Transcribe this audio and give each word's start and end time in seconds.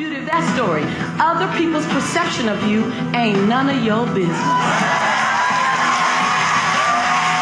beauty 0.00 0.16
of 0.16 0.24
that 0.24 0.40
story. 0.56 0.80
Other 1.20 1.44
people's 1.60 1.84
perception 1.92 2.48
of 2.48 2.56
you 2.64 2.88
ain't 3.12 3.36
none 3.46 3.68
of 3.68 3.84
your 3.84 4.06
business. 4.16 4.48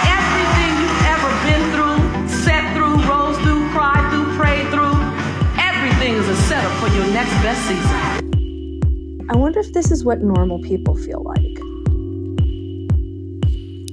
Everything 0.02 0.72
you've 0.82 1.02
ever 1.06 1.30
been 1.46 1.62
through, 1.70 2.02
sat 2.42 2.66
through, 2.74 2.98
rose 3.06 3.38
through, 3.46 3.62
cried 3.70 4.02
through, 4.10 4.26
prayed 4.34 4.66
through, 4.74 4.98
everything 5.54 6.18
is 6.18 6.26
a 6.26 6.34
setup 6.50 6.74
for 6.82 6.88
your 6.96 7.06
next 7.14 7.30
best 7.46 7.62
season. 7.70 9.26
I 9.30 9.36
wonder 9.36 9.60
if 9.60 9.72
this 9.72 9.92
is 9.92 10.04
what 10.04 10.20
normal 10.20 10.58
people 10.58 10.96
feel 10.96 11.22
like. 11.22 11.58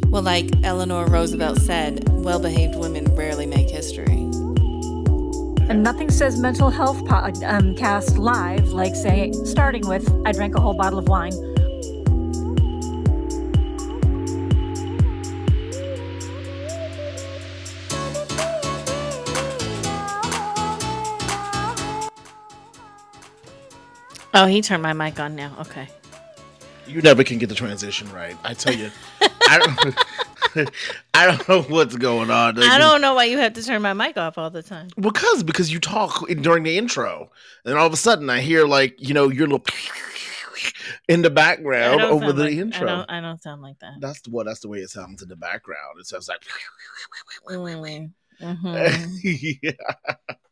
Well, 0.09 0.23
like 0.23 0.49
Eleanor 0.63 1.05
Roosevelt 1.05 1.59
said, 1.59 2.09
well 2.09 2.39
behaved 2.39 2.75
women 2.77 3.05
rarely 3.13 3.45
make 3.45 3.69
history. 3.69 4.25
And 5.67 5.81
nothing 5.81 6.11
says 6.11 6.39
mental 6.39 6.69
health 6.69 7.03
podcast 7.05 8.17
um, 8.17 8.23
live 8.23 8.67
like, 8.69 8.95
say, 8.95 9.31
starting 9.45 9.87
with, 9.87 10.07
I 10.23 10.31
drank 10.31 10.55
a 10.55 10.61
whole 10.61 10.75
bottle 10.75 10.99
of 10.99 11.07
wine. 11.07 11.33
Oh, 24.35 24.45
he 24.45 24.61
turned 24.61 24.83
my 24.83 24.93
mic 24.93 25.19
on 25.19 25.35
now. 25.35 25.55
Okay. 25.61 25.87
You 26.85 27.01
never 27.01 27.23
can 27.23 27.39
get 27.39 27.49
the 27.49 27.55
transition 27.55 28.11
right. 28.11 28.37
I 28.43 28.53
tell 28.53 28.75
you, 28.75 28.91
I 29.49 29.57
don't. 29.57 29.95
I 31.13 31.25
don't 31.25 31.49
know 31.49 31.61
what's 31.63 31.95
going 31.95 32.29
on. 32.31 32.61
I 32.61 32.77
don't 32.77 33.01
know 33.01 33.13
why 33.13 33.25
you 33.25 33.37
have 33.37 33.53
to 33.53 33.63
turn 33.63 33.81
my 33.81 33.93
mic 33.93 34.17
off 34.17 34.37
all 34.37 34.49
the 34.49 34.63
time. 34.63 34.87
Because 34.99 35.43
because 35.43 35.71
you 35.71 35.79
talk 35.79 36.27
during 36.27 36.63
the 36.63 36.77
intro, 36.77 37.31
and 37.65 37.77
all 37.77 37.87
of 37.87 37.93
a 37.93 37.97
sudden 37.97 38.29
I 38.29 38.39
hear 38.39 38.65
like 38.65 38.95
you 38.97 39.13
know 39.13 39.29
your 39.29 39.47
little 39.47 39.65
in 41.07 41.21
the 41.21 41.29
background 41.29 42.01
over 42.01 42.31
the 42.31 42.45
like, 42.45 42.53
intro. 42.53 42.87
I 42.87 42.95
don't, 42.95 43.11
I 43.11 43.21
don't 43.21 43.41
sound 43.41 43.61
like 43.61 43.79
that. 43.79 43.93
That's 43.99 44.21
the 44.21 44.31
what. 44.31 44.45
That's 44.45 44.59
the 44.61 44.69
way 44.69 44.79
it 44.79 44.89
sounds 44.89 45.21
in 45.21 45.29
the 45.29 45.35
background. 45.35 45.99
It 45.99 46.07
sounds 46.07 46.27
like. 46.27 46.41
Mm. 47.47 48.11
Mm-hmm. 48.41 49.57
yeah. 49.61 49.71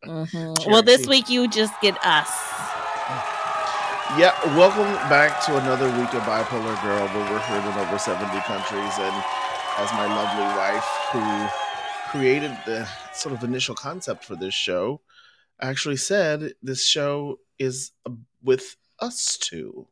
Mm-hmm. 0.06 0.72
Well, 0.72 0.84
this 0.84 1.08
week 1.08 1.30
you 1.30 1.50
just 1.50 1.74
get 1.82 1.98
us. 2.06 2.30
Yeah, 4.18 4.38
welcome 4.56 4.94
back 5.10 5.44
to 5.46 5.58
another 5.58 5.88
week 5.98 6.14
of 6.14 6.22
Bipolar 6.24 6.82
Girl, 6.84 7.08
where 7.08 7.32
we're 7.32 7.40
heard 7.40 7.66
in 7.66 7.80
over 7.80 7.98
70 7.98 8.30
countries. 8.42 8.94
And 9.00 9.24
as 9.78 9.92
my 9.94 10.06
lovely 10.06 10.44
wife, 10.56 10.86
who 11.12 11.48
created 12.12 12.56
the 12.66 12.88
sort 13.14 13.34
of 13.34 13.44
initial 13.44 13.76
concept 13.76 14.24
for 14.24 14.36
this 14.36 14.54
show, 14.54 15.02
actually 15.62 15.98
said 15.98 16.54
this 16.62 16.86
show 16.86 17.40
is 17.58 17.92
with 18.44 18.76
us 19.00 19.38
two. 19.38 19.88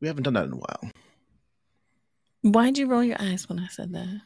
We 0.00 0.08
haven't 0.08 0.24
done 0.24 0.34
that 0.34 0.44
in 0.44 0.52
a 0.52 0.56
while. 0.56 0.90
Why'd 2.42 2.78
you 2.78 2.86
roll 2.86 3.02
your 3.02 3.20
eyes 3.20 3.48
when 3.48 3.58
I 3.58 3.68
said 3.68 3.92
that? 3.92 4.20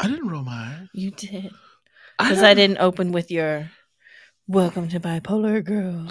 I 0.00 0.08
didn't 0.08 0.28
roll 0.28 0.42
my 0.42 0.52
eyes. 0.52 0.88
You 0.92 1.10
did. 1.10 1.50
Because 2.18 2.42
I, 2.42 2.50
I, 2.50 2.54
didn't 2.54 2.78
open 2.78 3.12
with 3.12 3.30
your 3.30 3.70
welcome 4.46 4.88
to 4.88 4.98
Bipolar 4.98 5.62
Girl. 5.62 6.10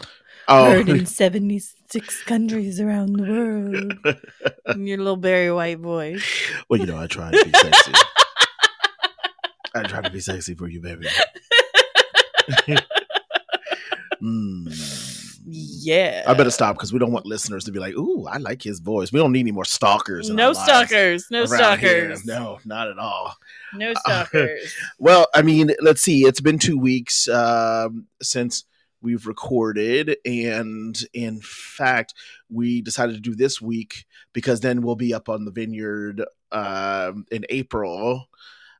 Oh. 0.49 0.71
Heard 0.71 0.87
in 0.89 1.05
76 1.05 2.23
countries 2.23 2.79
around 2.79 3.13
the 3.17 3.23
world. 3.23 4.17
in 4.75 4.87
your 4.87 4.97
little 4.97 5.17
Barry 5.17 5.51
White 5.51 5.79
voice. 5.79 6.23
Well, 6.69 6.79
you 6.79 6.85
know, 6.85 6.97
I 6.97 7.07
try 7.07 7.31
to 7.31 7.45
be 7.45 7.51
sexy. 7.51 7.91
I 9.75 9.83
try 9.83 10.01
to 10.01 10.09
be 10.09 10.21
sexy 10.21 10.55
for 10.55 10.69
you, 10.69 10.79
baby. 10.79 11.07
mm. 14.21 15.07
Yeah. 15.49 16.23
I 16.27 16.33
better 16.33 16.51
stop 16.51 16.75
because 16.75 16.91
we 16.91 16.99
don't 16.99 17.11
want 17.11 17.25
listeners 17.25 17.63
to 17.65 17.71
be 17.71 17.79
like, 17.79 17.93
ooh, 17.95 18.25
I 18.27 18.37
like 18.37 18.61
his 18.61 18.79
voice. 18.79 19.11
We 19.11 19.19
don't 19.19 19.31
need 19.31 19.41
any 19.41 19.51
more 19.51 19.65
stalkers. 19.65 20.29
No 20.29 20.53
stalkers. 20.53 21.27
No 21.31 21.45
stalkers. 21.45 22.23
Here. 22.23 22.35
No, 22.35 22.59
not 22.65 22.89
at 22.89 22.99
all. 22.99 23.35
No 23.73 23.93
stalkers. 23.93 24.61
Uh, 24.65 24.67
well, 24.99 25.27
I 25.33 25.41
mean, 25.41 25.71
let's 25.81 26.01
see. 26.01 26.25
It's 26.25 26.41
been 26.41 26.59
two 26.59 26.77
weeks 26.77 27.27
um, 27.29 28.07
since 28.21 28.65
we've 29.07 29.25
recorded. 29.25 30.17
And 30.25 30.97
in 31.13 31.39
fact, 31.39 32.13
we 32.49 32.81
decided 32.81 33.15
to 33.15 33.21
do 33.21 33.35
this 33.35 33.61
week 33.61 34.05
because 34.33 34.59
then 34.59 34.81
we'll 34.81 34.97
be 34.97 35.13
up 35.13 35.29
on 35.29 35.45
the 35.45 35.51
vineyard 35.51 36.23
uh, 36.51 37.13
in 37.31 37.45
April. 37.49 38.27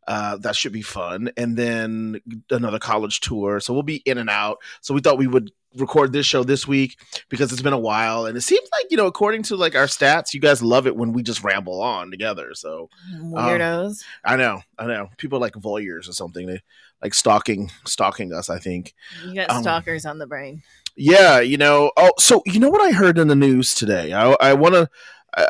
Uh, 0.06 0.36
that 0.38 0.58
should 0.58 0.74
be 0.74 0.82
fun. 0.82 1.32
And 1.38 1.56
then 1.56 2.20
another 2.52 2.80
college 2.80 3.22
tour. 3.22 3.62
So 3.62 3.74
we'll 3.74 3.84
be 3.84 4.04
in 4.06 4.18
and 4.18 4.30
out. 4.30 4.58
So 4.82 4.94
we 4.94 5.00
thought 5.00 5.18
we 5.18 5.28
would 5.28 5.52
record 5.78 6.12
this 6.12 6.26
show 6.26 6.44
this 6.44 6.68
week 6.68 6.98
because 7.30 7.52
it's 7.52 7.62
been 7.62 7.74
a 7.74 7.80
while 7.80 8.26
and 8.26 8.38
it 8.38 8.42
seems 8.42 8.68
like 8.72 8.88
you 8.90 8.98
know 8.98 9.06
according 9.06 9.44
to 9.44 9.56
like 9.56 9.76
our 9.76 9.86
stats 9.86 10.34
you 10.34 10.40
guys 10.40 10.64
love 10.64 10.88
it 10.88 10.96
when 10.96 11.14
we 11.14 11.22
just 11.22 11.44
ramble 11.44 11.82
on 11.82 12.10
together 12.10 12.54
so 12.56 12.90
weirdos 13.16 13.90
um, 13.90 13.96
i 14.26 14.36
know 14.36 14.62
i 14.80 14.88
know 14.88 15.10
people 15.18 15.40
like 15.40 15.54
voyeurs 15.54 16.10
or 16.10 16.14
something 16.14 16.48
they 16.48 16.60
like 17.02 17.14
stalking 17.14 17.72
stalking 17.86 18.34
us 18.34 18.50
i 18.50 18.60
think 18.60 18.94
you 19.26 19.36
got 19.36 19.50
um, 19.50 19.62
stalkers 19.62 20.06
on 20.06 20.18
the 20.18 20.28
brain 20.28 20.62
yeah 20.96 21.40
you 21.40 21.58
know 21.58 21.92
oh 21.98 22.12
so 22.18 22.42
you 22.46 22.60
know 22.60 22.70
what 22.70 22.82
i 22.82 22.92
heard 22.92 23.18
in 23.18 23.28
the 23.28 23.36
news 23.36 23.74
today 23.74 24.14
i, 24.14 24.36
I 24.42 24.54
want 24.54 24.76
to 24.76 24.90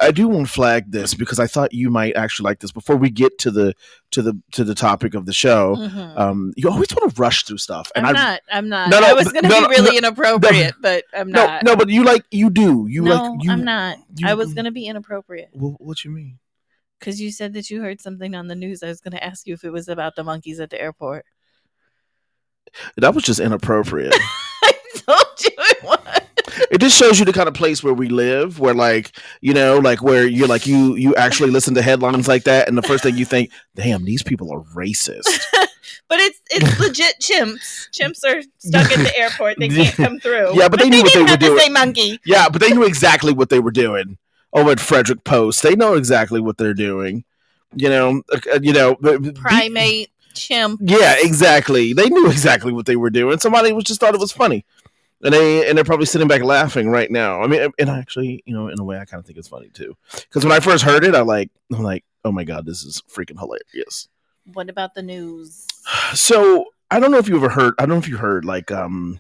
I, 0.02 0.12
do 0.12 0.28
want 0.28 0.48
to 0.48 0.52
flag 0.52 0.92
this 0.92 1.14
because 1.14 1.40
I 1.40 1.48
thought 1.48 1.74
you 1.74 1.90
might 1.90 2.16
actually 2.16 2.46
like 2.46 2.60
this 2.60 2.72
before 2.72 2.98
we 2.98 3.10
get 3.10 3.38
to 3.40 3.52
the 3.52 3.74
to 4.12 4.22
the 4.22 4.34
to 4.52 4.64
the 4.64 4.76
topic 4.76 5.14
of 5.14 5.26
the 5.26 5.34
show. 5.34 5.76
Mm-hmm. 5.76 6.18
Um, 6.18 6.54
you 6.58 6.70
always 6.70 6.88
want 6.94 7.14
to 7.14 7.22
rush 7.22 7.44
through 7.44 7.60
stuff, 7.60 7.92
and 7.96 8.06
I'm 8.06 8.16
I, 8.16 8.20
not. 8.20 8.42
I'm 8.52 8.70
not. 8.70 8.90
No, 8.90 9.00
no, 9.00 9.08
I 9.08 9.14
was 9.14 9.32
going 9.32 9.44
to 9.44 9.50
no, 9.50 9.68
be 9.68 9.76
really 9.76 9.92
no, 9.92 9.98
inappropriate, 9.98 10.76
but 10.82 11.06
I'm 11.14 11.32
not. 11.32 11.64
No, 11.64 11.76
but 11.76 11.90
you 11.90 12.04
like 12.04 12.26
you 12.32 12.50
do. 12.50 12.88
You 12.90 13.04
no, 13.04 13.16
like. 13.16 13.44
You, 13.44 13.52
I'm 13.52 13.64
not. 13.64 13.98
You, 14.18 14.28
I 14.28 14.34
was 14.34 14.54
going 14.54 14.66
to 14.66 14.72
be 14.72 14.88
inappropriate. 14.88 15.50
Well, 15.54 15.76
what 15.80 16.04
you 16.04 16.12
mean? 16.12 16.40
Because 17.00 17.22
you 17.22 17.32
said 17.32 17.54
that 17.54 17.70
you 17.70 17.82
heard 17.82 18.02
something 18.02 18.36
on 18.36 18.48
the 18.48 18.56
news. 18.56 18.84
I 18.84 18.88
was 18.88 19.00
going 19.00 19.14
to 19.14 19.24
ask 19.24 19.48
you 19.48 19.54
if 19.54 19.64
it 19.64 19.70
was 19.70 19.88
about 19.88 20.16
the 20.16 20.24
monkeys 20.24 20.60
at 20.60 20.70
the 20.70 20.82
airport. 20.82 21.26
That 22.98 23.16
was 23.16 23.24
just 23.24 23.40
inappropriate. 23.40 24.14
I 24.64 24.74
told 24.96 25.44
you 25.44 25.52
it 25.58 25.84
was 25.84 26.00
it 26.72 26.80
just 26.80 26.98
shows 26.98 27.20
you 27.20 27.26
the 27.26 27.34
kind 27.34 27.48
of 27.48 27.54
place 27.54 27.84
where 27.84 27.94
we 27.94 28.10
live, 28.10 28.60
where 28.60 28.74
like 28.74 29.18
you 29.42 29.54
know, 29.54 29.80
like 29.80 30.02
where 30.02 30.26
you're 30.26 30.48
like 30.48 30.66
you 30.66 30.96
you 30.96 31.16
actually 31.16 31.52
listen 31.52 31.74
to 31.76 31.82
headlines 31.82 32.28
like 32.28 32.44
that, 32.44 32.68
and 32.68 32.78
the 32.78 32.82
first 32.82 33.04
thing 33.04 33.18
you 33.18 33.26
think, 33.26 33.52
damn, 33.76 34.04
these 34.06 34.24
people 34.24 34.52
are 34.52 34.62
racist. 34.76 35.42
but 36.10 36.20
it's 36.20 36.42
it's 36.50 36.80
legit 36.80 37.16
chimps. 37.20 37.90
Chimps 37.92 38.24
are 38.26 38.42
stuck 38.58 38.92
at 38.92 39.00
the 39.00 39.18
airport; 39.18 39.58
they 39.60 39.70
can't 39.70 39.96
come 39.96 40.20
through. 40.20 40.54
Yeah, 40.54 40.68
but, 40.68 40.72
but 40.72 40.80
they 40.82 40.90
knew 40.90 41.04
they 41.04 41.04
what 41.04 41.14
they 41.14 41.50
were 41.50 41.56
doing. 41.56 41.60
say 41.60 41.70
monkey. 41.70 42.20
Yeah, 42.26 42.50
but 42.50 42.62
they 42.62 42.72
knew 42.72 42.84
exactly 42.84 43.34
what 43.34 43.50
they 43.50 43.60
were 43.60 43.72
doing. 43.72 44.18
Oh, 44.54 44.70
at 44.70 44.80
Frederick 44.80 45.24
Post, 45.24 45.62
they 45.62 45.76
know 45.76 45.94
exactly 45.96 46.40
what 46.40 46.58
they're 46.58 46.74
doing. 46.74 47.24
You 47.76 47.90
know, 47.90 48.22
uh, 48.32 48.60
you 48.62 48.74
know, 48.74 48.96
primate. 49.36 50.12
Chimp. 50.38 50.80
Yeah, 50.84 51.16
exactly. 51.20 51.94
They 51.94 52.10
knew 52.10 52.28
exactly 52.32 52.72
what 52.72 52.86
they 52.86 52.96
were 52.96 53.10
doing. 53.10 53.40
Somebody 53.40 53.72
was 53.72 53.84
just 53.84 54.00
thought 54.00 54.14
it 54.14 54.20
was 54.20 54.32
funny 54.32 54.66
and 55.24 55.34
they 55.34 55.68
and 55.68 55.78
they're 55.78 55.86
probably 55.86 56.06
sitting 56.06 56.28
back 56.28 56.44
laughing 56.44 56.90
right 56.90 57.10
now. 57.10 57.42
I 57.42 57.48
mean, 57.48 57.72
and 57.80 57.90
actually, 57.90 58.44
you 58.46 58.54
know, 58.54 58.68
in 58.68 58.80
a 58.80 58.84
way, 58.84 59.00
I 59.00 59.06
kind 59.06 59.20
of 59.20 59.26
think 59.26 59.38
it's 59.38 59.48
funny 59.48 59.70
too, 59.70 59.96
because 60.14 60.44
when 60.44 60.52
I 60.52 60.60
first 60.60 60.84
heard 60.84 61.04
it, 61.04 61.16
I 61.16 61.22
like, 61.22 61.50
I'm 61.72 61.84
like, 61.84 62.04
oh 62.24 62.32
my 62.32 62.44
god, 62.44 62.66
this 62.66 62.84
is 62.84 63.02
freaking 63.10 63.40
hilarious. 63.40 64.10
What 64.54 64.70
about 64.70 64.96
the 64.96 65.04
news? 65.04 65.66
So 66.14 66.66
I 66.92 67.00
don't 67.00 67.12
know 67.12 67.18
if 67.18 67.28
you 67.30 67.36
ever 67.38 67.50
heard. 67.50 67.74
I 67.80 67.84
don't 67.84 67.96
know 67.96 67.98
if 67.98 68.08
you 68.08 68.18
heard 68.18 68.46
like 68.46 68.72
um 68.72 69.20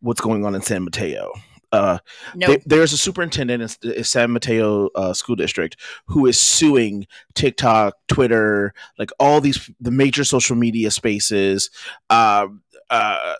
what's 0.00 0.20
going 0.20 0.44
on 0.44 0.54
in 0.54 0.62
San 0.62 0.84
Mateo. 0.84 1.32
Uh, 1.74 1.98
nope. 2.36 2.62
there's 2.66 2.92
a 2.92 2.96
superintendent 2.96 3.76
in, 3.82 4.04
San 4.04 4.30
Mateo 4.30 4.90
uh, 4.94 5.12
School 5.12 5.34
District 5.34 5.76
who 6.06 6.26
is 6.26 6.38
suing 6.38 7.06
TikTok, 7.34 7.96
Twitter, 8.06 8.72
like 8.96 9.10
all 9.18 9.40
these 9.40 9.68
the 9.80 9.90
major 9.90 10.22
social 10.22 10.54
media 10.54 10.90
spaces. 10.92 11.70
Uh, 12.10 12.46
uh, 12.90 13.34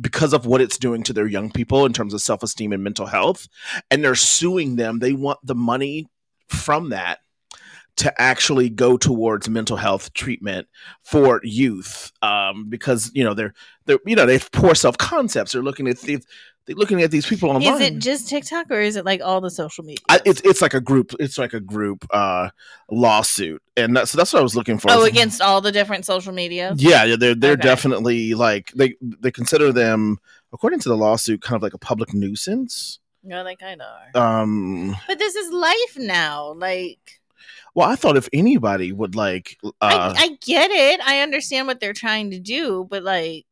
because 0.00 0.32
of 0.32 0.46
what 0.46 0.60
it's 0.60 0.78
doing 0.78 1.02
to 1.02 1.12
their 1.12 1.26
young 1.26 1.50
people 1.50 1.84
in 1.86 1.92
terms 1.92 2.14
of 2.14 2.20
self 2.20 2.42
esteem 2.42 2.72
and 2.72 2.84
mental 2.84 3.06
health. 3.06 3.48
And 3.90 4.04
they're 4.04 4.14
suing 4.14 4.76
them. 4.76 5.00
They 5.00 5.14
want 5.14 5.40
the 5.42 5.54
money 5.54 6.06
from 6.48 6.90
that 6.90 7.18
to 7.96 8.20
actually 8.20 8.68
go 8.68 8.96
towards 8.96 9.48
mental 9.48 9.76
health 9.76 10.12
treatment 10.14 10.66
for 11.02 11.40
youth 11.44 12.12
um, 12.22 12.68
because 12.68 13.10
you 13.14 13.22
know 13.22 13.34
they're 13.34 13.54
they're 13.86 13.98
you 14.04 14.16
know 14.16 14.26
they 14.26 14.34
have 14.34 14.50
poor 14.52 14.74
self 14.74 14.98
concepts 14.98 15.52
they're 15.52 15.62
looking 15.62 15.88
at 15.88 15.98
they're 16.66 16.76
looking 16.76 17.02
at 17.02 17.10
these 17.10 17.26
people 17.26 17.50
online. 17.50 17.74
Is 17.74 17.80
it 17.80 17.98
just 17.98 18.28
TikTok 18.28 18.70
or 18.70 18.80
is 18.80 18.96
it 18.96 19.04
like 19.04 19.20
all 19.22 19.40
the 19.40 19.50
social 19.50 19.84
media? 19.84 20.02
it's 20.24 20.40
it's 20.42 20.62
like 20.62 20.74
a 20.74 20.80
group. 20.80 21.12
It's 21.20 21.36
like 21.36 21.52
a 21.52 21.60
group 21.60 22.06
uh, 22.10 22.50
lawsuit, 22.90 23.62
and 23.76 23.96
that's 23.96 24.12
so 24.12 24.18
that's 24.18 24.32
what 24.32 24.40
I 24.40 24.42
was 24.42 24.56
looking 24.56 24.78
for. 24.78 24.90
Oh, 24.90 25.04
against 25.04 25.42
all 25.42 25.60
the 25.60 25.72
different 25.72 26.06
social 26.06 26.32
media. 26.32 26.72
Yeah, 26.76 27.16
they're 27.16 27.34
they're 27.34 27.52
okay. 27.52 27.62
definitely 27.62 28.34
like 28.34 28.72
they 28.72 28.94
they 29.00 29.30
consider 29.30 29.72
them 29.72 30.18
according 30.52 30.80
to 30.80 30.88
the 30.88 30.96
lawsuit 30.96 31.42
kind 31.42 31.56
of 31.56 31.62
like 31.62 31.74
a 31.74 31.78
public 31.78 32.14
nuisance. 32.14 32.98
No, 33.22 33.44
they 33.44 33.56
kind 33.56 33.82
of 33.82 33.88
are. 34.14 34.40
Um, 34.42 34.96
but 35.06 35.18
this 35.18 35.34
is 35.34 35.52
life 35.52 35.96
now, 35.98 36.52
like. 36.54 37.20
Well, 37.74 37.88
I 37.88 37.96
thought 37.96 38.16
if 38.16 38.28
anybody 38.32 38.92
would 38.92 39.16
like, 39.16 39.58
uh, 39.64 39.70
I, 39.80 40.14
I 40.16 40.38
get 40.40 40.70
it. 40.70 41.00
I 41.00 41.20
understand 41.20 41.66
what 41.66 41.80
they're 41.80 41.92
trying 41.92 42.30
to 42.30 42.38
do, 42.38 42.86
but 42.88 43.02
like, 43.02 43.46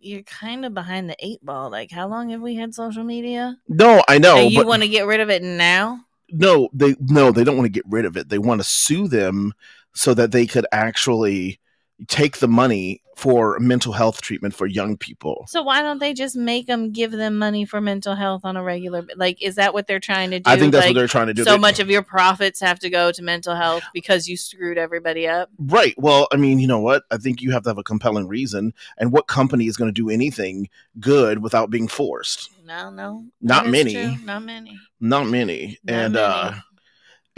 you're 0.00 0.22
kind 0.22 0.64
of 0.64 0.74
behind 0.74 1.08
the 1.08 1.16
eight 1.20 1.44
ball. 1.44 1.70
Like, 1.70 1.90
how 1.90 2.08
long 2.08 2.30
have 2.30 2.40
we 2.40 2.54
had 2.54 2.74
social 2.74 3.04
media? 3.04 3.56
No, 3.68 4.02
I 4.08 4.18
know. 4.18 4.38
and 4.38 4.52
you 4.52 4.60
but 4.60 4.66
want 4.66 4.82
to 4.82 4.88
get 4.88 5.06
rid 5.06 5.20
of 5.20 5.30
it 5.30 5.42
now? 5.42 6.06
no, 6.30 6.68
they 6.72 6.96
no, 7.00 7.30
they 7.30 7.44
don't 7.44 7.56
want 7.56 7.66
to 7.66 7.72
get 7.72 7.84
rid 7.88 8.04
of 8.04 8.16
it. 8.16 8.28
They 8.28 8.38
want 8.38 8.60
to 8.60 8.66
sue 8.66 9.08
them 9.08 9.52
so 9.94 10.14
that 10.14 10.32
they 10.32 10.46
could 10.46 10.66
actually 10.72 11.60
take 12.08 12.38
the 12.38 12.48
money 12.48 13.00
for 13.16 13.58
mental 13.58 13.94
health 13.94 14.20
treatment 14.20 14.52
for 14.54 14.66
young 14.66 14.94
people. 14.98 15.46
So 15.48 15.62
why 15.62 15.80
don't 15.80 15.98
they 16.00 16.12
just 16.12 16.36
make 16.36 16.66
them 16.66 16.92
give 16.92 17.10
them 17.12 17.38
money 17.38 17.64
for 17.64 17.80
mental 17.80 18.14
health 18.14 18.42
on 18.44 18.58
a 18.58 18.62
regular? 18.62 19.06
Like, 19.16 19.40
is 19.42 19.54
that 19.54 19.72
what 19.72 19.86
they're 19.86 19.98
trying 20.00 20.30
to 20.32 20.38
do? 20.40 20.50
I 20.50 20.58
think 20.58 20.72
that's 20.72 20.84
Like, 20.84 20.90
what 20.94 21.00
they're 21.00 21.08
trying 21.08 21.28
to 21.28 21.32
do. 21.34 21.42
So 21.44 21.52
They- 21.52 21.58
much 21.58 21.80
of 21.80 21.88
your 21.88 22.02
profits 22.02 22.60
have 22.60 22.78
to 22.80 22.90
go 22.90 23.10
to 23.12 23.22
mental 23.22 23.54
health 23.56 23.82
because 23.94 24.28
you 24.28 24.36
screwed 24.36 24.76
everybody 24.76 25.26
up. 25.26 25.48
Right. 25.58 25.94
Well, 25.96 26.28
I 26.30 26.36
mean, 26.36 26.58
you 26.58 26.66
know 26.66 26.80
what? 26.80 27.04
I 27.10 27.16
think 27.16 27.40
you 27.40 27.52
have 27.52 27.62
to 27.62 27.70
have 27.70 27.78
a 27.78 27.82
compelling 27.82 28.28
reason. 28.28 28.74
And 28.98 29.10
what 29.12 29.26
company 29.26 29.66
is 29.66 29.78
going 29.78 29.88
to 29.88 29.92
do 29.98 30.10
anything 30.10 30.68
good 31.00 31.42
without 31.42 31.70
being 31.70 31.88
forced? 31.88 32.50
No, 32.66 32.90
no, 32.90 33.24
Not 33.40 33.66
many. 33.68 33.94
true. 33.94 34.16
Not 34.26 34.42
many. 34.42 34.78
Not 35.00 35.26
many. 35.28 35.78
Not 35.84 35.94
and 35.94 36.12
many. 36.14 36.26
uh 36.26 36.54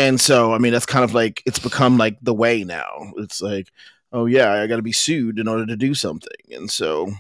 and 0.01 0.21
so 0.21 0.53
I 0.53 0.59
mean 0.59 0.73
that's 0.73 0.87
kind 0.87 1.05
of 1.05 1.13
like 1.15 1.43
it's 1.47 1.59
become 1.59 1.99
like 1.99 2.19
the 2.23 2.35
way 2.35 2.65
now. 2.65 3.13
It's 3.19 3.41
like, 3.43 3.69
oh 4.13 4.27
yeah, 4.27 4.53
I 4.53 4.67
gotta 4.67 4.83
be 4.83 4.93
sued 4.93 5.39
in 5.39 5.49
order 5.49 5.67
to 5.67 5.77
do 5.77 5.95
something. 5.95 6.37
And 6.53 6.71
so 6.71 7.11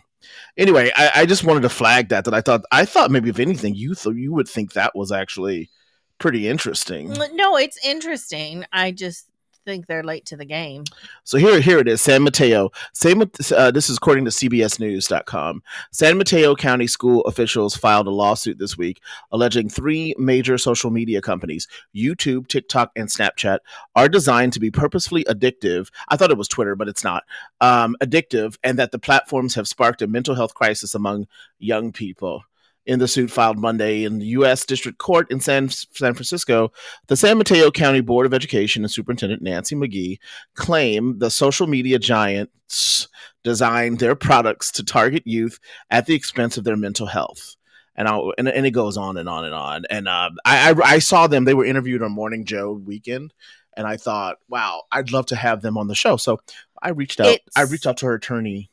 anyway, 0.56 0.90
I, 0.96 1.10
I 1.16 1.26
just 1.26 1.44
wanted 1.44 1.62
to 1.62 1.68
flag 1.68 2.08
that 2.08 2.24
that 2.24 2.34
I 2.34 2.40
thought 2.40 2.62
I 2.72 2.84
thought 2.84 3.10
maybe 3.10 3.30
if 3.30 3.38
anything, 3.38 3.74
you 3.74 3.94
thought 3.94 4.16
you 4.16 4.32
would 4.32 4.48
think 4.48 4.72
that 4.72 4.94
was 4.94 5.12
actually 5.12 5.70
pretty 6.18 6.48
interesting. 6.48 7.14
No, 7.34 7.56
it's 7.56 7.78
interesting. 7.84 8.64
I 8.72 8.90
just 8.90 9.26
think 9.64 9.86
they're 9.86 10.04
late 10.04 10.24
to 10.26 10.36
the 10.36 10.44
game. 10.44 10.84
So 11.24 11.38
here, 11.38 11.60
here 11.60 11.78
it 11.78 11.88
is. 11.88 12.00
San 12.00 12.22
Mateo. 12.22 12.70
San, 12.92 13.18
Mat- 13.18 13.52
uh, 13.52 13.70
this 13.70 13.90
is 13.90 13.96
according 13.96 14.24
to 14.24 14.30
CBSNews.com. 14.30 15.62
San 15.92 16.18
Mateo 16.18 16.54
County 16.54 16.86
school 16.86 17.22
officials 17.22 17.76
filed 17.76 18.06
a 18.06 18.10
lawsuit 18.10 18.58
this 18.58 18.78
week 18.78 19.00
alleging 19.32 19.68
three 19.68 20.14
major 20.18 20.58
social 20.58 20.90
media 20.90 21.20
companies, 21.20 21.68
YouTube, 21.94 22.48
TikTok, 22.48 22.90
and 22.96 23.08
Snapchat, 23.08 23.58
are 23.94 24.08
designed 24.08 24.52
to 24.54 24.60
be 24.60 24.70
purposefully 24.70 25.24
addictive. 25.24 25.90
I 26.08 26.16
thought 26.16 26.30
it 26.30 26.38
was 26.38 26.48
Twitter, 26.48 26.74
but 26.74 26.88
it's 26.88 27.04
not. 27.04 27.24
Um, 27.60 27.96
addictive, 28.02 28.56
and 28.62 28.78
that 28.78 28.92
the 28.92 28.98
platforms 28.98 29.54
have 29.54 29.68
sparked 29.68 30.02
a 30.02 30.06
mental 30.06 30.34
health 30.34 30.54
crisis 30.54 30.94
among 30.94 31.26
young 31.58 31.92
people. 31.92 32.42
In 32.86 32.98
the 32.98 33.08
suit 33.08 33.30
filed 33.30 33.58
Monday 33.58 34.04
in 34.04 34.18
the 34.18 34.26
U.S. 34.26 34.64
District 34.64 34.96
Court 34.96 35.30
in 35.30 35.40
San, 35.40 35.68
San 35.68 36.14
Francisco, 36.14 36.72
the 37.08 37.16
San 37.18 37.36
Mateo 37.36 37.70
County 37.70 38.00
Board 38.00 38.24
of 38.24 38.32
Education 38.32 38.82
and 38.82 38.90
Superintendent 38.90 39.42
Nancy 39.42 39.74
Magee 39.74 40.18
claim 40.54 41.18
the 41.18 41.30
social 41.30 41.66
media 41.66 41.98
giants 41.98 43.08
designed 43.44 43.98
their 43.98 44.14
products 44.14 44.72
to 44.72 44.84
target 44.84 45.26
youth 45.26 45.58
at 45.90 46.06
the 46.06 46.14
expense 46.14 46.56
of 46.56 46.64
their 46.64 46.76
mental 46.76 47.06
health. 47.06 47.56
And, 47.94 48.08
I'll, 48.08 48.32
and, 48.38 48.48
and 48.48 48.64
it 48.64 48.70
goes 48.70 48.96
on 48.96 49.16
and 49.16 49.28
on 49.28 49.44
and 49.44 49.54
on. 49.54 49.84
And 49.90 50.08
uh, 50.08 50.30
I, 50.44 50.70
I, 50.70 50.74
I 50.82 50.98
saw 50.98 51.26
them, 51.26 51.44
they 51.44 51.54
were 51.54 51.64
interviewed 51.64 52.02
on 52.02 52.12
Morning 52.12 52.44
Joe 52.44 52.72
weekend. 52.72 53.34
And 53.76 53.86
I 53.86 53.96
thought, 53.96 54.38
wow, 54.48 54.84
I'd 54.90 55.12
love 55.12 55.26
to 55.26 55.36
have 55.36 55.62
them 55.62 55.76
on 55.78 55.88
the 55.88 55.94
show. 55.94 56.16
So 56.16 56.40
I 56.82 56.90
reached 56.90 57.20
out. 57.20 57.38
I 57.56 57.62
reached 57.62 57.86
out 57.86 57.98
to 57.98 58.06
her 58.06 58.14
attorney. 58.14 58.70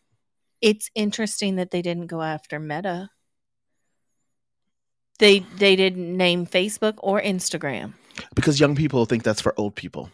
It's 0.61 0.89
interesting 0.95 1.57
that 1.57 1.71
they 1.71 1.81
didn't 1.81 2.07
go 2.07 2.21
after 2.21 2.59
Meta. 2.59 3.09
They 5.19 5.39
they 5.39 5.75
didn't 5.75 6.15
name 6.17 6.45
Facebook 6.45 6.95
or 6.99 7.21
Instagram. 7.21 7.93
because 8.35 8.59
young 8.59 8.75
people 8.75 9.05
think 9.05 9.23
that's 9.23 9.41
for 9.41 9.53
old 9.57 9.75
people. 9.75 10.09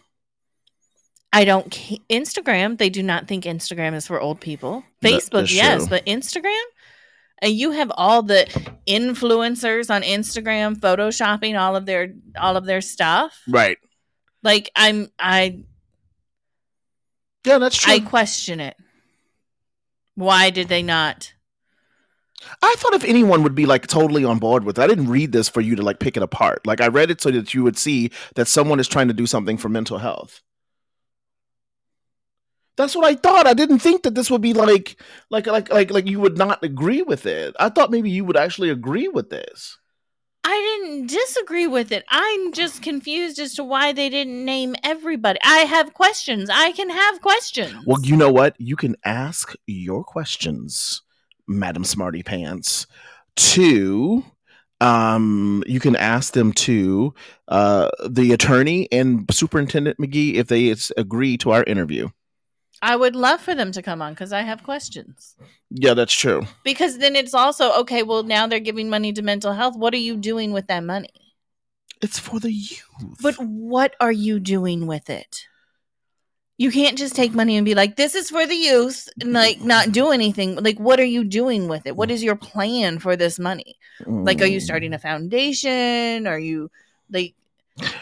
I 1.33 1.45
don't 1.45 1.69
Instagram. 2.09 2.77
They 2.77 2.89
do 2.89 3.01
not 3.01 3.27
think 3.27 3.45
Instagram 3.45 3.95
is 3.95 4.07
for 4.07 4.19
old 4.19 4.41
people. 4.41 4.83
Facebook, 5.01 5.51
yes, 5.53 5.81
true. 5.81 5.87
but 5.89 6.05
Instagram, 6.05 6.63
and 7.41 7.53
you 7.53 7.71
have 7.71 7.91
all 7.95 8.21
the 8.21 8.45
influencers 8.87 9.89
on 9.89 10.01
Instagram 10.01 10.77
photoshopping 10.79 11.59
all 11.59 11.75
of 11.75 11.85
their 11.85 12.13
all 12.39 12.57
of 12.57 12.65
their 12.65 12.81
stuff. 12.81 13.39
Right. 13.47 13.77
Like 14.43 14.71
I'm 14.75 15.09
I 15.17 15.63
Yeah, 17.45 17.59
that's 17.59 17.77
true. 17.77 17.93
I 17.93 17.99
question 17.99 18.59
it. 18.59 18.75
Why 20.15 20.49
did 20.49 20.67
they 20.67 20.83
not? 20.83 21.33
I 22.61 22.75
thought 22.77 22.93
if 22.93 23.03
anyone 23.03 23.43
would 23.43 23.55
be 23.55 23.65
like 23.65 23.87
totally 23.87 24.25
on 24.25 24.39
board 24.39 24.63
with 24.63 24.79
it. 24.79 24.81
I 24.81 24.87
didn't 24.87 25.09
read 25.09 25.31
this 25.31 25.49
for 25.49 25.61
you 25.61 25.75
to 25.75 25.81
like 25.81 25.99
pick 25.99 26.17
it 26.17 26.23
apart. 26.23 26.65
Like 26.65 26.81
I 26.81 26.87
read 26.87 27.11
it 27.11 27.21
so 27.21 27.31
that 27.31 27.53
you 27.53 27.63
would 27.63 27.77
see 27.77 28.11
that 28.35 28.47
someone 28.47 28.79
is 28.79 28.87
trying 28.87 29.07
to 29.07 29.13
do 29.13 29.27
something 29.27 29.57
for 29.57 29.69
mental 29.69 29.97
health. 29.97 30.41
That's 32.77 32.95
what 32.95 33.05
I 33.05 33.15
thought. 33.15 33.47
I 33.47 33.53
didn't 33.53 33.79
think 33.79 34.03
that 34.03 34.15
this 34.15 34.31
would 34.31 34.41
be 34.41 34.53
like 34.53 34.99
like 35.29 35.45
like 35.45 35.71
like 35.71 35.91
like 35.91 36.07
you 36.07 36.19
would 36.19 36.37
not 36.37 36.63
agree 36.63 37.01
with 37.01 37.25
it. 37.25 37.55
I 37.59 37.69
thought 37.69 37.91
maybe 37.91 38.09
you 38.09 38.25
would 38.25 38.37
actually 38.37 38.69
agree 38.69 39.07
with 39.07 39.29
this. 39.29 39.77
I 40.43 40.79
didn't 40.81 41.07
disagree 41.07 41.67
with 41.67 41.91
it. 41.91 42.03
I'm 42.09 42.51
just 42.53 42.81
confused 42.81 43.37
as 43.37 43.53
to 43.55 43.63
why 43.63 43.91
they 43.91 44.09
didn't 44.09 44.43
name 44.43 44.75
everybody. 44.83 45.39
I 45.43 45.59
have 45.59 45.93
questions. 45.93 46.49
I 46.51 46.71
can 46.71 46.89
have 46.89 47.21
questions. 47.21 47.75
Well, 47.85 48.01
you 48.01 48.17
know 48.17 48.31
what? 48.31 48.55
You 48.59 48.75
can 48.75 48.95
ask 49.05 49.53
your 49.67 50.03
questions, 50.03 51.03
Madam 51.59 51.83
Smarty 51.83 52.23
Pants, 52.23 52.87
to 53.35 54.23
um 54.81 55.63
you 55.67 55.79
can 55.79 55.95
ask 55.95 56.33
them 56.33 56.51
to 56.53 57.13
uh 57.49 57.89
the 58.09 58.31
attorney 58.33 58.87
and 58.91 59.25
superintendent 59.31 59.99
Magee 59.99 60.37
if 60.37 60.47
they 60.47 60.73
agree 60.97 61.37
to 61.37 61.51
our 61.51 61.63
interview 61.65 62.09
I 62.81 62.95
would 62.95 63.15
love 63.15 63.41
for 63.41 63.53
them 63.53 63.71
to 63.73 63.83
come 63.83 64.01
on 64.01 64.13
because 64.13 64.33
I 64.33 64.41
have 64.41 64.63
questions. 64.63 65.35
yeah 65.69 65.93
that's 65.93 66.13
true 66.13 66.41
Because 66.63 66.97
then 66.97 67.15
it's 67.15 67.35
also 67.35 67.71
okay. 67.81 68.01
Well, 68.01 68.23
now 68.23 68.47
they're 68.47 68.59
giving 68.59 68.89
money 68.89 69.13
to 69.13 69.21
mental 69.21 69.53
health. 69.53 69.75
What 69.77 69.93
are 69.93 69.97
you 70.09 70.15
doing 70.17 70.51
with 70.51 70.65
that 70.67 70.83
money? 70.83 71.09
it's 72.01 72.17
for 72.17 72.39
the 72.39 72.51
youth 72.51 73.19
But 73.21 73.35
what 73.37 73.95
are 73.99 74.11
you 74.11 74.39
doing 74.39 74.87
with 74.87 75.09
it? 75.11 75.45
You 76.61 76.69
can't 76.69 76.95
just 76.95 77.15
take 77.15 77.33
money 77.33 77.57
and 77.57 77.65
be 77.65 77.73
like, 77.73 77.95
"This 77.95 78.13
is 78.13 78.29
for 78.29 78.45
the 78.45 78.55
youth," 78.55 79.09
and 79.19 79.33
like 79.33 79.61
not 79.61 79.91
do 79.91 80.11
anything. 80.11 80.55
Like, 80.67 80.79
what 80.79 80.99
are 80.99 81.11
you 81.15 81.23
doing 81.23 81.67
with 81.67 81.87
it? 81.87 81.95
What 81.95 82.11
is 82.11 82.23
your 82.23 82.35
plan 82.35 82.99
for 82.99 83.15
this 83.15 83.39
money? 83.39 83.77
Like, 84.05 84.41
are 84.43 84.45
you 84.45 84.59
Mm. 84.59 84.67
starting 84.69 84.93
a 84.93 84.99
foundation? 84.99 86.27
Are 86.27 86.37
you 86.37 86.69
like, 87.11 87.33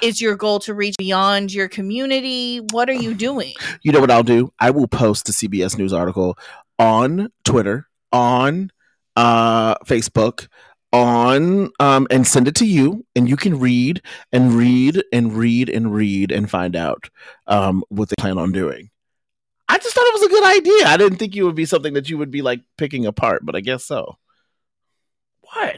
is 0.01 0.19
your 0.19 0.35
goal 0.35 0.59
to 0.67 0.73
reach 0.73 0.95
beyond 0.97 1.53
your 1.53 1.69
community? 1.69 2.59
What 2.73 2.89
are 2.89 2.99
you 3.05 3.13
doing? 3.13 3.53
you 3.81 3.93
know 3.93 4.01
what 4.01 4.11
i'll 4.11 4.23
do 4.23 4.51
i 4.59 4.69
will 4.69 4.87
post 4.87 5.25
the 5.25 5.31
cbs 5.31 5.77
news 5.77 5.93
article 5.93 6.37
on 6.77 7.31
twitter 7.45 7.87
on 8.11 8.71
uh 9.15 9.75
facebook 9.85 10.47
on 10.91 11.69
um 11.79 12.07
and 12.09 12.25
send 12.25 12.47
it 12.47 12.55
to 12.55 12.65
you 12.65 13.05
and 13.15 13.29
you 13.29 13.35
can 13.37 13.59
read 13.59 14.01
and 14.31 14.53
read 14.53 15.03
and 15.13 15.33
read 15.33 15.69
and 15.69 15.93
read 15.93 16.31
and 16.31 16.49
find 16.49 16.75
out 16.75 17.09
um 17.47 17.83
what 17.89 18.09
they 18.09 18.15
plan 18.19 18.37
on 18.37 18.51
doing. 18.51 18.89
I 19.67 19.77
just 19.77 19.93
thought 19.93 20.07
it 20.07 20.13
was 20.15 20.23
a 20.23 20.29
good 20.29 20.43
idea. 20.57 20.87
I 20.87 20.97
didn't 20.97 21.17
think 21.19 21.35
it 21.35 21.43
would 21.43 21.53
be 21.55 21.65
something 21.65 21.93
that 21.93 22.09
you 22.09 22.17
would 22.17 22.31
be 22.31 22.41
like 22.41 22.61
picking 22.77 23.05
apart 23.05 23.45
but 23.45 23.55
i 23.55 23.59
guess 23.61 23.85
so. 23.85 24.17
What? 25.41 25.77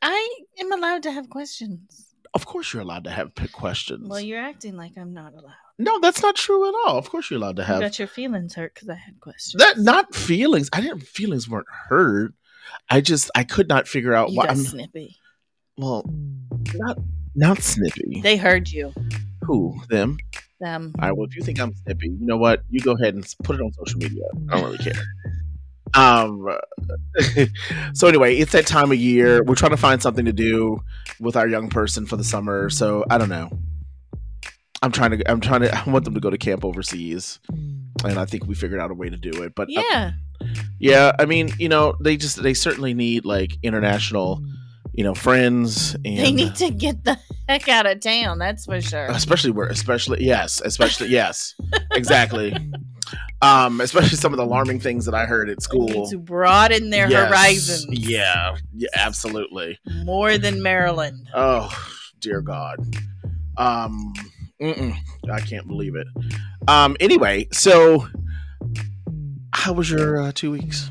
I 0.00 0.38
am 0.58 0.72
allowed 0.72 1.02
to 1.04 1.12
have 1.12 1.30
questions. 1.30 2.08
of 2.34 2.46
course 2.46 2.72
you're 2.72 2.82
allowed 2.82 3.04
to 3.04 3.10
have 3.10 3.32
questions. 3.52 4.08
Well, 4.08 4.20
you're 4.20 4.40
acting 4.40 4.76
like 4.76 4.92
I'm 4.96 5.12
not 5.14 5.34
allowed. 5.34 5.54
no 5.78 6.00
that's 6.00 6.22
not 6.22 6.34
true 6.34 6.68
at 6.68 6.74
all. 6.86 6.98
Of 6.98 7.10
course 7.10 7.30
you're 7.30 7.38
allowed 7.38 7.56
to 7.56 7.62
You 7.62 7.66
have 7.66 7.80
got 7.80 7.98
your 8.00 8.08
feelings 8.08 8.54
hurt 8.54 8.74
because 8.74 8.88
I 8.88 8.94
had 8.94 9.20
questions. 9.20 9.62
that 9.62 9.78
not 9.78 10.14
feelings. 10.14 10.68
I 10.72 10.80
didn't 10.80 11.02
feelings 11.02 11.48
weren't 11.48 11.68
hurt 11.88 12.34
i 12.90 13.00
just 13.00 13.30
i 13.34 13.44
could 13.44 13.68
not 13.68 13.86
figure 13.88 14.14
out 14.14 14.30
you 14.30 14.36
why 14.38 14.46
i'm 14.48 14.56
snippy. 14.56 15.16
well 15.76 16.04
not 16.74 16.98
not 17.34 17.58
snippy. 17.62 18.20
They 18.22 18.36
heard 18.36 18.68
you. 18.68 18.92
who? 19.42 19.80
Them? 19.88 20.18
Them. 20.60 20.92
all 21.00 21.08
right 21.08 21.16
well 21.16 21.26
if 21.26 21.34
you 21.34 21.42
think 21.42 21.58
i'm 21.60 21.74
snippy 21.84 22.08
you 22.08 22.26
know 22.26 22.36
what? 22.36 22.62
You 22.70 22.80
go 22.80 22.92
ahead 22.92 23.14
and 23.14 23.26
put 23.42 23.56
it 23.56 23.62
on 23.62 23.72
social 23.72 23.98
media. 23.98 24.24
I 24.50 24.56
don't 24.60 24.64
really 24.64 24.78
care. 24.78 25.02
Um 25.94 26.48
so 27.94 28.06
anyway 28.08 28.36
it's 28.36 28.52
that 28.52 28.66
time 28.66 28.92
of 28.92 28.98
year. 28.98 29.42
We're 29.44 29.54
trying 29.54 29.72
to 29.72 29.76
find 29.76 30.00
something 30.02 30.24
to 30.26 30.32
do 30.32 30.82
with 31.20 31.36
our 31.36 31.48
young 31.48 31.68
person 31.68 32.06
for 32.06 32.16
the 32.16 32.24
summer. 32.24 32.70
So 32.70 33.04
i 33.10 33.18
don't 33.18 33.28
know. 33.28 33.50
I'm 34.82 34.92
trying 34.92 35.12
to 35.18 35.30
i'm 35.30 35.40
trying 35.40 35.62
to 35.62 35.74
i 35.74 35.90
want 35.90 36.04
them 36.04 36.14
to 36.14 36.20
go 36.20 36.30
to 36.30 36.38
camp 36.38 36.64
overseas. 36.64 37.40
And 38.04 38.18
i 38.18 38.24
think 38.24 38.46
we 38.46 38.54
figured 38.54 38.80
out 38.80 38.90
a 38.90 38.94
way 38.94 39.08
to 39.08 39.16
do 39.16 39.42
it 39.42 39.54
but 39.54 39.68
uh, 39.68 39.82
Yeah. 39.90 40.12
Yeah 40.78 41.12
i 41.18 41.24
mean 41.24 41.50
you 41.58 41.68
know 41.68 41.94
they 42.00 42.16
just 42.16 42.42
they 42.42 42.54
certainly 42.54 42.94
need 42.94 43.24
like 43.24 43.56
international 43.62 44.42
you 44.94 45.02
know 45.04 45.14
friends 45.14 45.94
and 46.04 46.04
They 46.18 46.32
need 46.32 46.54
to 46.56 46.70
get 46.70 47.04
the 47.04 47.18
heck 47.48 47.68
out 47.68 47.86
of 47.86 48.00
town. 48.00 48.38
That's 48.38 48.66
for 48.66 48.80
sure. 48.80 49.06
especially 49.06 49.50
where 49.50 49.68
especially 49.68 50.24
yes 50.24 50.60
especially 50.64 51.08
yes 51.08 51.54
exactly 51.92 52.54
um 53.42 53.80
especially 53.80 54.16
some 54.16 54.32
of 54.32 54.36
the 54.36 54.44
alarming 54.44 54.80
things 54.80 55.04
that 55.06 55.14
i 55.14 55.24
heard 55.26 55.48
at 55.50 55.60
school 55.62 56.08
to 56.08 56.18
broaden 56.18 56.90
their 56.90 57.10
Yes. 57.10 57.28
horizons. 57.28 57.86
yeah 57.90 58.56
yeah 58.74 58.88
absolutely 58.94 59.78
More 60.04 60.38
than 60.38 60.62
Maryland. 60.62 61.28
oh 61.34 61.70
dear 62.20 62.40
god 62.40 62.78
um 63.56 64.12
i 65.32 65.40
can't 65.40 65.66
believe 65.66 65.96
it 65.96 66.06
um 66.68 66.96
anyway 67.00 67.46
so 67.52 68.06
how 69.54 69.72
was 69.72 69.90
your 69.90 70.20
uh, 70.20 70.32
two 70.34 70.50
weeks 70.50 70.90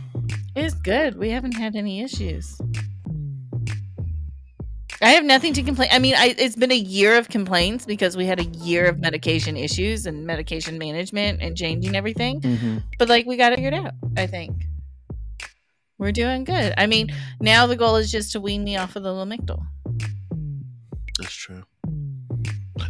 It's 0.56 0.74
good. 0.74 1.18
We 1.18 1.30
haven't 1.30 1.54
had 1.54 1.76
any 1.76 2.02
issues. 2.02 2.60
I 5.04 5.12
have 5.12 5.24
nothing 5.24 5.54
to 5.54 5.64
complain. 5.64 5.90
I 5.92 5.98
mean, 5.98 6.14
I, 6.16 6.36
it's 6.38 6.56
been 6.56 6.72
a 6.72 6.76
year 6.76 7.18
of 7.18 7.28
complaints 7.28 7.86
because 7.86 8.16
we 8.16 8.26
had 8.28 8.40
a 8.40 8.44
year 8.44 8.86
of 8.86 9.00
medication 9.00 9.58
issues 9.58 10.06
and 10.06 10.28
medication 10.28 10.78
management 10.78 11.42
and 11.42 11.58
changing 11.58 11.96
everything. 11.96 12.40
Mm-hmm. 12.42 12.78
But 13.00 13.10
like, 13.10 13.26
we 13.26 13.36
got 13.36 13.52
it 13.52 13.56
figured 13.56 13.74
out. 13.74 13.94
I 14.16 14.28
think 14.28 14.52
we're 15.98 16.12
doing 16.12 16.44
good. 16.44 16.76
I 16.78 16.86
mean, 16.86 17.12
now 17.40 17.66
the 17.66 17.76
goal 17.76 17.96
is 17.96 18.12
just 18.12 18.34
to 18.34 18.42
wean 18.42 18.64
me 18.64 18.78
off 18.78 18.96
of 18.96 19.02
the 19.02 19.10
Lamictal. 19.10 19.66
That's 21.18 21.34
true. 21.34 21.64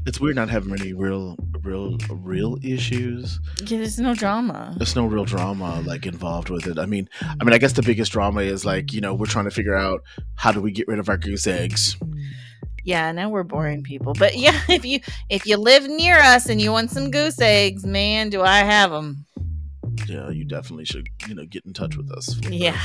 It's 0.05 0.20
weird 0.20 0.36
not 0.36 0.50
having 0.50 0.72
any 0.72 0.93
real, 0.93 1.36
real, 1.62 1.98
real 2.10 2.58
issues. 2.63 3.39
Yeah, 3.60 3.77
there's 3.77 4.00
no 4.00 4.15
drama. 4.15 4.74
There's 4.77 4.96
no 4.96 5.05
real 5.05 5.25
drama 5.25 5.81
like 5.81 6.08
involved 6.08 6.50
with 6.50 6.65
it. 6.65 6.79
I 6.79 6.88
mean, 6.88 7.08
I 7.22 7.43
mean, 7.43 7.53
I 7.53 7.60
guess 7.60 7.74
the 7.74 7.84
biggest 7.84 8.12
drama 8.12 8.41
is 8.41 8.65
like 8.65 8.93
you 8.93 9.01
know 9.01 9.13
we're 9.13 9.27
trying 9.27 9.46
to 9.46 9.51
figure 9.51 9.75
out 9.75 10.01
how 10.36 10.51
do 10.51 10.60
we 10.60 10.72
get 10.72 10.88
rid 10.88 10.98
of 10.98 11.08
our 11.08 11.17
goose 11.17 11.46
eggs. 11.46 11.98
Yeah, 12.84 13.12
now 13.12 13.29
we're 13.29 13.43
boring 13.43 13.84
people. 13.84 14.13
But 14.13 14.38
yeah, 14.38 14.60
if 14.70 14.84
you 14.86 15.01
if 15.29 15.46
you 15.46 15.58
live 15.58 15.88
near 15.88 16.17
us 16.17 16.50
and 16.50 16.60
you 16.60 16.72
want 16.72 16.89
some 16.89 17.12
goose 17.12 17.39
eggs, 17.39 17.86
man, 17.86 18.29
do 18.29 18.41
I 18.41 18.60
have 18.60 18.89
them? 18.89 19.25
Yeah, 20.08 20.29
you 20.29 20.46
definitely 20.46 20.86
should 20.86 21.08
you 21.27 21.36
know 21.36 21.46
get 21.46 21.63
in 21.65 21.74
touch 21.74 21.96
with 21.96 22.12
us. 22.12 22.39
Yeah. 22.50 22.79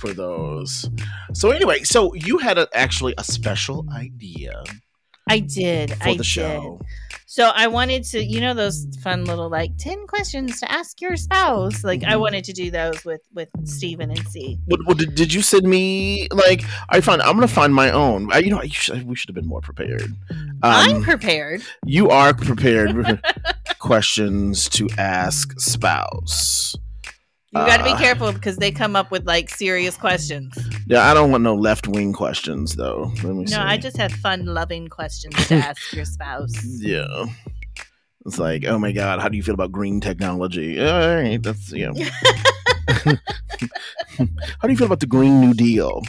for 0.00 0.12
those. 0.12 0.90
So 1.34 1.52
anyway, 1.52 1.84
so 1.84 2.12
you 2.14 2.38
had 2.38 2.58
a, 2.58 2.66
actually 2.74 3.14
a 3.16 3.22
special 3.22 3.86
idea 3.94 4.64
I 5.28 5.38
did. 5.40 5.92
for 5.94 6.08
I 6.08 6.16
the 6.16 6.24
show. 6.24 6.78
did. 6.80 6.88
So 7.26 7.50
I 7.54 7.66
wanted 7.66 8.04
to, 8.04 8.22
you 8.22 8.42
know, 8.42 8.52
those 8.52 8.86
fun 9.02 9.24
little 9.24 9.48
like 9.48 9.70
ten 9.78 10.06
questions 10.06 10.60
to 10.60 10.70
ask 10.70 11.00
your 11.00 11.16
spouse. 11.16 11.82
Like 11.82 12.04
I 12.04 12.12
Mhm. 12.14 12.20
wanted 12.20 12.44
to 12.44 12.52
do 12.52 12.70
those 12.70 13.02
with 13.06 13.22
with 13.32 13.48
Stephen 13.64 14.10
and 14.10 14.28
C. 14.28 14.58
What, 14.66 14.80
what 14.86 14.98
did, 14.98 15.14
did 15.14 15.32
you 15.32 15.40
send 15.40 15.64
me? 15.64 16.28
Like, 16.30 16.62
I 16.90 17.00
find 17.00 17.22
I'm 17.22 17.34
gonna 17.34 17.48
find 17.48 17.74
my 17.74 17.90
own. 17.90 18.30
I, 18.32 18.38
you 18.38 18.50
know, 18.50 18.58
I 18.58 18.68
should, 18.68 19.06
we 19.06 19.16
should 19.16 19.30
have 19.30 19.34
been 19.34 19.46
more 19.48 19.62
prepared. 19.62 20.14
I'm 20.62 20.96
Um, 20.96 21.02
prepared. 21.02 21.62
you 21.86 22.10
are 22.10 22.34
prepared. 22.34 23.22
questions 23.78 24.68
to 24.68 24.88
ask 24.98 25.58
spouse. 25.58 26.76
You 27.54 27.60
got 27.66 27.78
to 27.78 27.84
be 27.84 27.90
uh, 27.90 27.98
careful 27.98 28.32
because 28.32 28.56
they 28.56 28.70
come 28.70 28.94
up 28.96 29.10
with 29.10 29.26
like 29.26 29.50
serious 29.50 29.96
questions. 29.96 30.54
Yeah, 30.86 31.10
I 31.10 31.14
don't 31.14 31.30
want 31.30 31.42
no 31.44 31.54
left 31.54 31.86
wing 31.86 32.12
questions 32.12 32.76
though. 32.76 33.12
Let 33.22 33.34
me 33.34 33.46
see. 33.46 33.54
No, 33.54 33.62
I 33.62 33.76
just 33.76 33.96
have 33.96 34.12
fun, 34.12 34.46
loving 34.46 34.88
questions 34.88 35.34
to 35.48 35.54
ask 35.68 35.92
your 35.92 36.04
spouse. 36.04 36.52
yeah. 36.64 37.26
It's 38.24 38.38
like, 38.38 38.64
oh 38.64 38.78
my 38.78 38.92
god, 38.92 39.20
how 39.20 39.28
do 39.28 39.36
you 39.36 39.42
feel 39.42 39.54
about 39.54 39.72
green 39.72 40.00
technology? 40.00 40.78
Uh, 40.78 40.92
all 40.92 41.14
right, 41.16 41.42
that's 41.42 41.72
you 41.72 41.92
know. 41.92 42.04
how 44.16 44.66
do 44.66 44.68
you 44.68 44.76
feel 44.76 44.86
about 44.86 45.00
the 45.00 45.06
Green 45.06 45.40
New 45.40 45.54
Deal? 45.54 46.02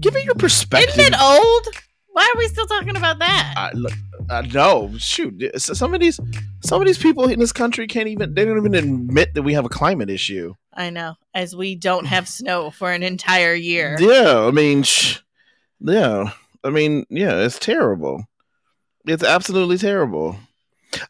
Give 0.00 0.12
me 0.14 0.24
your 0.24 0.34
perspective. 0.34 0.98
Isn't 0.98 1.14
it 1.14 1.20
old? 1.20 1.68
Why 2.08 2.28
are 2.34 2.38
we 2.38 2.48
still 2.48 2.66
talking 2.66 2.96
about 2.96 3.20
that? 3.20 3.54
I, 3.56 3.70
look, 3.74 3.92
uh, 4.28 4.42
no, 4.52 4.92
shoot. 4.98 5.50
Some 5.56 5.94
of 5.94 6.00
these, 6.00 6.18
some 6.60 6.80
of 6.80 6.86
these 6.86 6.98
people 6.98 7.28
in 7.28 7.38
this 7.38 7.52
country 7.52 7.86
can't 7.86 8.08
even. 8.08 8.34
They 8.34 8.44
don't 8.44 8.58
even 8.58 8.74
admit 8.74 9.34
that 9.34 9.42
we 9.42 9.54
have 9.54 9.64
a 9.64 9.70
climate 9.70 10.10
issue. 10.10 10.54
I 10.74 10.90
know, 10.90 11.14
as 11.34 11.56
we 11.56 11.74
don't 11.74 12.06
have 12.06 12.28
snow 12.28 12.70
for 12.70 12.92
an 12.92 13.02
entire 13.02 13.54
year. 13.54 13.96
Yeah, 13.98 14.40
I 14.46 14.50
mean, 14.50 14.82
sh- 14.82 15.20
yeah, 15.80 16.32
I 16.64 16.70
mean, 16.70 17.06
yeah, 17.08 17.44
it's 17.44 17.58
terrible. 17.58 18.24
It's 19.06 19.22
absolutely 19.22 19.78
terrible. 19.78 20.36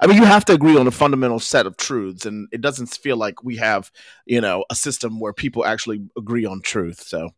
I 0.00 0.06
mean, 0.06 0.16
you 0.16 0.24
have 0.24 0.44
to 0.46 0.52
agree 0.52 0.76
on 0.76 0.86
a 0.86 0.92
fundamental 0.92 1.38
set 1.38 1.66
of 1.66 1.76
truths, 1.76 2.26
and 2.26 2.48
it 2.52 2.60
doesn't 2.60 2.88
feel 2.88 3.16
like 3.16 3.42
we 3.44 3.56
have, 3.56 3.90
you 4.24 4.40
know, 4.40 4.64
a 4.70 4.74
system 4.74 5.20
where 5.20 5.32
people 5.32 5.64
actually 5.64 6.02
agree 6.16 6.44
on 6.44 6.60
truth. 6.60 7.02
So, 7.02 7.30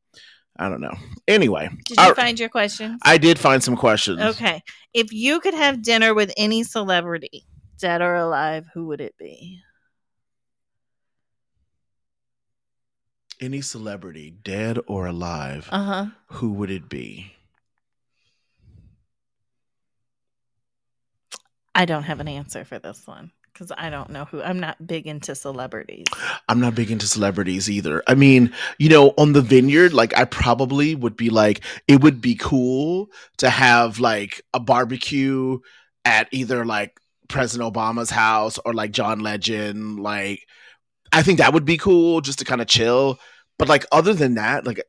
I 0.58 0.68
don't 0.68 0.80
know. 0.80 0.94
Anyway, 1.28 1.68
Did 1.84 1.98
you 1.98 2.02
I, 2.10 2.14
find 2.14 2.38
your 2.38 2.48
questions? 2.48 3.00
I 3.04 3.16
did 3.18 3.38
find 3.38 3.62
some 3.62 3.76
questions. 3.76 4.20
Okay. 4.20 4.60
If 4.92 5.12
you 5.12 5.38
could 5.40 5.54
have 5.54 5.82
dinner 5.82 6.14
with 6.14 6.32
any 6.36 6.64
celebrity, 6.64 7.44
dead 7.78 8.02
or 8.02 8.16
alive, 8.16 8.66
who 8.74 8.86
would 8.88 9.00
it 9.00 9.16
be? 9.18 9.60
Any 13.40 13.60
celebrity, 13.60 14.30
dead 14.30 14.78
or 14.88 15.06
alive, 15.06 15.68
Uh 15.70 15.84
huh. 15.84 16.06
who 16.26 16.52
would 16.54 16.70
it 16.70 16.88
be? 16.88 17.32
I 21.72 21.84
don't 21.84 22.02
have 22.02 22.18
an 22.18 22.26
answer 22.26 22.64
for 22.64 22.80
this 22.80 23.06
one 23.06 23.30
because 23.58 23.72
I 23.76 23.90
don't 23.90 24.10
know 24.10 24.24
who. 24.26 24.40
I'm 24.40 24.60
not 24.60 24.86
big 24.86 25.06
into 25.06 25.34
celebrities. 25.34 26.06
I'm 26.48 26.60
not 26.60 26.74
big 26.74 26.90
into 26.90 27.06
celebrities 27.06 27.68
either. 27.68 28.02
I 28.06 28.14
mean, 28.14 28.52
you 28.78 28.88
know, 28.88 29.14
on 29.18 29.32
the 29.32 29.42
vineyard, 29.42 29.92
like 29.92 30.16
I 30.16 30.24
probably 30.24 30.94
would 30.94 31.16
be 31.16 31.30
like, 31.30 31.62
it 31.88 32.00
would 32.02 32.20
be 32.20 32.36
cool 32.36 33.10
to 33.38 33.50
have 33.50 33.98
like 33.98 34.42
a 34.54 34.60
barbecue 34.60 35.58
at 36.04 36.28
either 36.30 36.64
like 36.64 37.00
President 37.28 37.72
Obama's 37.72 38.10
house 38.10 38.58
or 38.64 38.72
like 38.72 38.92
John 38.92 39.20
Legend. 39.20 39.98
Like, 39.98 40.46
I 41.12 41.22
think 41.22 41.38
that 41.38 41.52
would 41.52 41.64
be 41.64 41.78
cool 41.78 42.20
just 42.20 42.38
to 42.38 42.44
kind 42.44 42.60
of 42.60 42.68
chill. 42.68 43.18
But 43.58 43.68
like, 43.68 43.86
other 43.90 44.14
than 44.14 44.36
that, 44.36 44.66
like, 44.66 44.84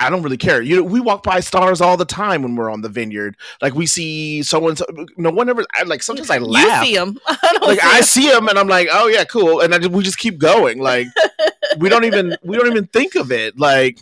I 0.00 0.10
don't 0.10 0.22
really 0.22 0.36
care. 0.36 0.62
You 0.62 0.76
know, 0.76 0.82
we 0.84 1.00
walk 1.00 1.22
by 1.22 1.40
stars 1.40 1.80
all 1.80 1.96
the 1.96 2.04
time 2.04 2.42
when 2.42 2.54
we're 2.54 2.70
on 2.70 2.82
the 2.82 2.88
vineyard. 2.88 3.36
Like, 3.60 3.74
we 3.74 3.86
see 3.86 4.42
someone. 4.42 4.76
No 5.16 5.30
one 5.30 5.48
ever. 5.48 5.64
I 5.74 5.82
like 5.82 6.02
sometimes 6.02 6.30
I 6.30 6.38
laugh 6.38 6.82
You 6.82 6.86
see 6.86 6.96
them. 6.96 7.18
I 7.26 7.58
like 7.62 7.80
see 7.80 7.88
I 7.88 8.00
see 8.02 8.28
them 8.28 8.48
and 8.48 8.58
I'm 8.58 8.68
like, 8.68 8.88
oh 8.92 9.08
yeah, 9.08 9.24
cool, 9.24 9.60
and 9.60 9.74
I 9.74 9.78
just, 9.78 9.90
we 9.90 10.02
just 10.04 10.18
keep 10.18 10.38
going. 10.38 10.78
Like 10.78 11.08
we 11.78 11.88
don't 11.88 12.04
even 12.04 12.36
we 12.42 12.56
don't 12.56 12.68
even 12.68 12.86
think 12.86 13.14
of 13.14 13.32
it. 13.32 13.58
Like 13.58 13.98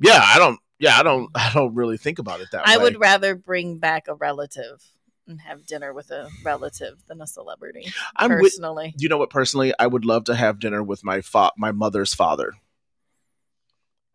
yeah, 0.00 0.20
I 0.22 0.38
don't. 0.38 0.58
Yeah, 0.78 0.98
I 0.98 1.02
don't. 1.02 1.30
I 1.34 1.50
don't 1.52 1.74
really 1.74 1.98
think 1.98 2.18
about 2.18 2.40
it 2.40 2.48
that 2.52 2.66
I 2.66 2.76
way. 2.76 2.80
I 2.80 2.84
would 2.84 3.00
rather 3.00 3.34
bring 3.34 3.78
back 3.78 4.08
a 4.08 4.14
relative 4.14 4.82
and 5.26 5.40
have 5.40 5.66
dinner 5.66 5.92
with 5.92 6.10
a 6.10 6.28
relative 6.44 6.98
than 7.06 7.20
a 7.20 7.26
celebrity. 7.26 7.92
I'm 8.16 8.30
with. 8.30 8.40
personally, 8.40 8.94
You 8.98 9.08
know 9.08 9.18
what? 9.18 9.30
Personally, 9.30 9.74
I 9.78 9.86
would 9.86 10.04
love 10.04 10.24
to 10.24 10.34
have 10.34 10.58
dinner 10.58 10.82
with 10.82 11.04
my 11.04 11.20
fa- 11.20 11.52
my 11.56 11.70
mother's 11.70 12.14
father. 12.14 12.54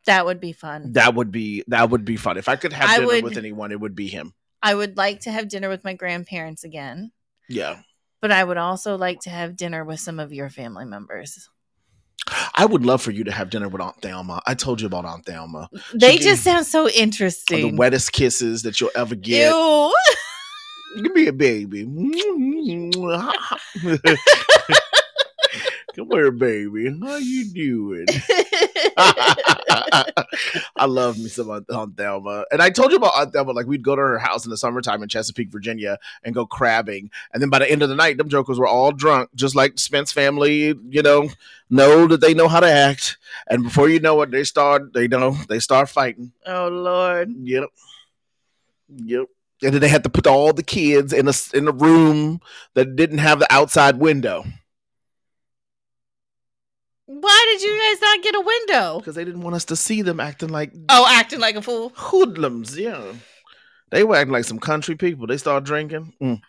That 0.05 0.25
would 0.25 0.39
be 0.39 0.53
fun. 0.53 0.93
That 0.93 1.15
would 1.15 1.31
be 1.31 1.63
that 1.67 1.89
would 1.89 2.05
be 2.05 2.17
fun. 2.17 2.37
If 2.37 2.47
I 2.49 2.55
could 2.55 2.73
have 2.73 2.89
I 2.89 2.95
dinner 2.95 3.07
would- 3.07 3.23
with 3.23 3.37
anyone, 3.37 3.71
it 3.71 3.79
would 3.79 3.95
be 3.95 4.07
him. 4.07 4.33
I 4.63 4.73
would 4.73 4.97
like 4.97 5.19
to 5.21 5.31
have 5.31 5.47
dinner 5.47 5.69
with 5.69 5.83
my 5.83 5.93
grandparents 5.93 6.63
again, 6.63 7.11
Yeah, 7.49 7.81
but 8.19 8.31
I 8.31 8.43
would 8.43 8.57
also 8.57 8.97
like 8.97 9.19
to 9.21 9.29
have 9.29 9.55
dinner 9.55 9.85
with 9.85 9.99
some 9.99 10.19
of 10.19 10.33
your 10.33 10.49
family 10.49 10.85
members. 10.85 11.47
I 12.55 12.65
would 12.65 12.83
love 12.83 13.03
for 13.03 13.11
you 13.11 13.23
to 13.25 13.31
have 13.31 13.51
dinner 13.51 13.69
with 13.69 13.79
Aunt 13.81 14.01
Thelma. 14.01 14.41
I 14.47 14.55
told 14.55 14.81
you 14.81 14.87
about 14.87 15.05
Aunt 15.05 15.27
Thelma. 15.27 15.69
They 15.93 16.13
gave- 16.17 16.21
just 16.23 16.43
sound 16.43 16.65
so 16.65 16.89
interesting. 16.89 17.71
The 17.71 17.77
wettest 17.77 18.11
kisses 18.13 18.63
that 18.63 18.81
you'll 18.81 18.89
ever 18.95 19.13
get. 19.13 19.51
Ew. 19.53 19.93
Give 21.03 21.13
me 21.13 21.27
a 21.27 21.33
baby. 21.33 21.85
Come 25.95 26.09
here, 26.11 26.31
baby. 26.31 26.93
How 27.01 27.15
you 27.15 27.45
doing? 27.45 28.05
I 28.97 30.85
love 30.85 31.17
me 31.17 31.29
some 31.29 31.49
Aunt, 31.49 31.95
Thelma. 31.95 32.43
And 32.51 32.61
I 32.61 32.69
told 32.69 32.91
you 32.91 32.97
about 32.97 33.13
Aunt 33.15 33.31
Thelma. 33.31 33.53
Like, 33.53 33.65
we'd 33.65 33.81
go 33.81 33.95
to 33.95 34.01
her 34.01 34.19
house 34.19 34.43
in 34.43 34.51
the 34.51 34.57
summertime 34.57 35.01
in 35.03 35.09
Chesapeake, 35.09 35.49
Virginia, 35.49 35.97
and 36.23 36.35
go 36.35 36.45
crabbing. 36.45 37.11
And 37.33 37.41
then 37.41 37.49
by 37.49 37.59
the 37.59 37.71
end 37.71 37.81
of 37.81 37.87
the 37.87 37.95
night, 37.95 38.17
them 38.17 38.27
jokers 38.27 38.59
were 38.59 38.67
all 38.67 38.91
drunk, 38.91 39.29
just 39.35 39.55
like 39.55 39.79
Spence 39.79 40.11
family, 40.11 40.75
you 40.89 41.01
know, 41.01 41.29
know 41.69 42.07
that 42.07 42.19
they 42.19 42.33
know 42.33 42.49
how 42.49 42.59
to 42.59 42.69
act. 42.69 43.17
And 43.47 43.63
before 43.63 43.87
you 43.87 44.01
know 44.01 44.21
it, 44.21 44.31
they 44.31 44.43
start, 44.43 44.91
they 44.93 45.07
know, 45.07 45.31
they 45.47 45.59
start 45.59 45.87
fighting. 45.87 46.33
oh 46.45 46.67
Lord. 46.67 47.33
Yep. 47.41 47.69
Yep. 48.89 49.27
And 49.63 49.73
then 49.73 49.81
they 49.81 49.87
had 49.87 50.03
to 50.03 50.09
put 50.09 50.27
all 50.27 50.51
the 50.51 50.61
kids 50.61 51.13
in 51.13 51.29
a 51.29 51.33
in 51.53 51.69
a 51.69 51.71
room 51.71 52.41
that 52.73 52.97
didn't 52.97 53.19
have 53.19 53.39
the 53.39 53.51
outside 53.51 53.97
window 53.97 54.43
Why 57.07 57.47
did 57.51 57.61
you 57.61 57.79
guys 57.79 58.01
not 58.01 58.23
get 58.23 58.35
a 58.35 58.41
window? 58.41 58.99
because 58.99 59.15
they 59.15 59.23
didn't 59.25 59.41
want 59.41 59.55
us 59.55 59.65
to 59.65 59.75
see 59.75 60.01
them 60.01 60.19
acting 60.19 60.49
like 60.49 60.71
Oh, 60.89 61.05
acting 61.09 61.39
like 61.39 61.55
a 61.55 61.61
fool. 61.61 61.91
hoodlums. 61.95 62.77
Yeah, 62.77 63.13
they 63.91 64.03
were 64.03 64.15
acting 64.15 64.33
like 64.33 64.45
some 64.45 64.59
country 64.59 64.95
people. 64.95 65.27
They 65.27 65.37
start 65.37 65.63
drinking. 65.63 66.13
Mm. 66.21 66.41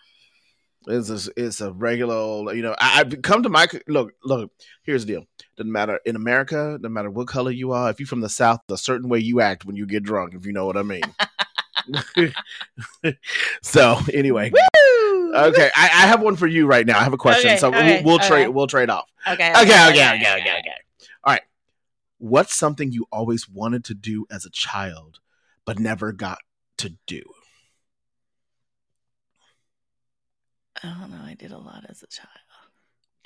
It's 0.88 1.10
a, 1.10 1.30
it's 1.36 1.60
a 1.60 1.72
regular 1.72 2.14
old, 2.14 2.54
you 2.54 2.62
know. 2.62 2.74
I, 2.78 3.00
I 3.00 3.04
come 3.16 3.42
to 3.42 3.48
my 3.48 3.66
look. 3.88 4.12
Look, 4.24 4.52
here's 4.84 5.04
the 5.04 5.14
deal. 5.14 5.24
Doesn't 5.56 5.72
matter 5.72 5.98
in 6.06 6.14
America. 6.16 6.78
Doesn't 6.80 6.92
matter 6.92 7.10
what 7.10 7.26
color 7.26 7.50
you 7.50 7.72
are. 7.72 7.90
If 7.90 7.98
you're 7.98 8.06
from 8.06 8.20
the 8.20 8.28
South, 8.28 8.60
a 8.70 8.78
certain 8.78 9.08
way 9.08 9.18
you 9.18 9.40
act 9.40 9.64
when 9.64 9.74
you 9.76 9.84
get 9.86 10.04
drunk. 10.04 10.34
If 10.34 10.46
you 10.46 10.52
know 10.52 10.64
what 10.64 10.76
I 10.76 10.82
mean. 10.82 11.02
so 13.62 13.98
anyway, 14.12 14.50
Woo! 14.50 15.34
okay, 15.34 15.70
I, 15.74 15.84
I 15.84 16.06
have 16.06 16.20
one 16.22 16.36
for 16.36 16.46
you 16.46 16.66
right 16.66 16.86
now. 16.86 16.98
I 16.98 17.04
have 17.04 17.12
a 17.12 17.18
question. 17.18 17.50
Okay, 17.50 17.58
so 17.58 17.68
okay, 17.68 18.02
we'll, 18.02 18.18
we'll 18.18 18.18
trade. 18.18 18.44
okay. 18.44 18.48
We'll 18.48 18.66
trade 18.66 18.90
off. 18.90 19.06
Okay. 19.26 19.50
Okay, 19.50 19.60
okay, 19.60 19.88
okay, 19.90 20.14
okay, 20.16 20.58
okay. 20.58 20.74
All 21.24 21.32
right. 21.32 21.42
What's 22.18 22.54
something 22.54 22.92
you 22.92 23.06
always 23.12 23.48
wanted 23.48 23.84
to 23.86 23.94
do 23.94 24.26
as 24.30 24.44
a 24.44 24.50
child, 24.50 25.20
but 25.64 25.78
never 25.78 26.12
got 26.12 26.38
to 26.78 26.94
do? 27.06 27.22
I 30.82 30.88
don't 30.88 31.10
know. 31.10 31.22
I 31.24 31.34
did 31.34 31.52
a 31.52 31.58
lot 31.58 31.84
as 31.88 32.02
a 32.02 32.06
child. 32.06 32.30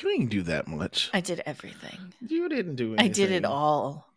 You 0.02 0.10
didn't 0.10 0.30
do 0.30 0.42
that 0.42 0.66
much. 0.66 1.10
I 1.12 1.20
did 1.20 1.42
everything. 1.44 2.14
You 2.26 2.48
didn't 2.48 2.76
do 2.76 2.94
anything. 2.94 3.04
I 3.04 3.08
did 3.08 3.32
it 3.32 3.44
all. 3.44 4.09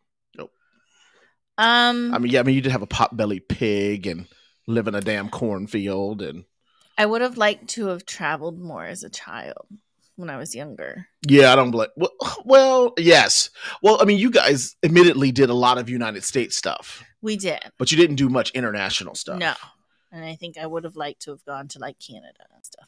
Um, 1.57 2.13
I 2.13 2.17
mean, 2.17 2.31
yeah, 2.31 2.39
I 2.39 2.43
mean, 2.43 2.55
you 2.55 2.61
did 2.61 2.71
have 2.71 2.81
a 2.81 2.87
pot-bellied 2.87 3.47
pig 3.47 4.07
and 4.07 4.27
live 4.67 4.87
in 4.87 4.95
a 4.95 5.01
damn 5.01 5.29
cornfield, 5.29 6.21
and 6.21 6.45
I 6.97 7.05
would 7.05 7.21
have 7.21 7.37
liked 7.37 7.67
to 7.71 7.87
have 7.87 8.05
traveled 8.05 8.59
more 8.59 8.85
as 8.85 9.03
a 9.03 9.09
child 9.09 9.67
when 10.15 10.29
I 10.29 10.37
was 10.37 10.55
younger. 10.55 11.07
yeah, 11.27 11.51
I 11.51 11.55
don't 11.55 11.71
blame. 11.71 11.89
Well, 11.95 12.11
well, 12.45 12.93
yes. 12.97 13.49
Well, 13.81 13.99
I 14.01 14.05
mean, 14.05 14.17
you 14.19 14.29
guys 14.31 14.75
admittedly 14.83 15.31
did 15.31 15.49
a 15.49 15.53
lot 15.55 15.77
of 15.77 15.89
United 15.89 16.23
States 16.23 16.55
stuff, 16.55 17.03
We 17.21 17.35
did. 17.37 17.59
but 17.77 17.91
you 17.91 17.97
didn't 17.97 18.15
do 18.17 18.29
much 18.29 18.51
international 18.51 19.15
stuff. 19.15 19.39
No. 19.39 19.53
And 20.11 20.23
I 20.23 20.35
think 20.35 20.57
I 20.59 20.67
would 20.67 20.83
have 20.83 20.95
liked 20.95 21.23
to 21.23 21.31
have 21.31 21.43
gone 21.45 21.67
to 21.69 21.79
like 21.79 21.97
Canada 21.99 22.45
and 22.53 22.63
stuff 22.63 22.87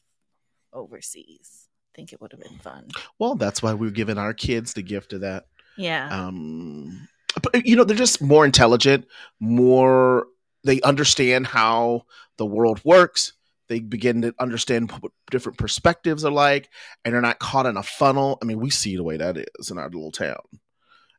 overseas. 0.74 1.68
I 1.94 1.96
think 1.96 2.14
it 2.14 2.22
would 2.22 2.32
have 2.32 2.42
been 2.42 2.60
fun. 2.60 2.90
Well, 3.20 3.36
that's 3.36 3.64
why 3.64 3.74
we're 3.74 3.90
giving 3.92 4.18
our 4.18 4.34
kids 4.34 4.74
the 4.74 4.82
gift 4.84 5.14
of 5.14 5.22
that. 5.22 5.46
Yeah. 5.78 6.08
um 6.28 7.08
Uh, 7.54 7.62
you 7.64 7.76
know 7.76 7.84
they're 7.84 7.96
just 7.96 8.22
more 8.22 8.46
intelligent 8.46 9.06
more 9.40 10.28
they 10.64 10.82
understand 10.82 11.46
how 11.46 12.02
the 12.38 12.46
world 12.46 12.82
works. 12.84 13.34
They 13.68 13.80
begin 13.80 14.24
to 14.24 14.34
understand 14.40 14.92
what 14.92 15.12
different 15.32 15.58
perspectives 15.58 16.26
are 16.26 16.32
like 16.32 16.70
and 17.04 17.14
they're 17.14 17.22
not 17.22 17.40
caught 17.40 17.66
in 17.66 17.78
a 17.78 17.84
funnel. 17.84 18.38
I 18.42 18.46
mean 18.46 18.60
we 18.60 18.70
see 18.70 18.96
the 18.96 19.04
way 19.04 19.18
that 19.18 19.38
is 19.60 19.72
in 19.72 19.78
our 19.78 19.90
little 19.90 20.12
town 20.12 20.42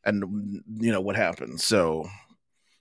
and 0.04 0.22
mm, 0.22 0.60
you 0.82 0.92
know 0.92 1.00
what 1.00 1.16
happens. 1.16 1.64
So 1.64 2.08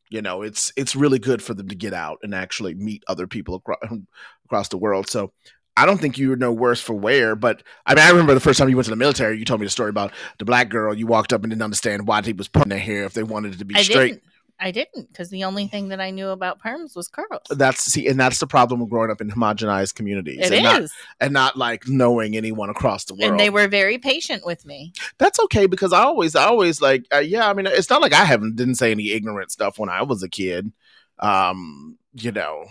you 0.10 0.22
know 0.22 0.42
it's 0.42 0.72
it's 0.75 0.96
really 0.96 1.20
good 1.20 1.42
for 1.42 1.54
them 1.54 1.68
to 1.68 1.75
get 1.75 1.94
out 1.94 2.20
and 2.24 2.34
actually 2.34 2.75
meet 2.75 3.04
other 3.08 3.28
people 3.28 3.56
across, 3.56 3.80
across 4.46 4.70
the 4.70 4.78
world. 4.78 5.10
So 5.10 5.34
I 5.77 5.86
don't 5.86 6.00
think 6.00 6.17
you 6.17 6.29
were 6.29 6.36
no 6.36 6.53
worse 6.53 6.79
for 6.79 6.94
wear, 6.94 7.36
but 7.36 7.62
I 7.86 7.96
mean, 7.96 8.05
I 8.05 8.10
remember 8.10 8.34
the 8.34 8.39
first 8.39 8.60
time 8.60 8.70
you 8.70 8.77
went 8.77 8.86
to 8.86 8.91
the 8.91 8.96
military, 8.96 9.38
you 9.38 9.46
told 9.46 9.60
me 9.60 9.65
the 9.65 9.72
story 9.72 9.89
about 9.89 10.12
the 10.39 10.46
black 10.46 10.70
girl. 10.70 10.94
You 10.94 11.05
walked 11.05 11.34
up 11.34 11.44
and 11.44 11.51
didn't 11.51 11.63
understand 11.63 12.08
why 12.08 12.22
they 12.22 12.34
was 12.34 12.48
putting 12.48 12.70
their 12.70 12.79
hair 12.79 13.03
if 13.03 13.13
they 13.13 13.24
wanted 13.24 13.53
it 13.55 13.60
to 13.60 13.65
be 13.65 13.75
I 13.75 13.82
straight. 13.82 14.08
didn't. 14.08 14.24
I 14.58 14.72
didn't 14.72 15.10
because 15.10 15.29
the 15.29 15.44
only 15.44 15.67
thing 15.67 15.89
that 15.89 16.00
I 16.00 16.12
knew 16.12 16.29
about 16.29 16.62
perms 16.62 16.96
was 16.96 17.10
curls. 17.10 17.41
That's 17.50 17.84
see, 17.84 18.08
and 18.08 18.17
that's 18.17 18.39
the 18.39 18.48
problem 18.48 18.79
with 18.79 18.89
growing 18.89 19.12
up 19.12 19.20
in 19.20 19.29
homogenized 19.29 19.96
communities 19.96 20.39
It 20.39 20.53
and 20.53 20.63
not 20.63 20.84
and 21.20 21.34
not 21.34 21.58
like 21.58 21.88
knowing 21.88 22.38
anyone 22.38 22.70
across 22.70 23.03
the 23.03 23.15
world. 23.15 23.32
And 23.32 23.39
they 23.39 23.50
were 23.50 23.67
very 23.67 23.98
patient 23.98 24.46
with 24.46 24.65
me. 24.65 24.94
that's 25.17 25.39
okay 25.41 25.65
because 25.65 25.91
I 25.91 26.03
always, 26.03 26.38
I 26.38 26.46
always 26.46 26.82
like, 26.82 27.05
uh, 27.13 27.17
yeah. 27.20 27.50
I 27.50 27.53
mean, 27.53 27.67
it's 27.67 27.89
not 27.89 28.01
like 28.01 28.13
I 28.13 28.24
haven't 28.24 28.55
didn't 28.55 28.75
say 28.75 28.91
any 28.91 29.12
ignorant 29.12 29.51
stuff 29.51 29.77
when 29.77 29.89
I 29.89 30.03
was 30.03 30.24
a 30.24 30.29
kid. 30.29 30.72
Um, 31.20 31.98
you 32.13 32.32
know, 32.32 32.65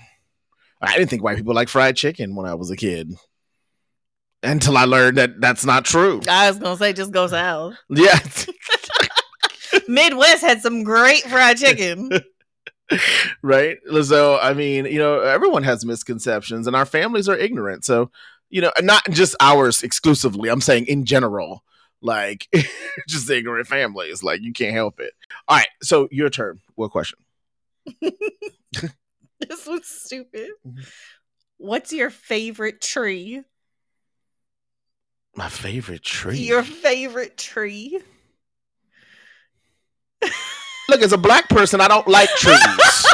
I 0.86 0.96
didn't 0.96 1.10
think 1.10 1.22
white 1.22 1.36
people 1.36 1.54
like 1.54 1.68
fried 1.68 1.96
chicken 1.96 2.34
when 2.34 2.46
I 2.46 2.54
was 2.54 2.70
a 2.70 2.76
kid. 2.76 3.14
Until 4.42 4.76
I 4.76 4.84
learned 4.84 5.16
that 5.16 5.40
that's 5.40 5.64
not 5.64 5.84
true. 5.84 6.20
I 6.28 6.50
was 6.50 6.58
gonna 6.58 6.76
say 6.76 6.92
just 6.92 7.12
go 7.12 7.26
south. 7.26 7.76
Yeah. 7.88 8.18
Midwest 9.88 10.42
had 10.42 10.60
some 10.60 10.82
great 10.82 11.22
fried 11.22 11.56
chicken. 11.56 12.10
right? 13.42 13.78
So, 14.02 14.38
I 14.38 14.54
mean, 14.54 14.86
you 14.86 14.98
know, 14.98 15.20
everyone 15.20 15.62
has 15.62 15.84
misconceptions 15.84 16.66
and 16.66 16.76
our 16.76 16.86
families 16.86 17.28
are 17.28 17.36
ignorant. 17.36 17.84
So, 17.84 18.10
you 18.50 18.60
know, 18.60 18.72
not 18.80 19.02
just 19.10 19.34
ours 19.40 19.82
exclusively. 19.82 20.48
I'm 20.48 20.60
saying 20.60 20.86
in 20.86 21.04
general, 21.04 21.64
like 22.00 22.48
just 23.08 23.30
ignorant 23.30 23.66
families. 23.66 24.22
Like 24.22 24.42
you 24.42 24.52
can't 24.52 24.74
help 24.74 25.00
it. 25.00 25.12
All 25.48 25.56
right. 25.56 25.68
So, 25.82 26.08
your 26.10 26.30
turn. 26.30 26.60
What 26.74 26.90
question? 26.90 27.18
this 29.48 29.66
was 29.66 29.86
stupid. 29.86 30.50
Mm-hmm. 30.66 30.82
What's 31.58 31.92
your 31.92 32.10
favorite 32.10 32.80
tree? 32.80 33.42
My 35.36 35.48
favorite 35.48 36.02
tree. 36.02 36.38
Your 36.38 36.62
favorite 36.62 37.36
tree? 37.36 38.00
Look, 40.88 41.02
as 41.02 41.12
a 41.12 41.18
black 41.18 41.48
person, 41.48 41.80
I 41.80 41.88
don't 41.88 42.06
like 42.06 42.28
trees. 42.30 42.58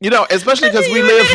you 0.00 0.10
know, 0.10 0.26
especially 0.28 0.68
because 0.68 0.86
we 0.88 1.02
live 1.02 1.26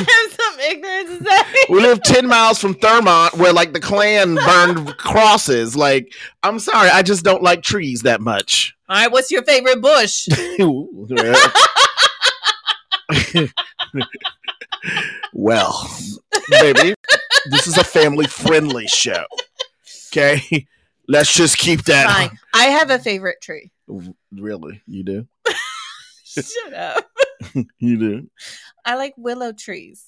ignorance 0.60 1.20
to 1.20 1.24
say. 1.26 1.66
we 1.70 1.82
live 1.82 2.02
10 2.04 2.28
miles 2.28 2.60
from 2.60 2.76
Thurmont 2.76 3.38
where 3.38 3.54
like 3.54 3.74
the 3.74 3.80
Klan 3.80 4.36
burned 4.36 4.98
crosses. 4.98 5.76
Like, 5.76 6.14
I'm 6.44 6.60
sorry, 6.60 6.90
I 6.90 7.02
just 7.02 7.24
don't 7.24 7.44
like 7.44 7.64
trees 7.64 8.04
that 8.04 8.22
much. 8.22 8.76
All 8.88 8.96
right, 8.96 9.12
what's 9.12 9.32
your 9.32 9.44
favorite 9.44 9.82
bush? 9.82 10.28
Well, 15.34 15.90
baby, 16.50 16.96
this 17.50 17.68
is 17.68 17.78
a 17.78 17.84
family 17.84 18.28
friendly 18.28 18.88
show. 18.88 19.26
Okay? 20.08 20.68
Let's 21.08 21.34
just 21.34 21.58
keep 21.58 21.84
that. 21.86 22.08
Fine. 22.08 22.40
I 22.54 22.66
have 22.66 22.90
a 22.90 23.00
favorite 23.00 23.42
tree. 23.42 23.72
Really? 24.32 24.82
You 24.86 25.04
do? 25.04 25.28
Shut 26.24 26.74
up. 26.74 27.06
You 27.80 27.98
do? 27.98 28.30
I 28.86 28.96
like 28.96 29.14
willow 29.16 29.54
trees. 29.54 30.04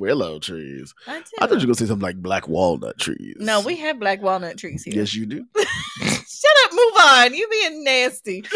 Willow 0.00 0.38
trees. 0.38 0.94
I 1.06 1.18
do. 1.18 1.24
I 1.40 1.46
thought 1.46 1.50
you 1.50 1.60
were 1.60 1.66
going 1.66 1.74
to 1.74 1.84
say 1.84 1.86
something 1.86 2.02
like 2.02 2.16
black 2.16 2.48
walnut 2.48 2.98
trees. 2.98 3.36
no, 3.38 3.60
we 3.60 3.76
have 3.76 4.00
black 4.00 4.22
walnut 4.22 4.56
trees 4.56 4.82
here. 4.82 4.94
Yes, 4.94 5.14
you 5.14 5.26
do. 5.26 5.44
Shut 6.00 6.56
up, 6.64 6.72
move 6.72 6.94
on. 7.02 7.34
You 7.34 7.46
being 7.48 7.84
nasty. 7.84 8.44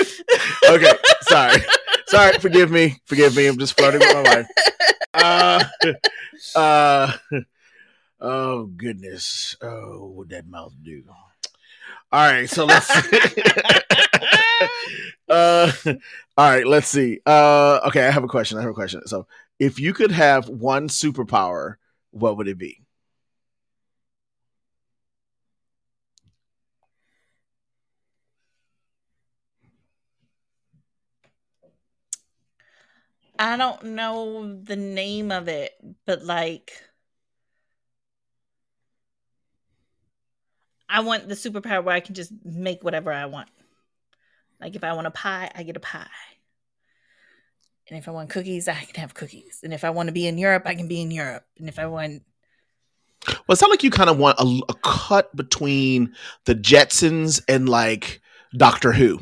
Okay, 0.71 0.93
sorry. 1.23 1.59
Sorry, 2.07 2.39
forgive 2.39 2.71
me. 2.71 2.97
Forgive 3.05 3.37
me. 3.37 3.47
I'm 3.47 3.59
just 3.59 3.77
flirting 3.77 4.01
with 4.01 4.15
my 4.15 4.23
wife. 4.23 4.47
Uh, 5.13 5.65
uh, 6.59 7.13
oh, 8.21 8.65
goodness. 8.65 9.57
Oh, 9.61 10.13
what 10.15 10.31
that 10.31 10.47
mouth 10.47 10.73
do? 10.83 11.03
All 12.11 12.27
right, 12.27 12.49
so 12.49 12.65
let's. 12.65 12.89
uh, 15.29 15.71
all 15.85 16.51
right, 16.51 16.67
let's 16.67 16.89
see. 16.89 17.21
Uh, 17.27 17.81
okay, 17.89 18.07
I 18.07 18.11
have 18.11 18.25
a 18.25 18.29
question. 18.29 18.57
I 18.57 18.63
have 18.63 18.71
a 18.71 18.75
question. 18.75 19.07
So, 19.07 19.27
if 19.59 19.79
you 19.79 19.93
could 19.93 20.11
have 20.11 20.49
one 20.49 20.89
superpower, 20.89 21.77
what 22.11 22.37
would 22.37 22.49
it 22.49 22.59
be? 22.59 22.81
I 33.39 33.57
don't 33.57 33.83
know 33.85 34.61
the 34.63 34.77
name 34.77 35.33
of 35.33 35.49
it, 35.49 35.73
but 36.07 36.23
like 36.25 36.73
I 40.89 41.01
want 41.01 41.29
the 41.29 41.35
superpower 41.35 41.83
where 41.83 41.95
I 41.95 42.01
can 42.01 42.15
just 42.15 42.33
make 42.45 42.85
whatever 42.85 43.13
I 43.13 43.27
want. 43.27 43.49
Like 44.61 44.77
if 44.77 44.85
I 44.85 44.93
want 44.93 45.09
a 45.09 45.11
pie, 45.11 45.51
I 45.55 45.65
get 45.65 45.77
a 45.77 45.81
pie. 45.81 46.07
And 47.89 47.99
if 47.99 48.09
I 48.09 48.13
want 48.13 48.31
cookies, 48.31 48.67
I 48.69 48.75
can 48.75 49.01
have 49.01 49.15
cookies. 49.15 49.61
And 49.63 49.73
if 49.73 49.85
I 49.85 49.91
want 49.91 50.09
to 50.09 50.13
be 50.13 50.27
in 50.27 50.39
Europe, 50.39 50.63
I 50.67 50.75
can 50.75 50.89
be 50.89 51.01
in 51.03 51.11
Europe. 51.11 51.45
And 51.59 51.69
if 51.69 51.79
I 51.79 51.87
want 51.87 52.23
Well, 53.27 53.37
it 53.51 53.57
sounds 53.57 53.71
like 53.71 53.85
you 53.85 53.91
kind 53.91 54.11
of 54.11 54.19
want 54.19 54.39
a, 54.39 54.61
a 54.71 54.75
cut 54.83 55.35
between 55.37 56.15
the 56.47 56.55
Jetsons 56.55 57.43
and 57.49 57.69
like 57.69 58.21
Doctor 58.57 58.93
Who. 58.93 59.21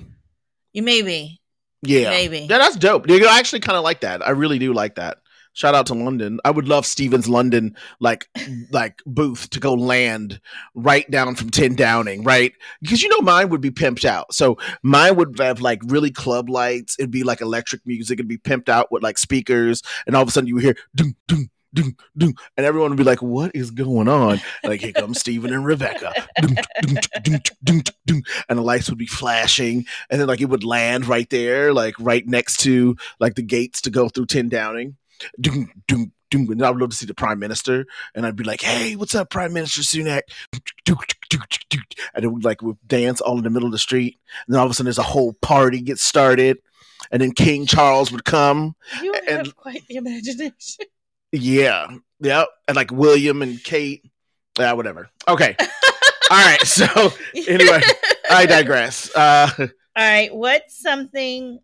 you 0.73 0.83
maybe. 0.83 1.41
Yeah, 1.85 2.11
Maybe. 2.11 2.47
Yeah, 2.49 2.59
that's 2.59 2.77
dope. 2.77 3.11
I 3.11 3.39
actually 3.39 3.59
kind 3.59 3.77
of 3.77 3.83
like 3.83 4.03
that. 4.03 4.25
I 4.25 4.31
really 4.31 4.61
do 4.61 4.73
like 4.73 4.95
that. 4.95 5.19
Shout 5.55 5.75
out 5.75 5.87
to 5.87 5.95
London. 5.95 6.41
I 6.45 6.51
would 6.51 6.67
love 6.67 6.87
Stephen's 6.87 7.29
London 7.29 7.77
like 8.01 8.29
like 8.71 9.01
booth 9.05 9.51
to 9.51 9.61
go 9.61 9.75
land 9.75 10.41
right 10.75 11.09
down 11.11 11.35
from 11.35 11.51
10 11.51 11.75
Downing, 11.75 12.25
right? 12.25 12.53
Because 12.81 13.03
you 13.03 13.09
know 13.11 13.21
mine 13.21 13.51
would 13.51 13.61
be 13.61 13.71
pimped 13.71 14.05
out. 14.05 14.33
So 14.33 14.57
mine 14.83 15.17
would 15.17 15.39
have 15.39 15.61
like 15.61 15.81
really 15.85 16.11
club 16.11 16.49
lights. 16.49 16.97
It'd 16.99 17.11
be 17.11 17.23
like 17.23 17.41
electric 17.41 17.87
music. 17.87 18.19
It'd 18.19 18.29
be 18.29 18.39
pimped 18.39 18.69
out 18.69 18.91
with 18.91 19.03
like 19.03 19.19
speakers, 19.19 19.83
and 20.07 20.17
all 20.17 20.23
of 20.23 20.29
a 20.29 20.31
sudden 20.33 20.49
you 20.49 20.55
would 20.55 20.65
hear 20.65 20.77
doom 20.95 21.15
doom 21.29 21.51
doom 21.75 21.97
doom, 22.17 22.35
and 22.57 22.67
everyone 22.67 22.91
would 22.91 22.99
be 22.99 23.05
like, 23.05 23.23
"What 23.23 23.55
is 23.55 23.71
going 23.71 24.09
on?" 24.09 24.41
Like 24.65 24.81
here 24.81 24.93
comes 24.93 25.21
Stephen 25.21 25.53
and 25.53 25.65
Rebecca, 25.65 26.13
doom, 26.41 26.57
doom, 27.23 27.41
doom, 27.63 27.83
doom, 28.07 28.23
and 28.49 28.59
the 28.59 28.63
lights 28.63 28.89
would 28.89 28.99
be 28.99 29.07
flashing, 29.07 29.87
and 30.11 30.21
then 30.21 30.29
like 30.29 30.41
it 30.41 30.47
would 30.47 30.65
land 30.65 31.07
right 31.07 31.29
there, 31.31 31.73
like 31.73 31.95
right 31.99 32.27
next 32.27 32.59
to 32.61 32.97
like 33.21 33.35
the 33.35 33.43
gates 33.43 33.83
to 33.83 33.91
go 33.91 34.09
through 34.09 34.27
10 34.27 34.49
Downing. 34.49 34.97
Doom, 35.41 35.71
doom, 35.89 36.13
doom. 36.31 36.51
And 36.51 36.63
I 36.65 36.71
would 36.71 36.81
love 36.81 36.91
to 36.91 36.97
see 36.97 37.07
the 37.07 37.15
prime 37.15 37.39
minister, 37.39 37.85
and 38.15 38.25
I'd 38.27 38.37
be 38.37 38.45
like, 38.45 38.61
"Hey, 38.63 38.97
what's 38.97 39.15
up, 39.15 39.31
Prime 39.31 39.53
Minister 39.53 39.83
Sunak?" 39.83 40.23
And 42.15 42.25
it 42.25 42.29
would 42.29 42.45
like 42.45 42.63
would 42.63 42.77
dance 42.87 43.21
all 43.21 43.39
in 43.39 43.45
the 43.45 43.51
middle 43.51 43.67
of 43.67 43.73
the 43.73 43.79
street, 43.79 44.19
and 44.47 44.55
then 44.55 44.61
all 44.61 44.67
of 44.67 44.71
a 44.71 44.75
sudden 44.75 44.87
there's 44.87 44.99
a 44.99 45.03
whole 45.03 45.33
party 45.35 45.81
gets 45.81 46.03
started, 46.03 46.59
and 47.11 47.21
then 47.23 47.33
King 47.33 47.67
Charles 47.67 48.11
would 48.13 48.25
come. 48.25 48.75
You 49.03 49.15
And- 49.15 49.47
have 49.47 49.57
quite 49.57 49.87
the 49.89 49.97
imagination. 49.97 50.87
Yeah, 51.33 51.87
yep, 52.21 52.49
and 52.69 52.77
like 52.77 52.91
William 52.91 53.41
and 53.43 53.63
Kate. 53.63 54.05
Yeah, 54.59 54.73
whatever. 54.75 55.09
Okay, 55.27 55.57
all 56.31 56.45
right. 56.45 56.61
So 56.63 56.87
anyway, 57.35 57.81
I 58.31 58.45
digress. 58.47 59.15
Uh, 59.15 59.49
All 59.59 59.69
right. 59.97 60.35
What's 60.35 60.79
something 60.81 61.59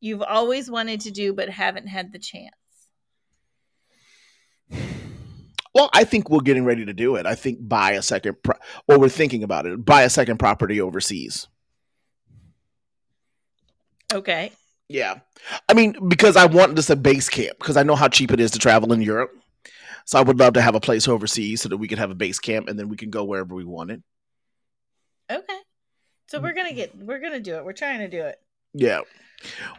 you've 0.00 0.22
always 0.22 0.70
wanted 0.70 1.00
to 1.02 1.10
do 1.10 1.32
but 1.34 1.48
haven't 1.50 1.86
had 1.86 2.12
the 2.12 2.18
chance? 2.18 2.54
Well, 5.78 5.90
I 5.92 6.02
think 6.02 6.28
we're 6.28 6.40
getting 6.40 6.64
ready 6.64 6.84
to 6.84 6.92
do 6.92 7.14
it. 7.14 7.24
I 7.24 7.36
think 7.36 7.60
buy 7.60 7.92
a 7.92 8.02
second, 8.02 8.42
pro- 8.42 8.56
or 8.88 8.98
we're 8.98 9.08
thinking 9.08 9.44
about 9.44 9.64
it. 9.64 9.84
Buy 9.84 10.02
a 10.02 10.10
second 10.10 10.38
property 10.38 10.80
overseas. 10.80 11.46
Okay. 14.12 14.50
Yeah, 14.88 15.20
I 15.68 15.74
mean, 15.74 16.08
because 16.08 16.36
I 16.36 16.46
want 16.46 16.74
this 16.74 16.90
a 16.90 16.96
base 16.96 17.28
camp 17.28 17.58
because 17.60 17.76
I 17.76 17.84
know 17.84 17.94
how 17.94 18.08
cheap 18.08 18.32
it 18.32 18.40
is 18.40 18.50
to 18.52 18.58
travel 18.58 18.92
in 18.92 19.02
Europe. 19.02 19.30
So 20.04 20.18
I 20.18 20.22
would 20.22 20.40
love 20.40 20.54
to 20.54 20.60
have 20.60 20.74
a 20.74 20.80
place 20.80 21.06
overseas 21.06 21.62
so 21.62 21.68
that 21.68 21.76
we 21.76 21.86
could 21.86 21.98
have 21.98 22.10
a 22.10 22.16
base 22.16 22.40
camp 22.40 22.68
and 22.68 22.76
then 22.76 22.88
we 22.88 22.96
can 22.96 23.10
go 23.10 23.22
wherever 23.22 23.54
we 23.54 23.64
wanted. 23.64 24.02
Okay. 25.30 25.58
So 26.26 26.40
we're 26.40 26.54
gonna 26.54 26.72
get 26.72 26.96
we're 26.98 27.20
gonna 27.20 27.38
do 27.38 27.54
it. 27.54 27.64
We're 27.64 27.72
trying 27.72 28.00
to 28.00 28.08
do 28.08 28.22
it. 28.22 28.40
Yeah. 28.74 29.02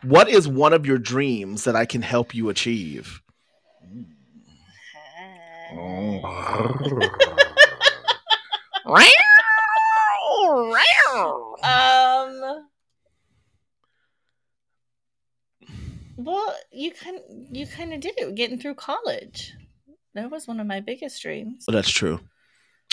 What 0.03 0.29
is 0.29 0.47
one 0.47 0.71
of 0.71 0.85
your 0.85 0.97
dreams 0.97 1.65
that 1.65 1.75
I 1.75 1.85
can 1.85 2.03
help 2.03 2.33
you 2.33 2.47
achieve? 2.47 3.21
Um. 11.63 12.65
Well, 16.17 16.55
you 16.71 16.91
kind 16.91 17.19
you 17.51 17.67
kind 17.67 17.93
of 17.93 17.99
did 18.01 18.15
it 18.17 18.36
getting 18.36 18.60
through 18.60 18.75
college. 18.75 19.53
That 20.15 20.32
was 20.32 20.47
one 20.47 20.60
of 20.60 20.67
my 20.67 20.79
biggest 20.79 21.21
dreams. 21.21 21.65
Well, 21.67 21.75
that's 21.75 21.89
true. 21.89 22.19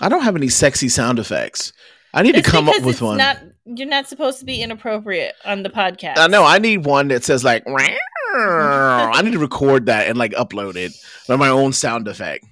I 0.02 0.08
don't 0.08 0.22
have 0.22 0.36
any 0.36 0.48
sexy 0.48 0.88
sound 0.88 1.18
effects. 1.18 1.72
I 2.12 2.22
need 2.22 2.36
It's 2.36 2.46
to 2.46 2.52
come 2.52 2.68
up 2.68 2.76
with 2.82 2.94
it's 2.94 3.00
one. 3.00 3.16
Not 3.16 3.38
you're 3.64 3.88
not 3.88 4.06
supposed 4.06 4.38
to 4.40 4.44
be 4.44 4.62
inappropriate 4.62 5.34
on 5.44 5.62
the 5.62 5.70
podcast. 5.70 6.18
I 6.18 6.26
know. 6.26 6.44
I 6.44 6.58
need 6.58 6.84
one 6.84 7.08
that 7.08 7.24
says 7.24 7.42
like. 7.42 7.64
I 7.66 9.22
need 9.22 9.32
to 9.32 9.38
record 9.38 9.86
that 9.86 10.08
and 10.08 10.18
like 10.18 10.32
upload 10.32 10.76
it 10.76 10.92
with 11.28 11.38
my 11.38 11.48
own 11.48 11.72
sound 11.72 12.06
effect. 12.06 12.44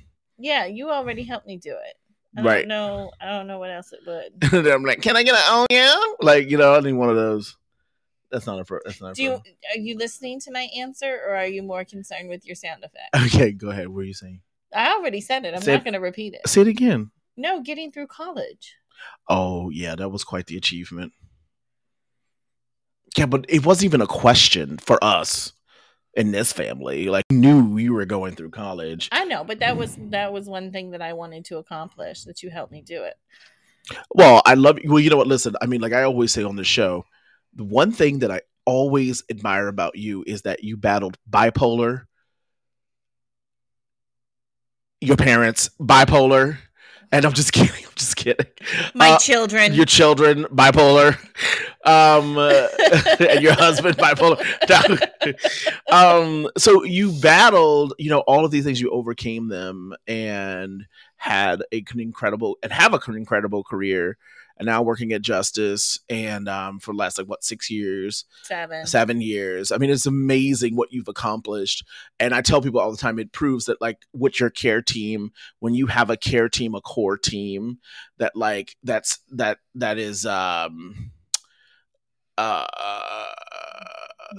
Yeah, 0.45 0.67
you 0.67 0.91
already 0.91 1.23
helped 1.23 1.47
me 1.47 1.57
do 1.57 1.71
it. 1.71 1.95
I 2.37 2.43
Right. 2.43 2.59
don't 2.61 2.69
know. 2.69 3.11
I 3.19 3.31
don't 3.31 3.47
know 3.47 3.59
what 3.59 3.71
else 3.71 3.93
it 3.95 4.01
would. 4.07 4.67
I'm 4.67 4.83
like, 4.83 5.01
can 5.01 5.17
I 5.17 5.23
get 5.23 5.35
an 5.35 5.41
oh 5.47 5.67
yeah? 5.71 5.95
Like 6.21 6.51
you 6.51 6.59
know, 6.59 6.75
I 6.75 6.81
need 6.81 6.93
one 6.93 7.09
of 7.09 7.17
those. 7.17 7.57
That's 8.31 8.47
not 8.47 8.61
a. 8.61 8.65
Pro- 8.65 8.81
that's 8.85 9.01
not. 9.01 9.15
Do 9.15 9.23
you 9.23 9.33
are 9.33 9.79
you 9.79 9.97
listening 9.97 10.41
to 10.41 10.51
my 10.53 10.69
answer 10.77 11.19
or 11.27 11.35
are 11.35 11.47
you 11.47 11.63
more 11.63 11.85
concerned 11.85 12.29
with 12.29 12.45
your 12.45 12.57
sound 12.57 12.85
effect? 12.85 13.35
Okay, 13.35 13.53
go 13.53 13.71
ahead. 13.71 13.89
What 13.89 14.01
are 14.01 14.05
you 14.05 14.13
saying? 14.13 14.41
I 14.75 14.93
already 14.93 15.23
said 15.23 15.47
it. 15.47 15.55
I'm 15.55 15.63
Say- 15.63 15.75
not 15.75 15.85
going 15.85 15.95
to 15.95 16.01
repeat 16.01 16.35
it. 16.35 16.47
Say 16.47 16.61
it 16.61 16.69
again. 16.69 17.11
No, 17.39 17.63
getting 17.63 17.91
through 17.91 18.09
college. 18.09 18.75
Oh 19.29 19.71
yeah, 19.71 19.95
that 19.95 20.11
was 20.11 20.25
quite 20.25 20.47
the 20.47 20.59
achievement. 20.59 21.13
Yeah, 23.17 23.27
but 23.27 23.47
it 23.49 23.65
wasn't 23.65 23.85
even 23.87 24.01
a 24.03 24.07
question 24.07 24.77
for 24.79 25.03
us 25.03 25.53
in 26.17 26.31
this 26.33 26.53
family. 26.53 27.09
Like, 27.09 27.25
knew 27.31 27.65
we 27.65 27.91
were 27.91 28.05
going 28.05 28.35
through 28.37 28.51
college. 28.51 29.09
I 29.13 29.25
know, 29.25 29.45
but 29.45 29.61
that 29.61 29.77
was 29.77 29.97
that 30.11 30.33
was 30.33 30.47
one 30.47 30.71
thing 30.73 30.91
that 30.93 31.03
I 31.03 31.13
wanted 31.13 31.45
to 31.47 31.59
accomplish. 31.59 32.25
That 32.25 32.43
you 32.43 32.51
helped 32.51 32.73
me 32.73 32.83
do 32.83 33.03
it. 33.05 33.15
Well, 34.15 34.41
I 34.47 34.55
love. 34.55 34.79
Well, 34.85 35.01
you 35.01 35.11
know 35.11 35.17
what? 35.17 35.27
Listen, 35.27 35.55
I 35.61 35.67
mean, 35.67 35.81
like 35.81 35.93
I 35.93 36.05
always 36.05 36.33
say 36.33 36.43
on 36.45 36.57
the 36.57 36.65
show, 36.65 37.05
the 37.55 37.65
one 37.65 37.93
thing 37.93 38.21
that 38.21 38.31
I 38.31 38.41
always 38.65 39.23
admire 39.31 39.69
about 39.69 39.97
you 39.97 40.25
is 40.27 40.43
that 40.43 40.65
you 40.65 40.77
battled 40.77 41.19
bipolar. 41.31 42.05
Your 45.01 45.17
parents 45.17 45.69
bipolar, 45.79 46.57
and 47.13 47.25
I'm 47.27 47.33
just 47.35 47.53
kidding. 47.53 47.85
I'm 47.85 47.93
just 47.95 48.17
kidding. 48.17 48.47
My 48.95 49.11
Uh, 49.11 49.19
children. 49.19 49.75
your 49.75 49.85
children 49.85 50.45
bipolar 50.45 51.19
um 51.85 52.39
and 53.21 53.43
your 53.43 53.55
husband 53.55 53.97
bipolar 53.97 54.41
um 55.93 56.49
so 56.57 56.83
you 56.85 57.13
battled 57.21 57.95
you 57.99 58.11
know 58.11 58.21
all 58.21 58.45
of 58.45 58.51
these 58.51 58.65
things 58.65 58.81
you 58.81 58.91
overcame 58.91 59.49
them 59.49 59.95
and 60.07 60.87
had 61.17 61.63
a, 61.73 61.85
an 61.93 62.01
incredible 62.01 62.59
and 62.63 62.73
have 62.73 62.95
a 62.95 63.01
an 63.07 63.17
incredible 63.17 63.63
career 63.63 64.17
and 64.57 64.67
now 64.67 64.83
working 64.83 65.13
at 65.13 65.23
justice 65.23 65.99
and 66.09 66.49
um 66.49 66.79
for 66.79 66.93
the 66.93 66.99
last 66.99 67.19
like 67.19 67.27
what 67.27 67.45
six 67.45 67.71
years 67.71 68.25
seven. 68.43 68.87
seven 68.87 69.21
years. 69.21 69.73
I 69.73 69.79
mean, 69.79 69.91
it's 69.91 70.07
amazing 70.07 70.77
what 70.77 70.93
you've 70.93 71.09
accomplished. 71.09 71.85
And 72.21 72.35
I 72.35 72.41
tell 72.41 72.63
people 72.63 72.81
all 72.81 72.91
the 72.91 72.97
time, 72.97 73.19
it 73.19 73.33
proves 73.33 73.67
that 73.67 73.81
like 73.81 73.99
with 74.13 74.41
your 74.41 74.51
care 74.51 74.83
team, 74.83 75.33
when 75.59 75.75
you 75.75 75.87
have 75.87 76.11
a 76.11 76.17
care 76.17 76.49
team, 76.49 76.75
a 76.75 76.81
core 76.81 77.19
team, 77.19 77.79
that 78.19 78.37
like 78.37 78.77
that's 78.83 79.19
that 79.33 79.59
that 79.75 79.99
is 79.99 80.25
um 80.27 81.11
uh 82.39 82.67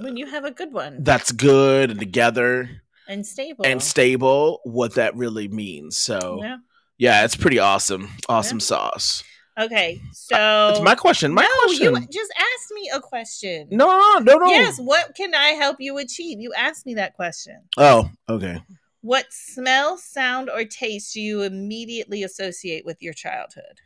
When 0.02 0.18
you 0.18 0.26
have 0.28 0.46
a 0.46 0.52
good 0.52 0.74
one 0.74 1.04
that's 1.04 1.32
good 1.32 1.92
and 1.92 2.00
together 2.00 2.70
and 3.08 3.26
stable 3.26 3.66
and 3.66 3.82
stable, 3.82 4.60
what 4.64 4.96
that 4.96 5.16
really 5.16 5.48
means. 5.48 5.98
So 5.98 6.40
Yeah. 6.42 6.58
yeah, 6.98 7.24
it's 7.24 7.36
pretty 7.36 7.60
awesome. 7.60 8.10
Awesome 8.28 8.58
Yeah. 8.60 8.64
sauce. 8.66 9.24
Okay, 9.58 10.02
so 10.12 10.68
It's 10.70 10.82
my 10.82 10.96
question. 10.96 11.34
My 11.34 11.44
no, 11.44 11.50
question. 11.64 11.94
you 11.96 12.08
just 12.12 12.34
asked 12.38 12.72
me 12.74 12.92
a 12.94 13.00
question. 13.00 13.68
no, 13.72 13.88
no, 13.88 14.20
no, 14.20 14.38
no. 14.38 14.48
Yes, 14.48 14.78
what 14.80 15.16
can 15.16 15.34
I 15.34 15.50
help 15.52 15.78
you 15.80 15.98
achieve? 15.98 16.42
You 16.42 16.52
asked 16.54 16.86
me 16.86 16.96
that 16.96 17.14
question. 17.14 17.62
Oh, 17.78 18.10
okay. 18.28 18.62
What 19.02 19.28
smell, 19.30 19.98
sound, 19.98 20.50
or 20.50 20.66
taste 20.66 21.14
do 21.14 21.22
you 21.22 21.44
immediately 21.44 22.24
associate 22.24 22.84
with 22.86 23.02
your 23.02 23.14
childhood? 23.14 23.80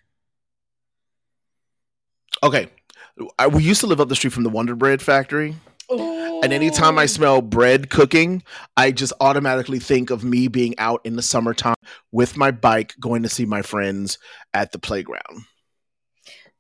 Okay. 2.42 2.70
I, 3.38 3.48
we 3.48 3.64
used 3.64 3.82
to 3.82 3.88
live 3.88 4.00
up 4.00 4.10
the 4.10 4.16
street 4.16 4.34
from 4.34 4.44
the 4.44 4.50
Wonder 4.50 4.76
Bread 4.76 5.02
factory. 5.02 5.56
And 5.92 6.54
anytime 6.54 6.98
I 7.00 7.04
oh. 7.04 7.08
smell 7.08 7.42
bread 7.42 7.90
cooking, 7.90 8.44
I 8.78 8.92
just 8.92 9.12
automatically 9.20 9.80
think 9.80 10.10
of 10.10 10.24
me 10.24 10.48
being 10.48 10.78
out 10.78 11.02
in 11.04 11.16
the 11.16 11.22
summertime 11.22 11.76
with 12.12 12.38
my 12.38 12.52
bike 12.52 12.94
going 13.00 13.24
to 13.24 13.30
see 13.30 13.46
my 13.46 13.62
friends 13.62 14.20
at 14.54 14.72
the 14.72 14.80
playground. 14.80 15.46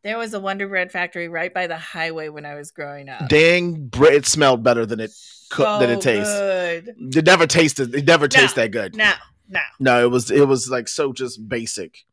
there 0.03 0.17
was 0.17 0.33
a 0.33 0.39
Wonder 0.39 0.67
Bread 0.67 0.91
factory 0.91 1.27
right 1.29 1.53
by 1.53 1.67
the 1.67 1.77
highway 1.77 2.29
when 2.29 2.45
I 2.45 2.55
was 2.55 2.71
growing 2.71 3.07
up. 3.07 3.29
Dang, 3.29 3.85
bread 3.87 4.25
smelled 4.25 4.63
better 4.63 4.85
than 4.85 4.99
it 4.99 5.11
cooked 5.49 5.79
than 5.79 5.89
it 5.91 6.01
tastes. 6.01 6.33
Good. 6.33 6.95
It 7.17 7.25
never 7.25 7.47
tasted. 7.47 7.93
It 7.95 8.05
never 8.05 8.25
No, 8.25 8.27
tastes 8.27 8.53
that 8.53 8.71
good. 8.71 8.95
No, 8.95 9.13
no. 9.47 9.61
No, 9.79 10.03
it 10.03 10.09
was 10.09 10.31
it 10.31 10.47
was 10.47 10.69
like 10.69 10.87
so 10.87 11.13
just 11.13 11.47
basic. 11.47 12.05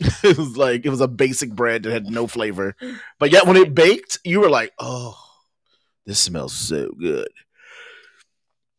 it 0.22 0.38
was 0.38 0.56
like 0.56 0.84
it 0.84 0.90
was 0.90 1.00
a 1.00 1.08
basic 1.08 1.50
bread 1.52 1.82
that 1.82 1.92
had 1.92 2.06
no 2.06 2.26
flavor. 2.26 2.76
But 3.18 3.30
yet 3.30 3.46
when 3.46 3.56
it 3.56 3.74
baked, 3.74 4.18
you 4.24 4.40
were 4.40 4.50
like, 4.50 4.72
"Oh, 4.78 5.18
this 6.06 6.18
smells 6.18 6.54
so 6.54 6.90
good." 6.98 7.28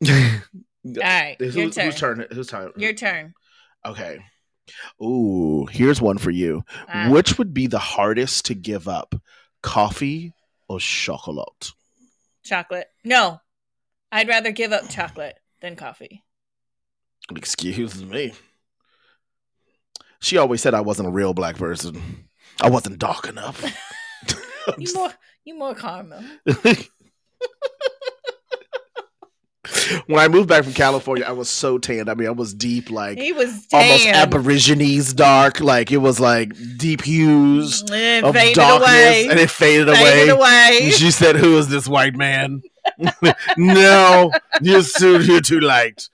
All 0.10 0.94
right, 1.02 1.38
Who's, 1.40 1.56
your 1.56 1.66
whose 1.66 1.76
turn. 1.76 2.18
turn? 2.18 2.28
Whose 2.32 2.48
time? 2.48 2.72
Your 2.76 2.94
turn. 2.94 3.34
Okay. 3.86 4.20
Ooh, 5.02 5.66
here's 5.72 6.02
one 6.02 6.18
for 6.18 6.32
you. 6.32 6.64
Which 7.10 7.38
would 7.38 7.54
be 7.54 7.68
the 7.68 7.80
hardest 7.80 8.46
to 8.48 8.54
give 8.54 8.88
up? 8.88 9.16
Coffee 9.62 10.34
or 10.68 10.80
chocolate? 10.80 11.72
chocolate. 12.44 12.88
No, 13.04 13.40
I'd 14.12 14.28
rather 14.28 14.52
give 14.52 14.72
up 14.72 14.90
chocolate 14.90 15.36
than 15.62 15.76
coffee. 15.76 16.24
Excuse 17.34 18.04
me. 18.04 18.34
She 20.24 20.38
always 20.38 20.62
said 20.62 20.74
I 20.74 20.82
wasn't 20.82 21.10
a 21.10 21.12
real 21.12 21.34
black 21.34 21.58
person. 21.58 22.28
I 22.62 22.70
wasn't 22.70 22.98
dark 22.98 23.28
enough. 23.28 23.64
You 24.78 24.88
more, 24.96 25.12
you 25.44 25.56
more 25.60 25.76
caramel. 25.76 26.24
when 30.08 30.20
I 30.20 30.30
moved 30.30 30.48
back 30.48 30.64
from 30.64 30.72
California, 30.74 31.26
I 31.28 31.34
was 31.34 31.50
so 31.50 31.78
tanned. 31.78 32.10
I 32.10 32.14
mean, 32.14 32.28
I 32.28 32.32
was 32.32 32.54
deep, 32.54 32.90
like 32.90 33.18
He 33.18 33.34
was 33.34 33.68
almost. 33.74 34.06
Aborigines 34.08 35.14
dark. 35.14 35.60
Like 35.60 35.92
it 35.92 35.98
was 35.98 36.22
like 36.22 36.54
deep 36.78 37.02
hues 37.04 37.82
And 37.82 37.92
it 37.94 38.24
of 38.24 38.34
faded 38.36 38.56
darkness, 38.56 38.90
away. 38.90 39.28
and 39.30 39.38
it 39.40 39.50
faded, 39.50 39.94
faded 39.98 40.30
away. 40.30 40.80
away. 40.80 40.92
She 40.92 41.12
said, 41.12 41.36
"Who 41.36 41.58
is 41.58 41.68
this 41.68 41.86
white 41.88 42.16
man?" 42.16 42.62
no, 43.58 44.32
you're 44.62 44.84
too 44.84 45.22
you're 45.24 45.42
too 45.42 45.60
light. 45.60 46.08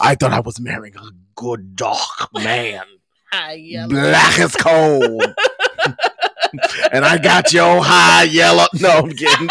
I 0.00 0.16
thought 0.16 0.32
I 0.32 0.40
was 0.40 0.58
marrying 0.60 0.96
a 0.96 1.10
good 1.36 1.76
dark 1.76 2.32
man, 2.34 2.82
Ah, 3.32 3.50
yellow. 3.50 3.88
black 3.88 4.38
as 4.40 4.56
coal, 4.56 5.22
and 6.92 7.04
I 7.04 7.18
got 7.18 7.52
your 7.52 7.82
high 7.82 8.24
yellow. 8.24 8.66
No, 8.80 8.90
I'm 8.90 9.10
kidding. 9.10 9.48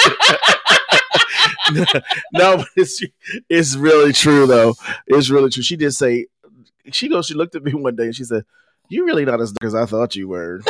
no, 2.34 2.58
but 2.58 2.68
it's 2.76 3.02
it's 3.50 3.76
really 3.76 4.12
true 4.13 4.48
though. 4.48 4.76
It's 5.08 5.30
really 5.30 5.50
true. 5.50 5.63
She 5.63 5.76
did 5.78 5.94
say 5.94 6.28
she 6.92 7.08
goes. 7.08 7.28
She 7.28 7.34
looked 7.34 7.56
at 7.56 7.63
me 7.63 7.74
one 7.74 7.96
day 7.96 8.06
and 8.06 8.15
she 8.15 8.24
said, 8.24 8.44
"You 8.89 9.06
really 9.06 9.26
not 9.26 9.42
as 9.42 9.52
dark 9.52 9.68
as 9.68 9.76
I 9.76 9.86
thought 9.86 10.15
you 10.15 10.28
were." 10.28 10.62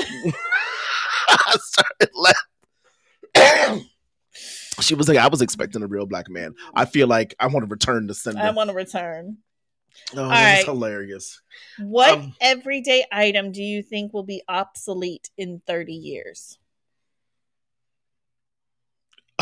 I 1.30 1.56
started 1.58 2.10
laughing. 3.36 3.86
she 4.82 4.96
was 4.96 5.08
like, 5.08 5.18
"I 5.18 5.28
was 5.28 5.42
expecting 5.42 5.84
a 5.84 5.88
real 5.88 6.06
black 6.06 6.30
man. 6.30 6.54
I 6.74 6.86
feel 6.86 7.08
like 7.08 7.36
I 7.40 7.48
want 7.48 7.66
to 7.66 7.70
return 7.70 8.08
to 8.08 8.14
sender." 8.14 8.42
I 8.42 8.52
want 8.52 8.70
to 8.70 8.76
return. 8.76 9.38
Oh, 10.16 10.24
All 10.24 10.30
that 10.30 10.66
hilarious. 10.66 11.42
What 11.80 12.18
Um, 12.18 12.36
everyday 12.42 13.06
item 13.12 13.52
do 13.52 13.64
you 13.64 13.82
think 13.82 14.14
will 14.14 14.24
be 14.24 14.42
obsolete 14.48 15.30
in 15.38 15.62
30 15.66 15.94
years? 15.94 16.58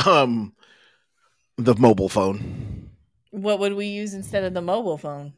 Um, 0.06 0.54
the 1.58 1.76
mobile 1.76 2.10
phone. 2.10 2.90
What 3.32 3.60
would 3.60 3.74
we 3.74 3.88
use 3.88 4.14
instead 4.14 4.44
of 4.44 4.54
the 4.54 4.62
mobile 4.62 4.98
phone? 4.98 5.34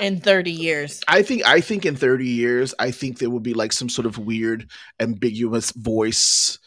in 0.00 0.20
30 0.20 0.50
years. 0.50 1.00
I 1.08 1.22
think 1.22 1.46
I 1.46 1.60
think 1.60 1.86
in 1.86 1.96
30 1.96 2.26
years, 2.26 2.74
I 2.78 2.90
think 2.90 3.18
there 3.18 3.30
will 3.30 3.40
be 3.40 3.54
like 3.54 3.72
some 3.72 3.88
sort 3.88 4.06
of 4.06 4.18
weird 4.18 4.70
ambiguous 5.00 5.70
voice 5.72 6.58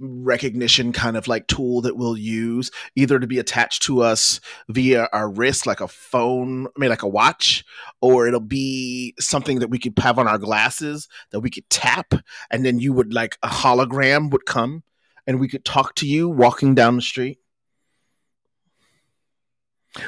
recognition 0.00 0.92
kind 0.92 1.16
of 1.16 1.28
like 1.28 1.46
tool 1.46 1.82
that 1.82 1.96
we'll 1.96 2.16
use 2.16 2.70
either 2.96 3.18
to 3.18 3.26
be 3.26 3.38
attached 3.38 3.82
to 3.82 4.00
us 4.00 4.40
via 4.68 5.06
our 5.12 5.28
wrist 5.30 5.66
like 5.66 5.80
a 5.82 5.88
phone 5.88 6.66
i 6.66 6.70
mean 6.78 6.88
like 6.88 7.02
a 7.02 7.08
watch 7.08 7.64
or 8.00 8.26
it'll 8.26 8.40
be 8.40 9.14
something 9.20 9.58
that 9.58 9.68
we 9.68 9.78
could 9.78 9.92
have 9.98 10.18
on 10.18 10.26
our 10.26 10.38
glasses 10.38 11.06
that 11.32 11.40
we 11.40 11.50
could 11.50 11.68
tap 11.68 12.14
and 12.50 12.64
then 12.64 12.78
you 12.78 12.92
would 12.94 13.12
like 13.12 13.36
a 13.42 13.48
hologram 13.48 14.30
would 14.30 14.46
come 14.46 14.82
and 15.26 15.38
we 15.38 15.48
could 15.48 15.64
talk 15.66 15.94
to 15.94 16.06
you 16.06 16.28
walking 16.28 16.74
down 16.74 16.96
the 16.96 17.02
street 17.02 17.38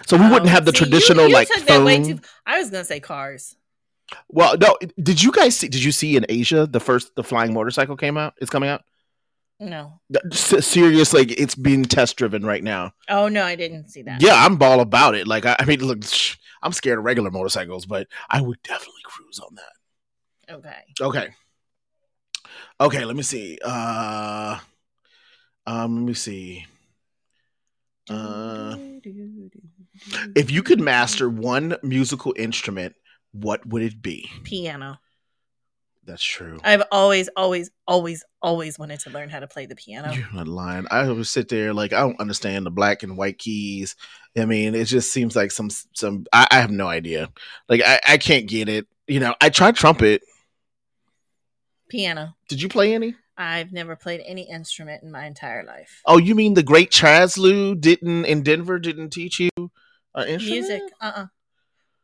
so 0.06 0.16
we 0.16 0.24
wouldn't 0.24 0.46
Oh, 0.46 0.48
have 0.52 0.64
the 0.64 0.72
see, 0.72 0.78
traditional 0.78 1.26
you 1.26 1.34
like 1.34 1.48
that 1.48 1.84
way 1.84 1.96
phone. 2.02 2.16
too- 2.18 2.22
I 2.46 2.58
was 2.58 2.70
gonna 2.70 2.84
say 2.84 3.00
cars. 3.00 3.56
well 4.28 4.56
no 4.58 4.76
did 5.02 5.22
you 5.22 5.32
guys 5.32 5.56
see 5.56 5.68
did 5.68 5.82
you 5.82 5.92
see 5.92 6.16
in 6.16 6.24
asia 6.28 6.66
the 6.66 6.80
first 6.80 7.14
the 7.16 7.24
flying 7.24 7.52
motorcycle 7.52 7.96
came 7.96 8.16
out 8.16 8.34
it's 8.40 8.50
coming 8.50 8.68
out 8.70 8.82
No. 9.62 10.00
S- 10.32 10.66
seriously 10.66 11.24
it's 11.32 11.54
being 11.54 11.84
test 11.84 12.16
driven 12.16 12.44
right 12.44 12.62
now 12.62 12.92
Oh 13.08 13.28
no, 13.28 13.44
I 13.44 13.56
didn't 13.56 13.88
see 13.88 14.02
that. 14.02 14.20
Yeah, 14.20 14.34
I'm 14.34 14.60
all 14.62 14.80
about 14.80 15.14
it. 15.14 15.26
Like, 15.26 15.46
I, 15.46 15.56
I 15.58 15.64
mean, 15.64 15.80
look, 15.80 16.04
sh- 16.04 16.36
I'm 16.62 16.72
scared 16.72 16.98
of 16.98 17.04
regular 17.04 17.30
motorcycles, 17.30 17.86
but 17.86 18.08
I 18.28 18.40
would 18.40 18.62
definitely 18.62 19.02
cruise 19.04 19.38
on 19.38 19.54
that. 19.54 20.54
Okay. 20.54 20.82
Okay. 21.00 21.28
Okay, 22.80 23.04
let 23.04 23.16
me 23.16 23.22
see. 23.22 23.58
Uh, 23.64 24.58
um, 25.66 25.96
let 25.96 26.04
me 26.08 26.14
see. 26.14 26.66
Uh, 28.10 28.76
if 30.34 30.50
you 30.50 30.62
could 30.62 30.80
master 30.80 31.28
one 31.28 31.76
musical 31.82 32.34
instrument, 32.36 32.94
what 33.32 33.64
would 33.66 33.82
it 33.82 34.02
be? 34.02 34.28
piano. 34.42 34.98
That's 36.04 36.22
true. 36.22 36.58
I've 36.64 36.82
always, 36.90 37.28
always, 37.36 37.70
always, 37.86 38.24
always 38.40 38.78
wanted 38.78 39.00
to 39.00 39.10
learn 39.10 39.28
how 39.28 39.38
to 39.38 39.46
play 39.46 39.66
the 39.66 39.76
piano. 39.76 40.12
You're 40.12 40.26
not 40.32 40.48
lying. 40.48 40.86
I 40.90 41.06
always 41.06 41.30
sit 41.30 41.48
there 41.48 41.72
like 41.72 41.92
I 41.92 42.00
don't 42.00 42.18
understand 42.18 42.66
the 42.66 42.70
black 42.70 43.04
and 43.04 43.16
white 43.16 43.38
keys. 43.38 43.94
I 44.36 44.44
mean, 44.44 44.74
it 44.74 44.86
just 44.86 45.12
seems 45.12 45.36
like 45.36 45.52
some 45.52 45.70
some. 45.94 46.26
I, 46.32 46.48
I 46.50 46.60
have 46.60 46.72
no 46.72 46.88
idea. 46.88 47.28
Like 47.68 47.82
I, 47.86 48.00
I 48.08 48.18
can't 48.18 48.48
get 48.48 48.68
it. 48.68 48.88
You 49.06 49.20
know, 49.20 49.34
I 49.40 49.50
tried 49.50 49.76
trumpet. 49.76 50.22
Piano. 51.88 52.34
Did 52.48 52.60
you 52.60 52.68
play 52.68 52.94
any? 52.94 53.14
I've 53.36 53.72
never 53.72 53.96
played 53.96 54.22
any 54.26 54.50
instrument 54.50 55.02
in 55.02 55.10
my 55.10 55.26
entire 55.26 55.64
life. 55.64 56.02
Oh, 56.06 56.18
you 56.18 56.34
mean 56.34 56.54
the 56.54 56.62
great 56.62 56.90
Chazlu 56.90 57.80
didn't 57.80 58.24
in 58.24 58.42
Denver 58.42 58.78
didn't 58.78 59.10
teach 59.10 59.38
you 59.38 59.50
uh, 60.14 60.24
instrument? 60.26 60.68
Music. 60.68 60.82
Uh 61.00 61.12
uh 61.14 61.26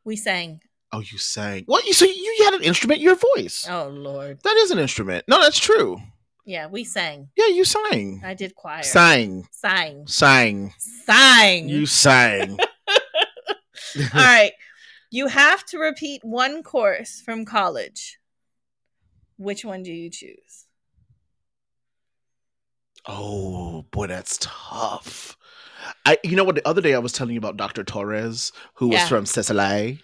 We 0.05 0.17
sang. 0.17 0.61
Oh, 0.93 1.01
you 1.01 1.19
sang. 1.19 1.65
What? 1.67 1.85
You 1.87 1.93
so 1.93 2.07
you 2.07 2.43
had 2.45 2.55
an 2.55 2.63
instrument? 2.63 3.01
Your 3.01 3.17
voice. 3.37 3.67
Oh 3.69 3.89
Lord. 3.89 4.41
That 4.43 4.57
is 4.57 4.71
an 4.71 4.79
instrument. 4.79 5.25
No, 5.29 5.41
that's 5.41 5.59
true. 5.59 5.99
Yeah, 6.45 6.67
we 6.69 6.85
sang. 6.85 7.29
Yeah, 7.37 7.49
you 7.49 7.65
sang. 7.65 8.23
I 8.25 8.33
did 8.33 8.55
choir. 8.55 8.83
Sang. 8.83 9.47
Sang. 9.51 10.07
Sang. 10.07 10.73
Sang. 10.79 11.69
You 11.69 11.85
sang. 11.85 12.59
All 13.99 14.09
right. 14.15 14.53
You 15.11 15.27
have 15.27 15.65
to 15.67 15.79
repeat 15.79 16.23
one 16.23 16.63
course 16.63 17.23
from 17.25 17.45
college. 17.45 18.19
Which 19.37 19.65
one 19.65 19.83
do 19.83 19.93
you 19.93 20.11
choose? 20.11 20.67
Oh 23.07 23.87
boy, 23.91 24.07
that's 24.07 24.39
tough. 24.41 25.38
I, 26.05 26.19
you 26.25 26.37
know 26.37 26.45
what? 26.45 26.57
The 26.57 26.67
other 26.67 26.81
day 26.81 26.95
I 26.95 26.99
was 26.99 27.13
telling 27.13 27.35
you 27.35 27.39
about 27.39 27.57
Dr. 27.57 27.85
Torres, 27.85 28.53
who 28.75 28.89
was 28.89 29.09
from 29.09 29.27
Sicily, 29.27 30.01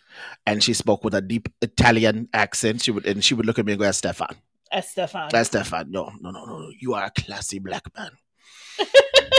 and 0.46 0.62
she 0.62 0.74
spoke 0.74 1.04
with 1.04 1.14
a 1.14 1.20
deep 1.20 1.48
Italian 1.62 2.28
accent. 2.32 2.82
She 2.82 2.90
would, 2.90 3.06
and 3.06 3.24
she 3.24 3.34
would 3.34 3.46
look 3.46 3.58
at 3.58 3.66
me 3.66 3.72
and 3.72 3.80
go, 3.80 3.90
"Stefan, 3.90 4.36
Estefan. 4.72 5.44
Stefan, 5.44 5.90
no, 5.90 6.12
no, 6.20 6.30
no, 6.30 6.44
no, 6.44 6.70
you 6.78 6.94
are 6.94 7.04
a 7.04 7.10
classy 7.10 7.58
black 7.58 7.84
man. 7.96 8.10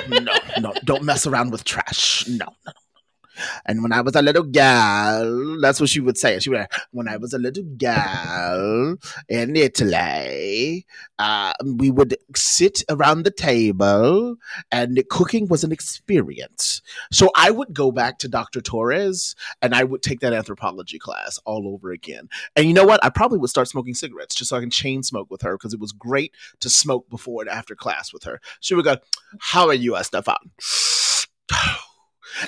no, 0.24 0.34
no, 0.60 0.74
don't 0.86 1.04
mess 1.04 1.28
around 1.28 1.52
with 1.52 1.64
trash. 1.64 2.28
No, 2.28 2.46
no, 2.66 2.72
no. 2.72 2.74
And 3.66 3.84
when 3.84 3.92
I 3.92 4.02
was 4.02 4.16
a 4.16 4.22
little 4.22 4.44
girl, 4.44 5.60
that's 5.62 5.80
what 5.80 5.90
she 5.90 6.00
would 6.00 6.18
say. 6.18 6.40
She 6.40 6.50
would, 6.50 6.68
when 6.92 7.08
I 7.08 7.18
was 7.18 7.34
a 7.34 7.38
little 7.38 7.64
girl 7.64 8.98
in 9.30 9.56
Italy, 9.56 10.86
uh, 11.20 11.54
we 11.64 11.92
would 11.92 12.18
sit 12.36 12.84
around 12.90 13.24
the 13.24 13.32
table, 13.32 14.36
and 14.72 15.02
cooking 15.10 15.48
was 15.48 15.64
an 15.64 15.72
experience. 15.72 16.82
So 17.12 17.30
I 17.36 17.52
would 17.52 17.74
go 17.74 17.92
back 17.92 18.20
to 18.20 18.28
Dr. 18.28 18.62
Torres, 18.62 19.36
and 19.62 19.74
I 19.74 19.84
would 19.84 20.02
take 20.02 20.20
that 20.22 20.34
anthropology 20.34 21.00
class 21.00 21.40
all 21.46 21.68
over 21.68 21.92
again. 21.92 22.30
And 22.56 22.68
you 22.68 22.74
know 22.74 22.86
what? 22.86 23.04
I 23.04 23.10
probably 23.10 23.40
would 23.40 23.50
start 23.50 23.68
smoking 23.68 23.94
cigarettes 23.94 24.36
just 24.36 24.50
so 24.50 24.58
I 24.58 24.62
can 24.62 24.70
chain 24.70 25.04
smoke 25.04 25.30
with 25.30 25.42
her 25.42 25.58
because 25.58 25.74
it 25.74 25.80
was 25.80 25.92
great 25.92 26.34
to 26.60 26.70
smoke 26.70 27.10
before 27.10 27.42
and 27.42 27.50
after 27.50 27.76
class 27.76 28.14
with 28.14 28.24
her. 28.24 28.40
She 28.60 28.76
would 28.76 28.86
go, 28.86 28.98
How 29.40 29.68
are 29.68 29.74
you, 29.74 29.94
Estefan? 29.94 30.38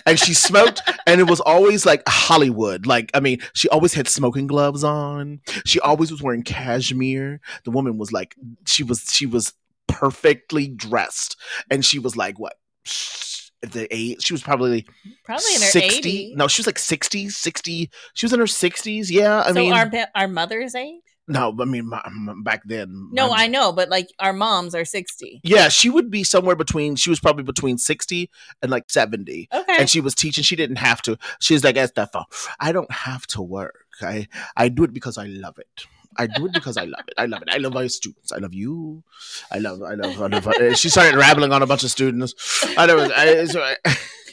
And 0.05 0.19
she 0.19 0.33
smoked, 0.33 0.81
and 1.05 1.21
it 1.21 1.29
was 1.29 1.39
always 1.39 1.85
like 1.85 2.03
Hollywood. 2.07 2.85
Like, 2.85 3.11
I 3.13 3.19
mean, 3.19 3.39
she 3.53 3.69
always 3.69 3.93
had 3.93 4.07
smoking 4.07 4.47
gloves 4.47 4.83
on. 4.83 5.41
She 5.65 5.79
always 5.79 6.11
was 6.11 6.21
wearing 6.21 6.43
cashmere. 6.43 7.39
The 7.63 7.71
woman 7.71 7.97
was 7.97 8.11
like, 8.11 8.35
she 8.65 8.83
was, 8.83 9.11
she 9.11 9.25
was 9.25 9.53
perfectly 9.87 10.67
dressed, 10.67 11.37
and 11.69 11.83
she 11.85 11.99
was 11.99 12.15
like, 12.15 12.37
what? 12.39 12.55
The 13.61 13.87
age, 13.89 14.23
she 14.23 14.33
was 14.33 14.43
probably 14.43 14.85
Probably 15.25 15.55
in 15.55 15.61
her 15.61 15.67
60 15.67 16.31
80s. 16.31 16.35
no 16.35 16.47
she 16.47 16.61
was 16.61 16.67
like 16.67 16.77
60 16.77 17.29
60 17.29 17.89
she 18.13 18.25
was 18.25 18.31
in 18.31 18.39
her 18.39 18.45
60s 18.45 19.07
yeah 19.09 19.41
i 19.41 19.47
so 19.47 19.53
mean 19.55 19.73
our, 19.73 19.91
our 20.13 20.27
mother's 20.27 20.75
age? 20.75 21.01
No 21.27 21.55
i 21.59 21.65
mean 21.65 21.87
my, 21.89 22.01
my- 22.11 22.33
back 22.43 22.61
then 22.65 23.09
No, 23.11 23.31
I 23.33 23.47
know, 23.47 23.71
but 23.71 23.89
like 23.89 24.07
our 24.19 24.33
moms 24.33 24.73
are 24.75 24.85
60. 24.85 25.41
yeah 25.43 25.67
she 25.69 25.89
would 25.89 26.09
be 26.09 26.23
somewhere 26.23 26.55
between 26.55 26.95
she 26.95 27.09
was 27.09 27.19
probably 27.19 27.43
between 27.43 27.77
60 27.77 28.29
and 28.61 28.71
like 28.71 28.89
70 28.89 29.49
Okay. 29.53 29.75
and 29.79 29.89
she 29.89 29.99
was 30.01 30.15
teaching 30.15 30.43
she 30.43 30.55
didn't 30.55 30.77
have 30.77 31.01
to 31.03 31.17
she's 31.39 31.63
like 31.63 31.75
Estefan, 31.75 32.25
i 32.59 32.71
don't 32.71 32.91
have 32.91 33.27
to 33.27 33.41
work 33.41 33.85
i 34.01 34.27
i 34.55 34.69
do 34.69 34.83
it 34.83 34.93
because 34.93 35.17
i 35.17 35.25
love 35.25 35.57
it 35.59 35.85
I 36.19 36.25
do 36.25 36.47
it 36.47 36.53
because 36.53 36.77
I 36.77 36.85
love 36.85 37.03
it. 37.07 37.13
I 37.15 37.27
love 37.27 37.43
it. 37.43 37.49
I 37.51 37.57
love 37.57 37.73
my 37.75 37.85
students. 37.85 38.31
I 38.31 38.37
love 38.37 38.51
you. 38.51 39.03
I 39.51 39.59
love. 39.59 39.83
I 39.83 39.93
love. 39.93 40.19
I 40.19 40.25
love. 40.25 40.47
uh, 40.47 40.73
she 40.81 40.89
started 40.89 41.15
rambling 41.15 41.51
on 41.51 41.61
a 41.61 41.67
bunch 41.67 41.83
of 41.83 41.91
students. 41.91 42.33
I 42.75 42.87
know. 42.87 43.07
I, 43.15 43.45
so 43.45 43.61
I- 43.61 43.75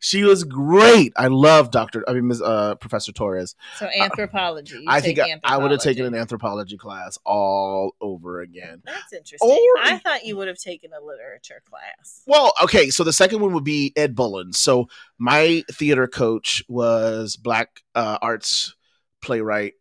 she 0.00 0.24
was 0.24 0.44
great. 0.44 1.12
I 1.16 1.26
love 1.28 1.70
Doctor. 1.70 2.04
I 2.08 2.12
mean, 2.12 2.28
Ms. 2.28 2.42
Uh, 2.42 2.74
Professor 2.76 3.12
Torres. 3.12 3.54
so 3.78 3.88
anthropology. 4.00 4.84
I 4.86 5.00
think 5.00 5.18
I, 5.18 5.40
I 5.44 5.58
would 5.58 5.70
have 5.70 5.80
taken 5.80 6.04
an 6.04 6.14
anthropology. 6.14 6.36
anthropology 6.36 6.76
class 6.76 7.18
all 7.24 7.94
over 8.00 8.40
again. 8.40 8.82
That's 8.84 9.12
interesting. 9.12 9.48
Or- 9.48 9.82
I 9.82 9.98
thought 9.98 10.24
you 10.24 10.36
would 10.36 10.48
have 10.48 10.58
taken 10.58 10.90
a 10.92 11.04
literature 11.04 11.62
class. 11.68 12.22
Well, 12.26 12.52
okay, 12.62 12.90
so 12.90 13.04
the 13.04 13.12
second 13.12 13.40
one 13.40 13.52
would 13.52 13.64
be 13.64 13.92
Ed 13.96 14.14
Bullins. 14.14 14.58
So 14.58 14.88
my 15.18 15.62
theater 15.70 16.06
coach 16.06 16.62
was 16.68 17.36
black 17.36 17.82
uh, 17.94 18.18
arts 18.20 18.74
playwright 19.22 19.74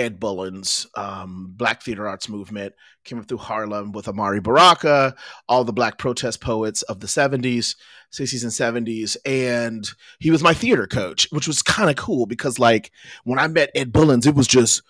Ed 0.00 0.18
Bullins, 0.18 0.86
um, 0.94 1.52
Black 1.54 1.82
Theater 1.82 2.08
Arts 2.08 2.26
Movement, 2.26 2.72
came 3.04 3.18
up 3.18 3.28
through 3.28 3.38
Harlem 3.38 3.92
with 3.92 4.06
Amiri 4.06 4.42
Baraka, 4.42 5.14
all 5.46 5.62
the 5.62 5.74
black 5.74 5.98
protest 5.98 6.40
poets 6.40 6.80
of 6.82 7.00
the 7.00 7.06
70s, 7.06 7.76
60s, 8.10 8.42
and 8.42 8.86
70s. 8.86 9.18
And 9.26 9.86
he 10.18 10.30
was 10.30 10.42
my 10.42 10.54
theater 10.54 10.86
coach, 10.86 11.28
which 11.30 11.46
was 11.46 11.60
kind 11.60 11.90
of 11.90 11.96
cool 11.96 12.24
because, 12.24 12.58
like, 12.58 12.90
when 13.24 13.38
I 13.38 13.46
met 13.46 13.70
Ed 13.74 13.92
Bullins, 13.92 14.26
it 14.26 14.34
was 14.34 14.46
just 14.46 14.82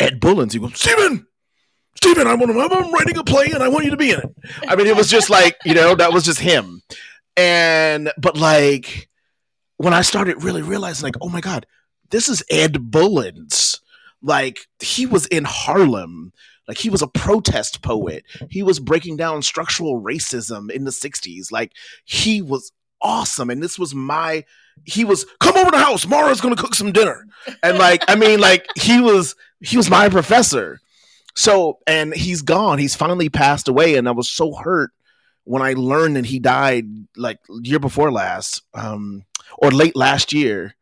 Ed 0.00 0.18
Bullins. 0.18 0.52
He 0.52 0.58
goes, 0.58 0.76
Stephen, 0.76 1.28
Stephen, 1.94 2.26
I 2.26 2.34
want 2.34 2.50
to, 2.50 2.60
I'm 2.60 2.92
writing 2.92 3.16
a 3.18 3.24
play 3.24 3.50
and 3.52 3.62
I 3.62 3.68
want 3.68 3.84
you 3.84 3.92
to 3.92 3.96
be 3.96 4.10
in 4.10 4.18
it. 4.18 4.36
I 4.66 4.74
mean, 4.74 4.88
it 4.88 4.96
was 4.96 5.08
just 5.08 5.30
like, 5.30 5.56
you 5.64 5.74
know, 5.74 5.94
that 5.94 6.12
was 6.12 6.24
just 6.24 6.40
him. 6.40 6.82
And, 7.36 8.10
but 8.18 8.36
like, 8.36 9.08
when 9.76 9.94
I 9.94 10.02
started 10.02 10.42
really 10.42 10.62
realizing, 10.62 11.04
like, 11.04 11.16
oh 11.20 11.28
my 11.28 11.40
God, 11.40 11.66
this 12.10 12.28
is 12.28 12.42
Ed 12.50 12.90
Bullins. 12.90 13.80
Like, 14.22 14.58
he 14.80 15.06
was 15.06 15.26
in 15.26 15.44
Harlem. 15.44 16.32
Like, 16.68 16.78
he 16.78 16.90
was 16.90 17.02
a 17.02 17.06
protest 17.06 17.82
poet. 17.82 18.24
He 18.50 18.62
was 18.62 18.80
breaking 18.80 19.16
down 19.16 19.42
structural 19.42 20.02
racism 20.02 20.70
in 20.70 20.84
the 20.84 20.90
60s. 20.90 21.52
Like, 21.52 21.72
he 22.04 22.42
was 22.42 22.72
awesome. 23.00 23.50
And 23.50 23.62
this 23.62 23.78
was 23.78 23.94
my, 23.94 24.44
he 24.84 25.04
was, 25.04 25.26
come 25.40 25.56
over 25.56 25.70
to 25.70 25.76
the 25.76 25.84
house. 25.84 26.06
Mara's 26.06 26.40
to 26.40 26.56
cook 26.56 26.74
some 26.74 26.92
dinner. 26.92 27.26
And 27.62 27.78
like, 27.78 28.02
I 28.08 28.16
mean, 28.16 28.40
like, 28.40 28.66
he 28.76 29.00
was, 29.00 29.36
he 29.60 29.76
was 29.76 29.88
my 29.90 30.08
professor. 30.08 30.80
So, 31.34 31.78
and 31.86 32.14
he's 32.14 32.42
gone. 32.42 32.78
He's 32.78 32.94
finally 32.94 33.28
passed 33.28 33.68
away. 33.68 33.96
And 33.96 34.08
I 34.08 34.12
was 34.12 34.28
so 34.28 34.54
hurt 34.54 34.90
when 35.44 35.62
I 35.62 35.74
learned 35.74 36.16
that 36.16 36.26
he 36.26 36.40
died 36.40 36.86
like 37.16 37.38
year 37.48 37.78
before 37.78 38.10
last, 38.10 38.62
um, 38.74 39.24
or 39.58 39.70
late 39.70 39.94
last 39.94 40.32
year, 40.32 40.74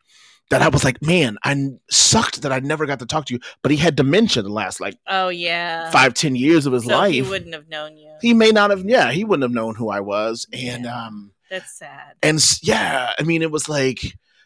that 0.51 0.63
I 0.63 0.69
was 0.69 0.85
like, 0.85 1.01
man, 1.03 1.37
I 1.45 1.69
sucked 1.91 2.43
that 2.43 2.53
I 2.53 2.61
never 2.61 2.87
got 2.87 2.99
to 3.01 3.07
talk 3.07 3.27
to 3.27 3.35
you. 3.35 3.41
But 3.63 3.71
he 3.73 3.79
had 3.79 3.97
dementia 3.97 4.43
the 4.43 4.51
last 4.51 4.81
like 4.81 4.97
Oh 5.07 5.29
yeah. 5.29 5.91
five, 5.91 6.15
ten 6.15 6.37
years 6.37 6.67
of 6.67 6.73
his 6.73 6.85
so 6.85 6.93
life. 6.97 7.13
he 7.13 7.23
wouldn't 7.23 7.55
have 7.55 7.69
known 7.69 7.97
you. 7.97 8.15
He 8.21 8.35
may 8.35 8.51
not 8.51 8.71
have, 8.71 8.85
yeah, 8.85 9.11
he 9.11 9.25
wouldn't 9.25 9.43
have 9.43 9.53
known 9.53 9.75
who 9.75 9.89
I 9.91 10.01
was. 10.01 10.47
And 10.53 10.85
Yeah. 10.85 11.07
um, 11.07 11.33
That's 11.51 11.79
sad. 11.79 12.15
and 12.23 12.39
yeah, 12.63 13.11
I 13.19 13.23
mean, 13.23 13.43
it 13.43 13.51
was 13.51 13.69
like, 13.69 14.01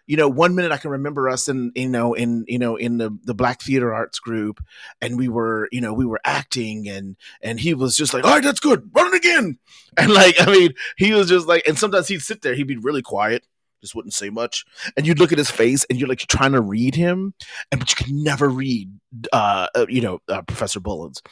you 0.07 0.17
know, 0.17 0.29
one 0.29 0.55
minute 0.55 0.73
I 0.73 0.79
can 0.79 0.91
remember 0.93 1.29
us 1.29 1.49
in, 1.49 1.71
you 1.75 1.89
know, 1.89 2.15
in, 2.15 2.45
you 2.49 2.59
know, 2.59 2.77
in 2.77 2.97
the, 2.97 3.11
the 3.25 3.35
Black 3.35 3.61
Theater 3.61 3.93
Arts 3.93 4.19
group 4.21 4.59
and 5.03 5.19
we 5.19 5.29
were, 5.29 5.69
you 5.71 5.81
know, 5.83 5.93
we 5.93 6.07
were 6.07 6.21
acting 6.25 6.89
and, 6.89 7.17
and 7.43 7.61
he 7.61 7.75
was 7.75 7.95
just 7.95 8.15
like, 8.15 8.25
all 8.25 8.31
right, 8.35 8.43
that's 8.43 8.61
good. 8.61 8.89
Run 8.95 9.13
it 9.13 9.17
again. 9.19 9.59
And 9.99 10.13
like, 10.15 10.37
I 10.41 10.47
mean, 10.51 10.75
he 10.97 11.13
was 11.13 11.29
just 11.29 11.47
like, 11.49 11.67
and 11.67 11.77
sometimes 11.79 12.09
he'd 12.09 12.23
sit 12.23 12.41
there, 12.41 12.55
he'd 12.55 12.69
be 12.69 12.77
really 12.77 13.03
quiet, 13.03 13.45
just 13.81 13.95
wouldn't 13.95 14.15
say 14.15 14.31
much. 14.31 14.65
And 14.97 15.07
you'd 15.07 15.19
look 15.19 15.33
at 15.33 15.39
his 15.39 15.51
face 15.51 15.85
and 15.89 15.99
you're 15.99 16.09
like 16.09 16.21
trying 16.21 16.53
to 16.53 16.61
read 16.61 16.95
him. 16.95 17.35
And, 17.71 17.81
but 17.81 17.91
you 17.91 18.05
can 18.05 18.23
never 18.23 18.49
read, 18.49 18.91
uh, 19.33 19.69
uh 19.75 19.87
you 19.89 20.01
know, 20.01 20.21
uh, 20.29 20.43
Professor 20.43 20.81
Bullins 20.81 21.23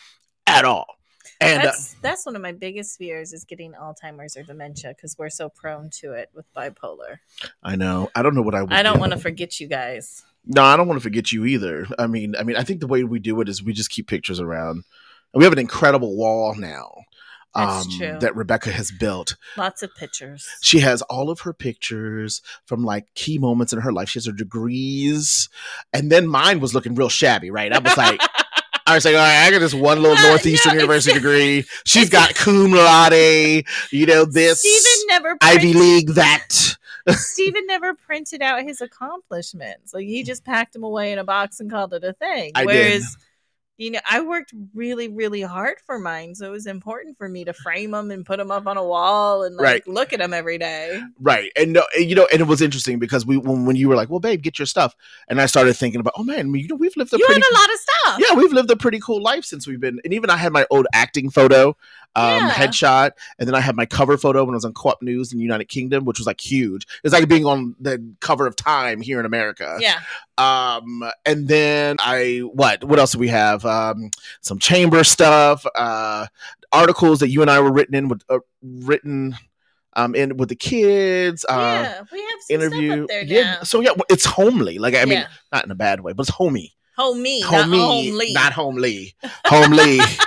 at 0.47 0.65
all. 0.65 0.87
And 1.41 1.61
uh, 1.61 1.67
that's 1.67 1.95
that's 2.01 2.25
one 2.25 2.35
of 2.35 2.43
my 2.43 2.53
biggest 2.53 2.97
fears 2.97 3.33
is 3.33 3.45
getting 3.45 3.73
Alzheimer's 3.73 4.37
or 4.37 4.43
dementia 4.43 4.95
because 4.97 5.17
we're 5.19 5.29
so 5.29 5.49
prone 5.51 5.91
to 6.01 6.13
it 6.13 6.31
with 6.35 6.47
bipolar. 6.55 7.19
I 7.63 7.77
know. 7.77 8.11
I 8.15 8.23
don't 8.23 8.35
know 8.35 8.43
what 8.43 8.55
I 8.55 8.63
would 8.63 8.73
I 8.73 8.83
don't 8.83 9.01
want 9.01 9.13
to 9.13 9.19
forget 9.19 9.61
you 9.61 9.67
guys. 9.67 10.23
No, 10.47 10.63
I 10.63 10.77
don't 10.77 10.89
want 10.89 10.99
to 10.99 11.03
forget 11.03 11.33
you 11.33 11.45
either. 11.45 11.87
I 11.99 12.07
mean, 12.07 12.37
I 12.37 12.43
mean, 12.43 12.57
I 12.57 12.63
think 12.63 12.81
the 12.81 12.87
way 12.87 13.03
we 13.05 13.19
do 13.19 13.41
it 13.41 13.49
is 13.49 13.63
we 13.63 13.73
just 13.73 13.91
keep 13.91 14.07
pictures 14.07 14.41
around. 14.41 14.85
We 15.35 15.45
have 15.45 15.53
an 15.53 15.59
incredible 15.59 16.17
wall 16.17 16.55
now 16.55 17.03
um, 17.57 18.19
that 18.21 18.37
Rebecca 18.37 18.71
has 18.71 18.91
built. 18.91 19.37
Lots 19.57 19.83
of 19.83 19.95
pictures. 19.95 20.49
She 20.61 20.81
has 20.81 21.03
all 21.03 21.31
of 21.31 21.41
her 21.41 21.53
pictures 21.53 22.43
from 22.67 22.85
like 22.85 23.13
key 23.15 23.39
moments 23.39 23.73
in 23.73 23.81
her 23.81 23.93
life. 23.93 24.09
She 24.09 24.19
has 24.19 24.27
her 24.27 24.33
degrees, 24.33 25.49
and 25.93 26.11
then 26.11 26.27
mine 26.27 26.61
was 26.61 26.75
looking 26.75 26.95
real 26.95 27.09
shabby, 27.09 27.51
right? 27.51 27.73
I 27.73 27.79
was 27.79 27.97
like, 27.97 28.21
I 28.87 28.95
was 28.95 29.05
like, 29.05 29.15
all 29.15 29.21
right, 29.21 29.47
I 29.47 29.51
got 29.51 29.59
this 29.59 29.75
one 29.75 30.01
little 30.01 30.23
Northeastern 30.29 30.75
no, 30.75 30.81
University 30.81 31.15
degree. 31.15 31.65
She's 31.85 32.09
got 32.09 32.35
cum 32.35 32.71
laude, 32.71 33.65
you 33.91 34.07
know, 34.07 34.25
this 34.25 34.65
never 35.09 35.37
Ivy 35.43 35.73
League, 35.73 36.11
that. 36.11 36.77
Stephen 37.09 37.67
never 37.67 37.95
printed 37.95 38.43
out 38.43 38.63
his 38.63 38.81
accomplishments. 38.81 39.95
Like 39.95 40.07
he 40.07 40.23
just 40.23 40.45
packed 40.45 40.73
them 40.73 40.83
away 40.83 41.13
in 41.13 41.19
a 41.19 41.25
box 41.25 41.61
and 41.61 41.71
called 41.71 41.95
it 41.95 42.05
a 42.05 42.13
thing. 42.13 42.53
I 42.55 42.65
did. 42.65 43.03
You 43.79 43.91
know, 43.91 43.99
I 44.11 44.23
worked 44.23 44.55
really, 44.75 45.09
really 45.09 45.43
hard 45.43 45.77
for 45.85 45.99
mine, 45.99 46.35
so 46.35 46.47
it 46.47 46.51
was 46.51 46.67
important 46.67 47.19
for 47.19 47.29
me 47.29 47.45
to 47.45 47.53
frame 47.53 47.91
them 47.91 48.11
and 48.11 48.25
put 48.25 48.39
them 48.39 48.51
up 48.51 48.67
on 48.67 48.79
a 48.79 48.83
wall 48.85 49.43
and 49.45 49.55
like 49.57 49.63
Right. 49.65 49.87
look 49.87 50.15
at 50.15 50.19
them 50.21 50.33
every 50.33 50.57
day. 50.57 51.03
Right. 51.21 51.53
And 51.57 51.75
no, 51.75 51.85
you 51.95 52.15
know, 52.15 52.27
and 52.33 52.41
it 52.41 52.47
was 52.47 52.63
interesting 52.63 52.99
because 52.99 53.27
we 53.27 53.37
when, 53.37 53.67
when 53.67 53.77
you 53.77 53.91
were 53.91 53.95
like, 53.95 54.09
"Well, 54.09 54.21
babe, 54.21 54.41
get 54.41 54.59
your 54.59 54.65
stuff," 54.65 54.95
and 55.29 55.43
I 55.43 55.47
started 55.47 55.75
thinking 55.75 56.01
about, 56.01 56.15
"Oh 56.17 56.25
man, 56.25 56.55
you 56.55 56.69
know, 56.69 56.77
we've 56.77 56.97
lived 56.97 57.13
a 57.13 57.19
You 57.19 57.27
pretty 57.27 57.43
a 57.43 57.55
lot 57.55 57.69
of 57.71 57.79
stuff. 57.79 58.19
yeah, 58.21 58.35
we've 58.39 58.53
lived 58.53 58.71
a 58.71 58.77
pretty 58.77 58.99
cool 58.99 59.23
life 59.23 59.45
since 59.45 59.67
we've 59.67 59.81
been." 59.81 60.01
And 60.05 60.15
even 60.15 60.31
I 60.31 60.39
had 60.39 60.53
my 60.55 60.65
old 60.71 60.87
acting 60.95 61.29
photo, 61.29 61.77
um, 62.17 62.25
Yeah. 62.47 62.51
headshot, 62.51 63.11
and 63.39 63.47
then 63.47 63.55
I 63.55 63.61
had 63.61 63.77
my 63.77 63.87
cover 63.87 64.17
photo 64.17 64.43
when 64.45 64.55
I 64.55 64.57
was 64.57 64.65
on 64.65 64.73
Co-op 64.73 65.01
News 65.03 65.33
in 65.33 65.39
the 65.39 65.45
United 65.45 65.67
Kingdom, 65.69 66.05
which 66.05 66.19
was 66.19 66.27
like 66.27 66.41
huge. 66.41 66.87
It's 67.05 67.13
like 67.13 67.29
being 67.29 67.45
on 67.47 67.77
the 67.79 68.03
cover 68.21 68.47
of 68.47 68.57
Time 68.57 69.01
here 69.01 69.21
in 69.21 69.27
America. 69.27 69.79
Yeah. 69.81 70.01
Um, 70.39 71.03
and 71.25 71.47
then 71.47 71.97
I 72.01 72.39
what? 72.53 72.83
What 72.85 72.99
else 72.99 73.13
do 73.13 73.19
we 73.19 73.29
have? 73.29 73.65
Um, 73.65 74.11
some 74.41 74.59
chamber 74.59 75.05
stuff, 75.05 75.65
uh, 75.75 76.27
articles 76.73 77.21
that 77.21 77.29
you 77.29 77.43
and 77.43 77.51
I 77.51 77.61
were 77.61 77.73
written 77.73 77.95
in 77.95 78.09
with 78.09 78.23
uh, 78.29 78.39
written. 78.63 79.37
Um, 79.99 80.15
in 80.15 80.37
with 80.37 80.51
the 80.51 80.57
kids, 80.57 81.47
uh, 81.49 81.55
yeah. 81.55 82.03
We 82.13 82.21
have 82.21 82.29
some 82.43 82.55
interview. 82.57 82.91
stuff 82.91 83.01
up 83.05 83.09
there 83.09 83.25
yeah, 83.25 83.63
so 83.63 83.81
yeah, 83.81 83.93
it's 84.11 84.27
homely. 84.27 84.77
Like 84.79 84.95
I 84.95 85.07
mean, 85.07 85.25
not 85.51 85.65
in 85.65 85.71
a 85.71 85.75
bad 85.75 86.01
way, 86.01 86.13
but 86.13 86.25
it's 86.25 86.37
homey. 86.37 86.75
Homey, 86.99 87.41
not 87.41 87.69
homely. 87.69 88.33
not 88.35 88.53
homely. 88.53 89.15
Homely. 89.47 89.99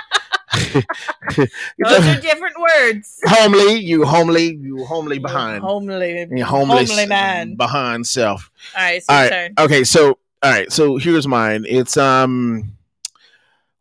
Those 1.36 2.06
are 2.06 2.20
different 2.20 2.56
words. 2.60 3.20
homely, 3.24 3.74
you 3.74 4.04
homely, 4.04 4.54
you 4.56 4.84
homely 4.84 5.18
behind. 5.18 5.62
Homely. 5.62 6.26
You 6.30 6.44
homely, 6.44 6.86
homely 6.86 7.06
man. 7.06 7.54
behind 7.54 8.06
self. 8.06 8.50
All 8.76 8.82
right, 8.82 9.02
so 9.02 9.14
All 9.14 9.28
turn. 9.28 9.54
Okay, 9.58 9.84
so 9.84 10.18
all 10.42 10.50
right, 10.50 10.72
so 10.72 10.96
here's 10.96 11.28
mine. 11.28 11.64
It's 11.68 11.96
um 11.96 12.72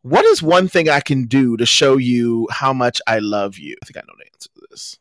what 0.02 0.26
is 0.26 0.44
one 0.44 0.68
thing 0.68 0.90
I 0.90 1.00
can 1.00 1.26
do 1.26 1.58
to 1.58 1.66
show 1.66 1.98
you 1.98 2.48
how 2.52 2.72
much 2.72 3.02
I 3.08 3.20
love 3.20 3.58
you? 3.58 3.76
I 3.82 3.86
think 3.86 3.98
I 3.98 4.02
know 4.02 4.14
the 4.18 4.26
answer 4.26 4.50
to 4.56 4.68
this. 4.70 4.98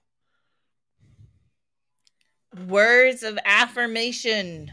Words 2.67 3.23
of 3.23 3.39
affirmation. 3.45 4.73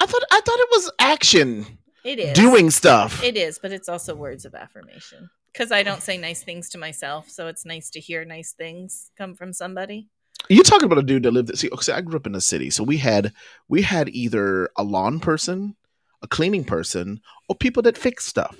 I 0.00 0.06
thought 0.06 0.22
I 0.30 0.40
thought 0.40 0.58
it 0.58 0.68
was 0.72 0.90
action. 0.98 1.78
It 2.04 2.18
is. 2.18 2.34
Doing 2.34 2.70
stuff. 2.70 3.22
It 3.24 3.36
is, 3.36 3.58
but 3.58 3.72
it's 3.72 3.88
also 3.88 4.14
words 4.14 4.44
of 4.44 4.54
affirmation. 4.54 5.30
Because 5.54 5.70
I 5.70 5.84
don't 5.84 6.02
say 6.02 6.18
nice 6.18 6.42
things 6.42 6.68
to 6.70 6.78
myself, 6.78 7.30
so 7.30 7.46
it's 7.46 7.64
nice 7.64 7.88
to 7.90 8.00
hear 8.00 8.24
nice 8.24 8.52
things 8.52 9.12
come 9.16 9.34
from 9.34 9.52
somebody. 9.52 10.08
You're 10.48 10.64
talking 10.64 10.86
about 10.86 10.98
a 10.98 11.02
dude 11.02 11.22
that 11.22 11.30
lived. 11.30 11.56
See, 11.56 11.70
okay, 11.70 11.92
I 11.92 12.00
grew 12.00 12.16
up 12.16 12.26
in 12.26 12.34
a 12.34 12.40
city, 12.40 12.70
so 12.70 12.82
we 12.82 12.96
had 12.98 13.32
we 13.68 13.82
had 13.82 14.08
either 14.08 14.68
a 14.76 14.82
lawn 14.82 15.20
person, 15.20 15.76
a 16.22 16.26
cleaning 16.26 16.64
person, 16.64 17.20
or 17.48 17.54
people 17.54 17.82
that 17.84 17.96
fix 17.96 18.26
stuff. 18.26 18.56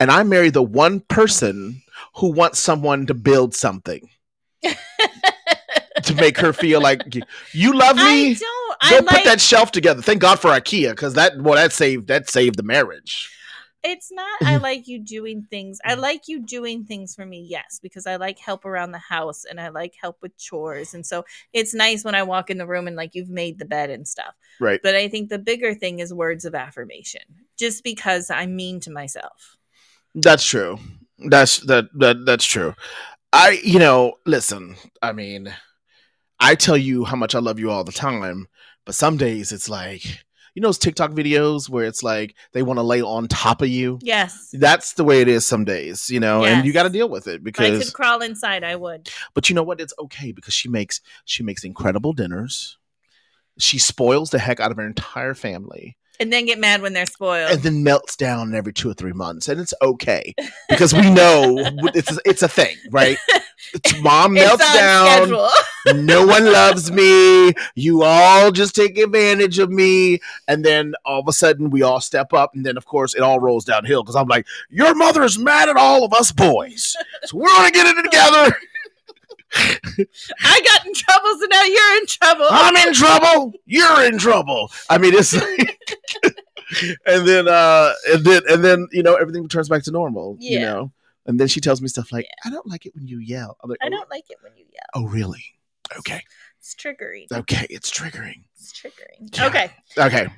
And 0.00 0.10
I 0.10 0.22
married 0.22 0.54
the 0.54 0.62
one 0.62 1.00
person 1.00 1.82
who 2.16 2.32
wants 2.32 2.58
someone 2.58 3.06
to 3.06 3.14
build 3.14 3.54
something 3.54 4.08
to 4.62 6.14
make 6.14 6.38
her 6.38 6.52
feel 6.52 6.80
like 6.80 7.02
you 7.52 7.72
love 7.72 7.96
I 7.98 8.12
me. 8.12 8.34
don't. 8.34 8.78
Go 8.90 8.96
I 8.96 9.00
put 9.00 9.12
like. 9.12 9.24
that 9.24 9.40
shelf 9.40 9.70
together. 9.70 10.02
Thank 10.02 10.20
God 10.20 10.40
for 10.40 10.50
IKEA 10.50 10.90
because 10.90 11.14
that 11.14 11.40
well 11.40 11.54
that 11.54 11.72
saved 11.72 12.08
that 12.08 12.28
saved 12.30 12.56
the 12.56 12.62
marriage. 12.62 13.30
It's 13.84 14.10
not. 14.12 14.42
I 14.42 14.56
like 14.58 14.88
you 14.88 14.98
doing 14.98 15.42
things. 15.42 15.78
I 15.84 15.94
like 15.94 16.28
you 16.28 16.40
doing 16.40 16.84
things 16.84 17.14
for 17.14 17.26
me. 17.26 17.46
Yes, 17.48 17.80
because 17.82 18.06
I 18.06 18.16
like 18.16 18.38
help 18.38 18.64
around 18.64 18.92
the 18.92 18.98
house 18.98 19.44
and 19.44 19.60
I 19.60 19.68
like 19.68 19.94
help 20.00 20.18
with 20.22 20.36
chores, 20.36 20.94
and 20.94 21.04
so 21.04 21.24
it's 21.52 21.74
nice 21.74 22.04
when 22.04 22.14
I 22.14 22.22
walk 22.22 22.50
in 22.50 22.58
the 22.58 22.66
room 22.66 22.86
and 22.86 22.96
like 22.96 23.14
you've 23.14 23.30
made 23.30 23.58
the 23.58 23.64
bed 23.64 23.90
and 23.90 24.06
stuff. 24.06 24.34
Right. 24.60 24.80
But 24.82 24.94
I 24.94 25.08
think 25.08 25.28
the 25.28 25.38
bigger 25.38 25.74
thing 25.74 25.98
is 25.98 26.14
words 26.14 26.44
of 26.44 26.54
affirmation. 26.54 27.22
Just 27.58 27.84
because 27.84 28.30
I'm 28.30 28.56
mean 28.56 28.80
to 28.80 28.90
myself. 28.90 29.56
That's 30.14 30.44
true. 30.44 30.78
That's 31.18 31.58
that 31.60 31.86
that 31.94 32.24
that's 32.24 32.44
true. 32.44 32.74
I 33.32 33.60
you 33.62 33.78
know, 33.78 34.14
listen, 34.26 34.76
I 35.00 35.12
mean, 35.12 35.54
I 36.38 36.54
tell 36.54 36.76
you 36.76 37.04
how 37.04 37.16
much 37.16 37.34
I 37.34 37.38
love 37.38 37.58
you 37.58 37.70
all 37.70 37.84
the 37.84 37.92
time, 37.92 38.48
but 38.84 38.94
some 38.94 39.16
days 39.16 39.52
it's 39.52 39.68
like 39.68 40.24
you 40.54 40.62
know 40.62 40.68
those 40.68 40.78
TikTok 40.78 41.12
videos 41.12 41.68
where 41.68 41.84
it's 41.86 42.02
like 42.02 42.34
they 42.52 42.62
want 42.62 42.78
to 42.78 42.82
lay 42.82 43.00
on 43.02 43.28
top 43.28 43.62
of 43.62 43.68
you. 43.68 43.98
Yes. 44.02 44.50
That's 44.52 44.94
the 44.94 45.04
way 45.04 45.20
it 45.20 45.28
is 45.28 45.46
some 45.46 45.64
days, 45.64 46.10
you 46.10 46.20
know, 46.20 46.44
and 46.44 46.66
you 46.66 46.72
got 46.72 46.82
to 46.84 46.90
deal 46.90 47.08
with 47.08 47.26
it 47.26 47.36
If 47.36 47.40
I 47.40 47.42
because 47.42 47.84
could 47.84 47.94
crawl 47.94 48.20
inside, 48.20 48.62
I 48.64 48.76
would. 48.76 49.08
but 49.34 49.48
you 49.48 49.54
know 49.54 49.62
what? 49.62 49.80
It's 49.80 49.94
okay 49.98 50.32
because 50.32 50.54
she 50.54 50.68
makes 50.68 51.00
she 51.24 51.42
makes 51.42 51.64
incredible 51.64 52.12
dinners. 52.12 52.78
She 53.58 53.78
spoils 53.78 54.30
the 54.30 54.38
heck 54.38 54.60
out 54.60 54.70
of 54.70 54.76
her 54.78 54.86
entire 54.86 55.34
family. 55.34 55.96
And 56.20 56.32
then 56.32 56.46
get 56.46 56.58
mad 56.58 56.82
when 56.82 56.92
they're 56.92 57.06
spoiled. 57.06 57.50
and 57.50 57.62
then 57.62 57.82
melts 57.82 58.16
down 58.16 58.54
every 58.54 58.72
two 58.72 58.88
or 58.90 58.94
three 58.94 59.12
months, 59.12 59.48
and 59.48 59.60
it's 59.60 59.74
okay 59.82 60.34
because 60.68 60.92
we 60.94 61.10
know 61.10 61.56
it's 61.94 62.16
it's 62.24 62.42
a 62.42 62.48
thing, 62.48 62.76
right? 62.90 63.16
Mom 64.02 64.34
melts 64.34 64.72
down. 64.72 65.30
no 66.04 66.26
one 66.26 66.44
loves 66.52 66.92
me. 66.92 67.52
You 67.74 68.02
all 68.02 68.52
just 68.52 68.76
take 68.76 68.98
advantage 68.98 69.58
of 69.58 69.70
me, 69.70 70.20
and 70.46 70.64
then 70.64 70.94
all 71.04 71.20
of 71.20 71.28
a 71.28 71.32
sudden 71.32 71.70
we 71.70 71.82
all 71.82 72.00
step 72.00 72.32
up, 72.32 72.54
and 72.54 72.64
then 72.64 72.76
of 72.76 72.86
course 72.86 73.14
it 73.14 73.20
all 73.22 73.40
rolls 73.40 73.64
downhill 73.64 74.02
because 74.02 74.16
I'm 74.16 74.28
like, 74.28 74.46
your 74.68 74.94
mother's 74.94 75.38
mad 75.38 75.68
at 75.68 75.76
all 75.76 76.04
of 76.04 76.12
us 76.12 76.30
boys, 76.30 76.94
so 77.24 77.36
we're 77.38 77.48
gonna 77.48 77.70
get 77.72 77.86
it 77.86 78.02
together. 78.02 78.56
I 79.54 80.60
got 80.64 80.86
in 80.86 80.94
trouble, 80.94 81.38
so 81.38 81.46
now 81.50 81.62
you're 81.64 81.96
in 81.98 82.06
trouble. 82.06 82.46
I'm 82.50 82.76
in 82.88 82.94
trouble. 82.94 83.52
You're 83.66 84.04
in 84.04 84.18
trouble. 84.18 84.70
I 84.88 84.98
mean, 84.98 85.14
it's 85.14 85.34
like, 85.34 85.78
and 87.06 87.26
then, 87.28 87.48
uh, 87.48 87.92
and 88.12 88.24
then, 88.24 88.42
and 88.48 88.64
then, 88.64 88.88
you 88.92 89.02
know, 89.02 89.16
everything 89.16 89.46
turns 89.48 89.68
back 89.68 89.82
to 89.84 89.90
normal. 89.90 90.36
You 90.40 90.60
know, 90.60 90.92
and 91.26 91.38
then 91.38 91.48
she 91.48 91.60
tells 91.60 91.82
me 91.82 91.88
stuff 91.88 92.12
like, 92.12 92.26
"I 92.44 92.50
don't 92.50 92.66
like 92.66 92.86
it 92.86 92.94
when 92.94 93.06
you 93.06 93.18
yell." 93.18 93.56
I'm 93.62 93.70
like, 93.70 93.78
I 93.82 93.86
"Oh, 93.86 93.90
don't 93.90 94.10
like 94.10 94.30
it 94.30 94.38
when 94.42 94.56
you 94.56 94.64
yell. 94.72 94.82
Oh, 94.94 95.06
really? 95.06 95.44
Okay. 95.98 96.22
It's 96.58 96.74
triggering. 96.74 97.26
Okay. 97.32 97.66
It's 97.68 97.90
triggering. 97.90 98.44
It's 98.54 98.72
triggering. 98.72 99.36
Yeah. 99.36 99.46
Okay. 99.46 99.70
Okay. 99.98 100.28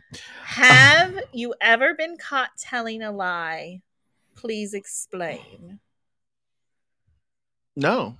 Have 0.43 1.21
you 1.33 1.55
ever 1.61 1.95
been 1.95 2.17
caught 2.17 2.51
telling 2.59 3.03
a 3.03 3.13
lie? 3.13 3.83
Please 4.35 4.75
explain. 4.75 5.81
No. 7.77 8.17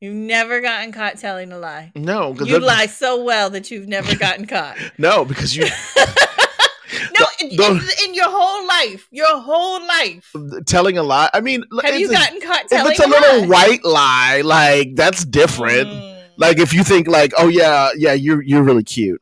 You've 0.00 0.14
never 0.14 0.60
gotten 0.60 0.92
caught 0.92 1.18
telling 1.18 1.50
a 1.52 1.58
lie. 1.58 1.90
No. 1.96 2.32
'cause 2.34 2.46
You 2.48 2.60
that- 2.60 2.66
lie 2.66 2.86
so 2.86 3.22
well 3.24 3.50
that 3.50 3.70
you've 3.70 3.88
never 3.88 4.14
gotten 4.16 4.46
caught. 4.46 4.76
No, 4.98 5.24
because 5.24 5.56
you 5.56 5.64
No, 7.20 7.26
in, 7.40 7.56
Don't- 7.56 7.82
in- 7.82 7.88
in 8.08 8.14
your 8.14 8.28
whole 8.30 8.66
life, 8.66 9.06
your 9.10 9.40
whole 9.40 9.80
life. 9.86 10.32
telling 10.66 10.96
a 10.98 11.02
lie. 11.02 11.28
I 11.34 11.40
mean, 11.40 11.64
Have 11.84 11.98
you 11.98 12.10
it's 12.10 12.10
a- 12.10 12.14
gotten 12.14 12.40
caught 12.40 12.64
if 12.70 12.86
it's 12.90 13.00
a 13.00 13.06
a 13.06 13.08
little 13.08 13.40
lie? 13.40 13.46
white 13.46 13.84
lie, 13.84 14.40
like 14.44 14.94
that's 14.94 15.24
different. 15.24 15.88
Mm. 15.88 16.22
Like 16.36 16.58
if 16.58 16.72
you 16.72 16.84
think 16.84 17.08
like, 17.08 17.32
oh 17.36 17.48
yeah, 17.48 17.90
yeah, 17.96 18.12
you're 18.12 18.40
you're 18.42 18.62
really 18.62 18.84
cute. 18.84 19.20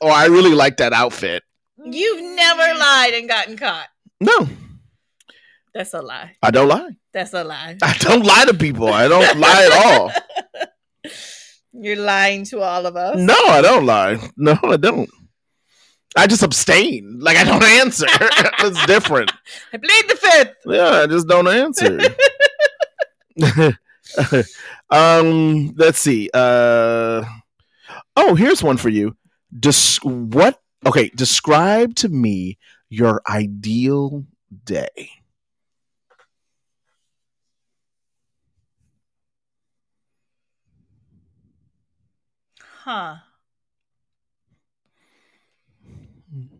Oh, 0.00 0.08
I 0.08 0.26
really 0.26 0.54
like 0.54 0.78
that 0.78 0.92
outfit. 0.92 1.42
You've 1.84 2.22
never 2.22 2.78
lied 2.78 3.14
and 3.14 3.28
gotten 3.28 3.56
caught. 3.56 3.86
No, 4.20 4.48
That's 5.74 5.92
a 5.92 6.00
lie. 6.00 6.36
I 6.40 6.50
don't 6.52 6.68
lie. 6.68 6.90
That's 7.12 7.34
a 7.34 7.42
lie. 7.42 7.76
I 7.82 7.96
don't 7.98 8.24
lie 8.24 8.44
to 8.44 8.54
people. 8.54 8.88
I 8.88 9.08
don't 9.08 9.38
lie 9.38 9.68
at 9.70 9.84
all. 9.84 10.12
You're 11.72 11.96
lying 11.96 12.44
to 12.46 12.60
all 12.60 12.86
of 12.86 12.94
us. 12.94 13.18
No, 13.18 13.34
I 13.34 13.60
don't 13.60 13.84
lie. 13.84 14.18
No, 14.36 14.56
I 14.62 14.76
don't. 14.76 15.10
I 16.16 16.28
just 16.28 16.44
abstain. 16.44 17.18
Like 17.18 17.36
I 17.36 17.42
don't 17.42 17.64
answer. 17.64 18.06
it's 18.10 18.86
different. 18.86 19.32
I 19.72 19.78
plead 19.78 20.04
the 20.08 20.16
fifth. 20.16 20.54
Yeah, 20.66 20.90
I 21.02 21.06
just 21.08 21.26
don't 21.26 21.48
answer. 21.48 21.98
um, 24.90 25.74
let's 25.76 25.98
see. 25.98 26.30
Uh, 26.32 27.24
oh, 28.16 28.36
here's 28.36 28.62
one 28.62 28.76
for 28.76 28.90
you. 28.90 29.16
Des- 29.58 29.98
what? 30.04 30.60
Okay, 30.86 31.10
describe 31.16 31.96
to 31.96 32.08
me 32.08 32.58
your 32.90 33.22
ideal 33.28 34.24
day. 34.64 35.10
Huh. 42.84 43.16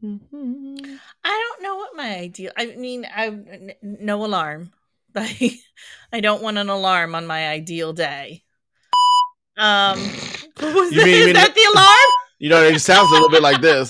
I 0.02 1.44
don't 1.48 1.62
know 1.62 1.76
what 1.76 1.96
my 1.96 2.16
ideal. 2.18 2.52
I 2.56 2.66
mean, 2.76 3.06
I 3.06 3.26
n- 3.26 3.72
no 3.82 4.24
alarm. 4.24 4.72
Like, 5.16 5.52
I 6.12 6.18
don't 6.18 6.42
want 6.42 6.58
an 6.58 6.68
alarm 6.68 7.14
on 7.14 7.24
my 7.24 7.46
ideal 7.46 7.92
day. 7.92 8.42
Um, 9.56 9.96
was 10.60 10.90
You 10.90 10.98
that? 10.98 11.04
mean- 11.04 11.14
Is 11.14 11.26
mean- 11.26 11.34
that 11.34 11.54
the 11.54 11.70
alarm? 11.72 12.10
You 12.40 12.48
know, 12.48 12.60
it 12.64 12.80
sounds 12.80 13.10
a 13.10 13.14
little 13.14 13.28
bit 13.28 13.40
like 13.40 13.60
this. 13.60 13.88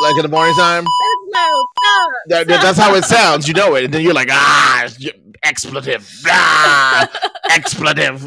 Like 0.00 0.16
in 0.16 0.22
the 0.22 0.28
morning 0.28 0.54
time. 0.54 0.84
No, 1.30 1.46
stop, 1.82 2.10
That, 2.28 2.46
that- 2.48 2.62
that's 2.62 2.78
how 2.78 2.94
it 2.94 3.04
sounds. 3.04 3.46
You 3.46 3.52
know 3.52 3.74
it, 3.74 3.84
and 3.84 3.92
then 3.92 4.00
you're 4.00 4.14
like, 4.14 4.28
ah, 4.30 4.88
expletive, 5.42 6.08
ah, 6.26 7.06
expletive. 7.50 8.26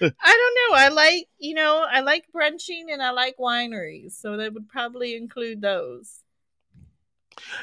I 0.00 0.10
don't 0.10 0.72
know. 0.72 0.76
I 0.78 0.88
like, 0.88 1.28
you 1.38 1.54
know, 1.54 1.84
I 1.90 2.00
like 2.00 2.24
brunching 2.32 2.92
and 2.92 3.02
I 3.02 3.10
like 3.10 3.36
wineries, 3.38 4.12
so 4.12 4.36
that 4.36 4.52
would 4.54 4.68
probably 4.68 5.16
include 5.16 5.60
those. 5.60 6.22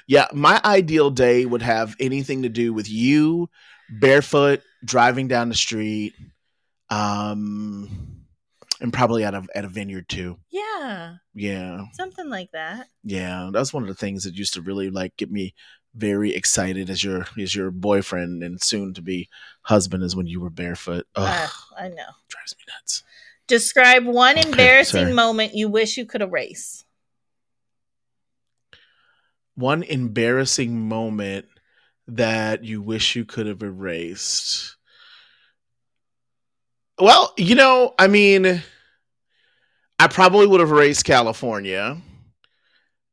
yeah, 0.07 0.27
my 0.33 0.59
ideal 0.63 1.09
day 1.11 1.45
would 1.45 1.61
have 1.61 1.95
anything 1.99 2.43
to 2.43 2.49
do 2.49 2.73
with 2.73 2.89
you, 2.89 3.49
barefoot, 3.89 4.61
driving 4.83 5.27
down 5.27 5.49
the 5.49 5.55
street, 5.55 6.13
um, 6.89 8.25
and 8.81 8.93
probably 8.93 9.23
at 9.23 9.33
a 9.33 9.43
at 9.55 9.65
a 9.65 9.69
vineyard 9.69 10.07
too. 10.09 10.37
Yeah, 10.51 11.15
Yeah, 11.33 11.85
something 11.93 12.29
like 12.29 12.51
that. 12.51 12.87
yeah, 13.03 13.49
that's 13.51 13.73
one 13.73 13.83
of 13.83 13.89
the 13.89 13.95
things 13.95 14.23
that 14.23 14.35
used 14.35 14.53
to 14.55 14.61
really 14.61 14.89
like 14.89 15.15
get 15.17 15.31
me 15.31 15.53
very 15.95 16.33
excited 16.35 16.89
as 16.89 17.03
your 17.03 17.25
as 17.39 17.55
your 17.55 17.71
boyfriend 17.71 18.43
and 18.43 18.61
soon 18.61 18.93
to 18.93 19.01
be 19.01 19.29
husband 19.61 20.03
is 20.03 20.15
when 20.15 20.27
you 20.27 20.41
were 20.41 20.49
barefoot. 20.49 21.07
Ugh, 21.15 21.25
Ah, 21.27 21.65
I 21.77 21.87
know. 21.87 22.03
drives 22.27 22.55
me 22.57 22.63
nuts. 22.73 23.03
Describe 23.47 24.05
one 24.05 24.37
embarrassing 24.37 25.13
moment 25.13 25.53
you 25.55 25.69
wish 25.69 25.97
you 25.97 26.05
could 26.05 26.21
erase. 26.21 26.83
One 29.55 29.83
embarrassing 29.83 30.87
moment 30.87 31.45
that 32.07 32.63
you 32.63 32.81
wish 32.81 33.15
you 33.15 33.23
could 33.25 33.47
have 33.47 33.63
erased. 33.63 34.75
Well, 36.99 37.33
you 37.37 37.55
know, 37.55 37.93
I 37.99 38.07
mean, 38.07 38.61
I 39.99 40.07
probably 40.07 40.47
would 40.47 40.59
have 40.59 40.71
erased 40.71 41.05
California. 41.05 41.97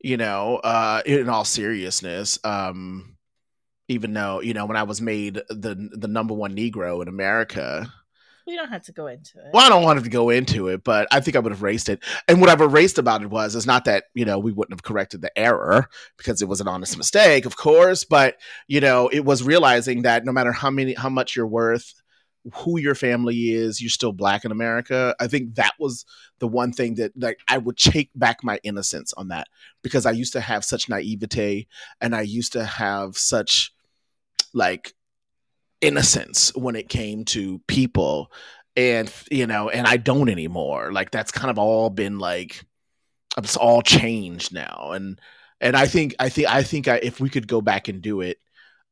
You 0.02 0.16
know, 0.16 0.56
uh, 0.56 1.02
in 1.06 1.28
all 1.28 1.44
seriousness, 1.44 2.38
um, 2.44 3.16
even 3.88 4.12
though 4.12 4.40
you 4.40 4.52
know 4.54 4.66
when 4.66 4.76
I 4.76 4.82
was 4.82 5.00
made 5.00 5.34
the 5.48 5.90
the 5.92 6.08
number 6.08 6.34
one 6.34 6.56
Negro 6.56 7.00
in 7.02 7.08
America, 7.08 7.92
We 8.48 8.56
don't 8.56 8.68
have 8.68 8.82
to 8.84 8.92
go 8.92 9.06
into 9.06 9.38
it. 9.38 9.50
well, 9.52 9.64
I 9.64 9.68
don't 9.68 9.84
want 9.84 10.02
to 10.02 10.10
go 10.10 10.30
into 10.30 10.66
it, 10.68 10.82
but 10.82 11.06
I 11.12 11.20
think 11.20 11.36
I 11.36 11.38
would 11.38 11.52
have 11.52 11.62
erased 11.62 11.88
it. 11.88 12.02
And 12.26 12.40
what 12.40 12.50
I've 12.50 12.60
erased 12.60 12.98
about 12.98 13.22
it 13.22 13.30
was, 13.30 13.54
is 13.54 13.66
not 13.66 13.84
that, 13.84 14.04
you 14.14 14.24
know, 14.24 14.40
we 14.40 14.50
wouldn't 14.50 14.72
have 14.72 14.82
corrected 14.82 15.22
the 15.22 15.36
error 15.38 15.86
because 16.16 16.42
it 16.42 16.48
was 16.48 16.60
an 16.60 16.66
honest 16.66 16.96
mistake, 16.96 17.46
of 17.46 17.56
course, 17.56 18.02
but, 18.02 18.38
you 18.66 18.80
know, 18.80 19.06
it 19.08 19.24
was 19.24 19.44
realizing 19.44 20.02
that 20.02 20.24
no 20.24 20.32
matter 20.32 20.50
how 20.50 20.70
many, 20.70 20.94
how 20.94 21.08
much 21.08 21.36
you're 21.36 21.46
worth, 21.46 22.01
who 22.54 22.78
your 22.78 22.94
family 22.94 23.50
is, 23.50 23.80
you're 23.80 23.90
still 23.90 24.12
black 24.12 24.44
in 24.44 24.52
America. 24.52 25.14
I 25.20 25.28
think 25.28 25.54
that 25.54 25.74
was 25.78 26.04
the 26.40 26.48
one 26.48 26.72
thing 26.72 26.96
that, 26.96 27.12
like, 27.16 27.38
I 27.48 27.58
would 27.58 27.76
take 27.76 28.10
back 28.14 28.42
my 28.42 28.58
innocence 28.62 29.12
on 29.14 29.28
that 29.28 29.48
because 29.82 30.06
I 30.06 30.10
used 30.10 30.32
to 30.32 30.40
have 30.40 30.64
such 30.64 30.88
naivete 30.88 31.66
and 32.00 32.14
I 32.14 32.22
used 32.22 32.52
to 32.54 32.64
have 32.64 33.16
such, 33.16 33.72
like, 34.52 34.94
innocence 35.80 36.54
when 36.54 36.76
it 36.76 36.88
came 36.88 37.24
to 37.24 37.60
people 37.66 38.30
and 38.76 39.12
you 39.30 39.46
know 39.46 39.68
and 39.68 39.86
i 39.86 39.96
don't 39.96 40.28
anymore 40.28 40.92
like 40.92 41.10
that's 41.10 41.32
kind 41.32 41.50
of 41.50 41.58
all 41.58 41.90
been 41.90 42.18
like 42.18 42.64
it's 43.36 43.56
all 43.56 43.82
changed 43.82 44.54
now 44.54 44.92
and 44.92 45.20
and 45.60 45.76
i 45.76 45.86
think 45.86 46.14
i 46.18 46.28
think 46.28 46.48
i 46.48 46.62
think 46.62 46.88
I, 46.88 46.96
if 47.02 47.20
we 47.20 47.28
could 47.28 47.48
go 47.48 47.60
back 47.60 47.88
and 47.88 48.00
do 48.00 48.20
it 48.20 48.38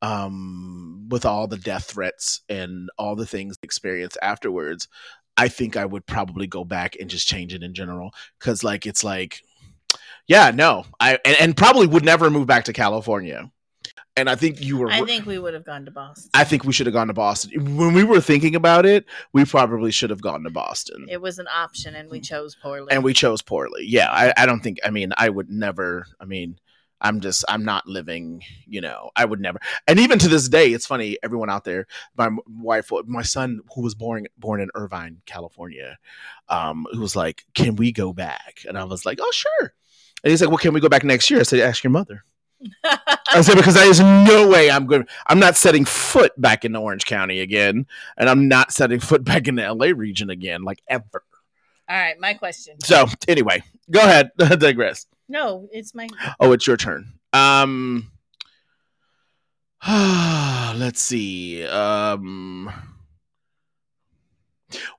um 0.01 1.07
with 1.09 1.25
all 1.25 1.47
the 1.47 1.57
death 1.57 1.85
threats 1.85 2.41
and 2.49 2.89
all 2.97 3.15
the 3.15 3.25
things 3.25 3.57
experienced 3.63 4.17
afterwards 4.21 4.87
i 5.37 5.47
think 5.47 5.77
i 5.77 5.85
would 5.85 6.05
probably 6.05 6.47
go 6.47 6.63
back 6.63 6.95
and 6.99 7.09
just 7.09 7.27
change 7.27 7.53
it 7.53 7.63
in 7.63 7.73
general 7.73 8.11
because 8.39 8.63
like 8.63 8.85
it's 8.85 9.03
like 9.03 9.41
yeah 10.27 10.51
no 10.53 10.85
i 10.99 11.17
and, 11.25 11.37
and 11.39 11.57
probably 11.57 11.87
would 11.87 12.05
never 12.05 12.29
move 12.29 12.47
back 12.47 12.65
to 12.65 12.73
california 12.73 13.51
and 14.17 14.29
i 14.29 14.35
think 14.35 14.59
you 14.61 14.77
were 14.77 14.89
I 14.89 15.03
think 15.05 15.25
we 15.25 15.39
would 15.39 15.53
have 15.53 15.65
gone 15.65 15.85
to 15.85 15.91
Boston. 15.91 16.29
I 16.33 16.43
think 16.43 16.65
we 16.65 16.73
should 16.73 16.85
have 16.85 16.93
gone 16.93 17.07
to 17.07 17.13
Boston. 17.13 17.77
When 17.77 17.93
we 17.93 18.03
were 18.03 18.19
thinking 18.19 18.55
about 18.55 18.85
it, 18.85 19.05
we 19.31 19.45
probably 19.45 19.89
should 19.91 20.09
have 20.09 20.21
gone 20.21 20.43
to 20.43 20.49
Boston. 20.49 21.05
it 21.09 21.21
was 21.21 21.39
an 21.39 21.47
option, 21.47 21.95
and 21.95 22.09
we 22.09 22.19
chose 22.19 22.55
poorly. 22.61 22.87
And 22.91 23.03
we 23.05 23.13
chose 23.13 23.41
poorly. 23.41 23.85
Yeah, 23.87 24.11
I, 24.11 24.33
I 24.35 24.45
don't 24.45 24.59
think, 24.59 24.79
I 24.83 24.89
mean, 24.89 25.13
I 25.17 25.29
would 25.29 25.49
never, 25.49 26.05
I 26.19 26.25
mean, 26.25 26.57
I'm 27.01 27.19
just, 27.19 27.43
I'm 27.49 27.65
not 27.65 27.87
living, 27.87 28.43
you 28.67 28.79
know, 28.79 29.09
I 29.15 29.25
would 29.25 29.41
never. 29.41 29.59
And 29.87 29.99
even 29.99 30.19
to 30.19 30.27
this 30.27 30.47
day, 30.47 30.67
it's 30.71 30.85
funny, 30.85 31.17
everyone 31.23 31.49
out 31.49 31.63
there, 31.63 31.87
my 32.15 32.29
wife, 32.47 32.91
my 33.05 33.23
son, 33.23 33.61
who 33.75 33.81
was 33.81 33.95
born, 33.95 34.27
born 34.37 34.61
in 34.61 34.69
Irvine, 34.75 35.21
California, 35.25 35.97
um, 36.47 36.85
who 36.93 37.01
was 37.01 37.15
like, 37.15 37.43
can 37.53 37.75
we 37.75 37.91
go 37.91 38.13
back? 38.13 38.63
And 38.67 38.77
I 38.77 38.83
was 38.83 39.05
like, 39.05 39.19
oh, 39.21 39.31
sure. 39.31 39.73
And 40.23 40.29
he's 40.29 40.41
like, 40.41 40.49
well, 40.49 40.59
can 40.59 40.73
we 40.73 40.79
go 40.79 40.89
back 40.89 41.03
next 41.03 41.29
year? 41.29 41.39
I 41.39 41.43
said, 41.43 41.59
ask 41.59 41.83
your 41.83 41.91
mother. 41.91 42.23
I 42.83 43.41
said 43.41 43.55
because 43.55 43.73
there's 43.73 43.99
no 43.99 44.47
way 44.47 44.69
I'm 44.69 44.85
going. 44.85 45.07
I'm 45.25 45.39
not 45.39 45.57
setting 45.57 45.85
foot 45.85 46.31
back 46.39 46.63
in 46.63 46.75
Orange 46.75 47.05
County 47.05 47.39
again, 47.39 47.87
and 48.17 48.29
I'm 48.29 48.47
not 48.47 48.71
setting 48.71 48.99
foot 48.99 49.23
back 49.23 49.47
in 49.47 49.55
the 49.55 49.73
LA 49.73 49.87
region 49.87 50.29
again, 50.29 50.61
like 50.61 50.79
ever. 50.87 51.23
All 51.89 51.97
right, 51.97 52.19
my 52.19 52.35
question. 52.35 52.79
So 52.81 53.07
anyway, 53.27 53.63
go 53.89 53.99
ahead. 53.99 54.31
digress. 54.37 55.07
No, 55.31 55.69
it's 55.71 55.95
my. 55.95 56.09
Oh, 56.41 56.51
it's 56.51 56.67
your 56.67 56.75
turn. 56.75 57.13
Um, 57.31 58.11
let's 59.87 60.99
see. 60.99 61.65
Um, 61.65 62.69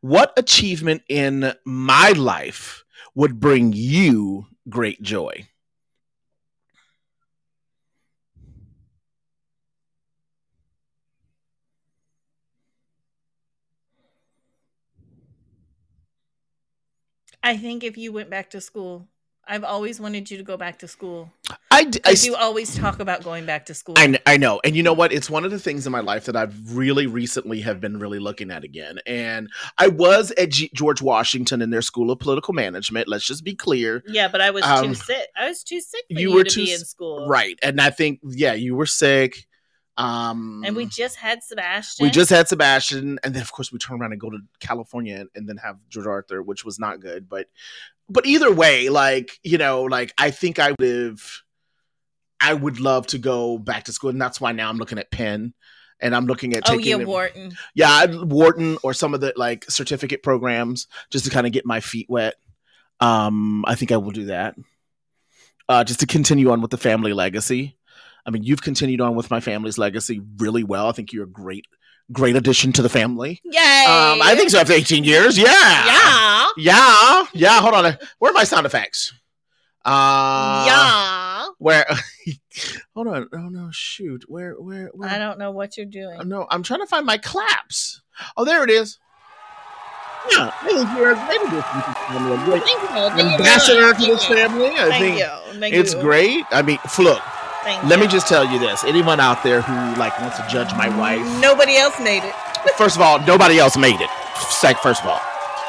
what 0.00 0.32
achievement 0.38 1.02
in 1.10 1.52
my 1.66 2.12
life 2.12 2.82
would 3.14 3.40
bring 3.40 3.74
you 3.74 4.46
great 4.70 5.02
joy? 5.02 5.48
I 17.42 17.58
think 17.58 17.84
if 17.84 17.98
you 17.98 18.12
went 18.12 18.30
back 18.30 18.48
to 18.50 18.62
school, 18.62 19.08
I've 19.46 19.64
always 19.64 19.98
wanted 20.00 20.30
you 20.30 20.36
to 20.38 20.44
go 20.44 20.56
back 20.56 20.78
to 20.78 20.88
school. 20.88 21.32
I, 21.70 21.82
d- 21.84 21.98
I 22.04 22.10
Because 22.12 22.12
s- 22.20 22.26
you 22.26 22.36
always 22.36 22.74
talk 22.76 23.00
about 23.00 23.24
going 23.24 23.44
back 23.44 23.66
to 23.66 23.74
school. 23.74 23.94
I, 23.98 24.18
I 24.24 24.36
know 24.36 24.60
and 24.64 24.76
you 24.76 24.82
know 24.84 24.92
what 24.92 25.12
it's 25.12 25.28
one 25.28 25.44
of 25.44 25.50
the 25.50 25.58
things 25.58 25.84
in 25.86 25.90
my 25.92 26.00
life 26.00 26.26
that 26.26 26.36
i've 26.36 26.54
really 26.76 27.06
recently 27.06 27.60
have 27.62 27.80
been 27.80 27.98
really 27.98 28.18
looking 28.20 28.50
at 28.50 28.62
again 28.62 28.98
and 29.06 29.48
i 29.78 29.88
was 29.88 30.30
at 30.32 30.50
G- 30.50 30.70
george 30.74 31.02
washington 31.02 31.60
in 31.60 31.70
their 31.70 31.82
school 31.82 32.10
of 32.10 32.18
political 32.20 32.54
management 32.54 33.08
let's 33.08 33.26
just 33.26 33.42
be 33.44 33.54
clear 33.54 34.02
yeah, 34.06 34.28
but 34.28 34.40
I 34.40 34.50
was 34.50 34.62
Um, 34.64 34.88
too 34.88 34.94
sick. 34.94 35.26
I 35.36 35.48
was 35.48 35.62
too 35.64 35.80
sick 35.80 36.04
for 36.12 36.20
you 36.20 36.30
you, 36.30 36.34
were 36.36 36.44
to 36.44 36.50
too 36.50 36.64
be 36.64 36.72
in 36.72 36.78
school. 36.80 37.26
right 37.28 37.58
and 37.62 37.80
i 37.80 37.90
think 37.90 38.20
yeah 38.22 38.52
you 38.54 38.76
were 38.76 38.86
sick 38.86 39.46
um 39.96 40.62
And 40.64 40.74
we 40.76 40.86
just 40.86 41.16
had 41.16 41.42
Sebastian. 41.42 42.04
we 42.04 42.10
just 42.10 42.30
had 42.30 42.48
sebastian 42.48 43.18
and 43.24 43.34
then 43.34 43.42
of 43.42 43.50
course 43.52 43.72
we 43.72 43.78
turn 43.78 44.00
around 44.00 44.12
and 44.12 44.20
go 44.20 44.30
to 44.30 44.38
california 44.60 45.16
and, 45.20 45.28
and 45.34 45.48
then 45.48 45.56
have 45.58 45.76
george 45.88 46.06
arthur 46.06 46.42
which 46.42 46.64
was 46.64 46.78
not 46.78 47.00
good 47.00 47.28
but 47.28 47.48
but 48.12 48.26
either 48.26 48.52
way 48.52 48.88
like 48.88 49.30
you 49.42 49.58
know 49.58 49.82
like 49.82 50.12
i 50.18 50.30
think 50.30 50.58
i 50.58 50.70
would 50.78 50.88
have 50.88 51.22
i 52.40 52.52
would 52.52 52.78
love 52.80 53.06
to 53.06 53.18
go 53.18 53.58
back 53.58 53.84
to 53.84 53.92
school 53.92 54.10
and 54.10 54.20
that's 54.20 54.40
why 54.40 54.52
now 54.52 54.68
i'm 54.68 54.76
looking 54.76 54.98
at 54.98 55.10
penn 55.10 55.54
and 56.00 56.14
i'm 56.14 56.26
looking 56.26 56.54
at 56.54 56.68
Oh 56.68 56.78
yeah, 56.78 56.98
it- 56.98 57.06
Wharton. 57.06 57.56
yeah 57.74 57.90
I'd- 57.90 58.16
wharton 58.16 58.76
or 58.82 58.92
some 58.94 59.14
of 59.14 59.20
the 59.20 59.32
like 59.36 59.64
certificate 59.70 60.22
programs 60.22 60.86
just 61.10 61.24
to 61.24 61.30
kind 61.30 61.46
of 61.46 61.52
get 61.52 61.64
my 61.66 61.80
feet 61.80 62.06
wet. 62.08 62.34
Um 63.00 63.64
i 63.66 63.74
think 63.74 63.90
i 63.92 63.96
will 63.96 64.10
do 64.10 64.26
that. 64.26 64.56
Uh 65.68 65.84
just 65.84 66.00
to 66.00 66.06
continue 66.06 66.50
on 66.50 66.60
with 66.60 66.70
the 66.70 66.78
family 66.78 67.12
legacy. 67.12 67.76
I 68.26 68.30
mean 68.30 68.42
you've 68.44 68.62
continued 68.62 69.00
on 69.00 69.14
with 69.14 69.30
my 69.30 69.40
family's 69.40 69.78
legacy 69.78 70.20
really 70.38 70.64
well. 70.64 70.88
I 70.88 70.92
think 70.92 71.12
you're 71.12 71.24
a 71.24 71.28
great 71.42 71.66
great 72.12 72.36
addition 72.36 72.72
to 72.72 72.82
the 72.82 72.88
family. 72.88 73.40
Yay! 73.44 73.58
Um, 73.88 74.20
I 74.22 74.34
think 74.36 74.50
so. 74.50 74.58
After 74.58 74.72
18 74.72 75.04
years, 75.04 75.38
yeah, 75.38 75.46
Yeah. 75.86 76.48
yeah, 76.56 77.26
yeah. 77.32 77.60
Hold 77.60 77.74
on, 77.74 77.96
where 78.18 78.30
are 78.30 78.34
my 78.34 78.44
sound 78.44 78.66
effects? 78.66 79.12
Uh, 79.84 80.64
yeah. 80.66 81.46
Where? 81.58 81.86
hold 82.94 83.08
on. 83.08 83.28
Oh 83.32 83.48
no, 83.48 83.68
shoot. 83.72 84.24
Where? 84.28 84.54
Where? 84.54 84.90
where? 84.94 85.08
I 85.10 85.18
don't 85.18 85.38
know 85.38 85.50
what 85.50 85.76
you're 85.76 85.86
doing. 85.86 86.28
No, 86.28 86.46
I'm 86.50 86.62
trying 86.62 86.80
to 86.80 86.86
find 86.86 87.04
my 87.06 87.18
claps. 87.18 88.00
Oh, 88.36 88.44
there 88.44 88.62
it 88.62 88.70
is. 88.70 88.98
Yeah, 90.30 90.52
I 90.60 90.66
think 90.66 90.88
you're 90.96 91.10
a 91.10 91.14
great 91.26 91.40
addition 91.40 91.82
to 91.82 91.94
family. 92.06 92.54
A 92.54 92.60
Thank 92.60 92.66
you. 92.70 92.86
Thank 92.86 93.08
you 93.08 93.16
very 93.16 93.34
ambassador 93.34 93.92
to 93.92 94.06
this 94.06 94.24
family. 94.24 94.66
I 94.68 94.88
Thank 94.88 95.02
think 95.02 95.18
you. 95.18 95.60
Thank 95.60 95.74
it's 95.74 95.94
you. 95.94 96.00
great. 96.00 96.44
I 96.52 96.62
mean, 96.62 96.78
look. 97.00 97.20
Thank 97.64 97.84
Let 97.84 97.98
you. 97.98 98.04
me 98.04 98.10
just 98.10 98.28
tell 98.28 98.44
you 98.44 98.58
this: 98.58 98.84
anyone 98.84 99.20
out 99.20 99.42
there 99.42 99.62
who 99.62 99.98
like 99.98 100.18
wants 100.20 100.36
to 100.38 100.46
judge 100.48 100.72
my 100.76 100.88
wife, 100.98 101.20
Nobody 101.40 101.76
else 101.76 101.98
made 102.00 102.24
it. 102.24 102.34
first 102.76 102.96
of 102.96 103.02
all, 103.02 103.18
nobody 103.26 103.58
else 103.58 103.76
made 103.76 104.00
it. 104.00 104.10
Sec, 104.50 104.78
first 104.78 105.02
of 105.02 105.08
all, 105.08 105.20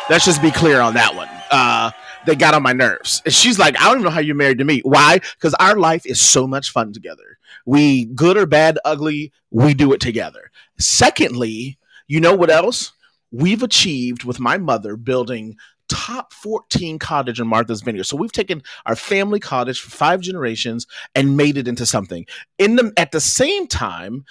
let's 0.09 0.25
just 0.25 0.41
be 0.41 0.51
clear 0.51 0.81
on 0.81 0.93
that 0.95 1.15
one. 1.15 1.29
Uh, 1.51 1.91
they 2.25 2.35
got 2.35 2.53
on 2.53 2.63
my 2.63 2.73
nerves. 2.73 3.21
And 3.25 3.33
she's 3.33 3.59
like, 3.59 3.79
I 3.79 3.85
don't 3.85 3.95
even 3.95 4.03
know 4.05 4.09
how 4.09 4.19
you're 4.19 4.35
married 4.35 4.57
to 4.59 4.63
me. 4.63 4.79
Why? 4.81 5.19
Because 5.35 5.53
our 5.55 5.75
life 5.77 6.05
is 6.05 6.21
so 6.21 6.47
much 6.47 6.71
fun 6.71 6.93
together. 6.93 7.37
We, 7.65 8.05
good 8.05 8.37
or 8.37 8.45
bad, 8.45 8.79
ugly, 8.85 9.31
we 9.51 9.73
do 9.73 9.93
it 9.93 10.01
together. 10.01 10.51
Secondly, 10.77 11.77
you 12.07 12.19
know 12.19 12.35
what 12.35 12.49
else? 12.49 12.93
We've 13.31 13.63
achieved 13.63 14.23
with 14.23 14.39
my 14.39 14.57
mother 14.57 14.95
building 14.95 15.57
top 15.93 16.33
14 16.33 16.97
cottage 16.97 17.39
in 17.39 17.47
Martha's 17.47 17.81
Vineyard. 17.81 18.05
So 18.05 18.17
we've 18.17 18.31
taken 18.31 18.63
our 18.87 18.95
family 18.95 19.39
cottage 19.39 19.79
for 19.79 19.91
five 19.91 20.21
generations 20.21 20.87
and 21.13 21.37
made 21.37 21.55
it 21.55 21.67
into 21.67 21.85
something. 21.85 22.25
In 22.57 22.77
the 22.77 22.91
at 22.97 23.11
the 23.11 23.19
same 23.21 23.67
time, 23.67 24.25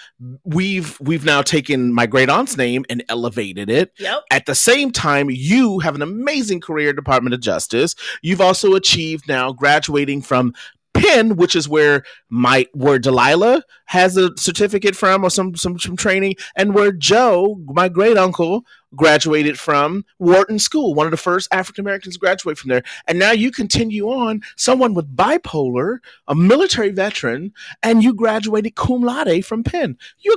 we've 0.45 0.99
we've 1.01 1.25
now 1.25 1.41
taken 1.41 1.93
my 1.93 2.07
great 2.07 2.29
aunt's 2.29 2.57
name 2.57 2.85
and 2.91 3.05
elevated 3.09 3.71
it. 3.71 3.93
Yep. 3.99 4.23
At 4.33 4.47
the 4.47 4.57
same 4.57 4.91
time, 4.91 5.31
you 5.31 5.79
have 5.79 5.95
an 5.95 6.03
amazing 6.03 6.61
career 6.61 6.91
at 6.91 6.97
Department 6.97 7.33
of 7.33 7.41
Justice. 7.41 7.95
You've 8.23 8.41
also 8.41 8.75
achieved 8.75 9.29
now 9.29 9.53
graduating 9.53 10.23
from 10.23 10.55
Penn, 10.95 11.37
which 11.37 11.57
is 11.57 11.69
where 11.69 12.05
my 12.29 12.67
where 12.73 12.99
Delilah 12.99 13.63
has 13.87 14.17
a 14.17 14.31
certificate 14.37 14.95
from 14.95 15.25
or 15.25 15.31
some 15.31 15.55
some 15.57 15.79
some 15.79 15.97
training, 15.97 16.37
and 16.57 16.75
where 16.75 16.93
Joe, 16.93 17.61
my 17.67 17.89
great 17.89 18.17
uncle, 18.17 18.65
graduated 18.95 19.59
from 19.59 20.05
Wharton 20.19 20.59
School, 20.59 20.95
one 20.95 21.07
of 21.07 21.11
the 21.11 21.17
first 21.17 21.49
African 21.53 21.83
Americans 21.85 22.15
to 22.15 22.21
graduate 22.21 22.59
from 22.59 22.69
there. 22.69 22.83
And 23.07 23.19
now 23.19 23.33
you 23.33 23.51
continue 23.51 24.09
on, 24.09 24.43
someone 24.57 24.95
with 24.95 25.17
bipolar, 25.17 25.99
a 26.29 26.35
military 26.35 26.91
veteran, 26.91 27.53
and 27.83 28.03
you 28.03 28.15
graduated 28.15 28.75
cum 28.75 29.03
laude 29.03 29.45
from 29.45 29.65
Penn. 29.65 29.97
You're 30.19 30.37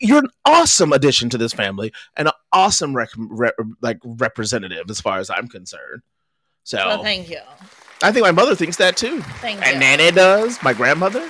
you're 0.00 0.18
an 0.18 0.30
awesome 0.44 0.92
addition 0.92 1.28
to 1.30 1.38
this 1.38 1.52
family 1.52 1.92
and 2.16 2.28
an 2.28 2.34
awesome 2.52 2.96
rec- 2.96 3.10
re- 3.16 3.52
like 3.82 3.98
representative 4.04 4.90
as 4.90 5.00
far 5.00 5.18
as 5.18 5.30
I'm 5.30 5.48
concerned. 5.48 6.02
So 6.64 6.78
Well, 6.78 7.02
thank 7.02 7.30
you. 7.30 7.40
I 8.02 8.12
think 8.12 8.24
my 8.24 8.30
mother 8.32 8.54
thinks 8.54 8.76
that 8.76 8.96
too, 8.96 9.20
Thank 9.40 9.64
and 9.66 9.74
you. 9.74 9.80
Nana 9.80 10.12
does. 10.12 10.62
My 10.62 10.72
grandmother. 10.72 11.28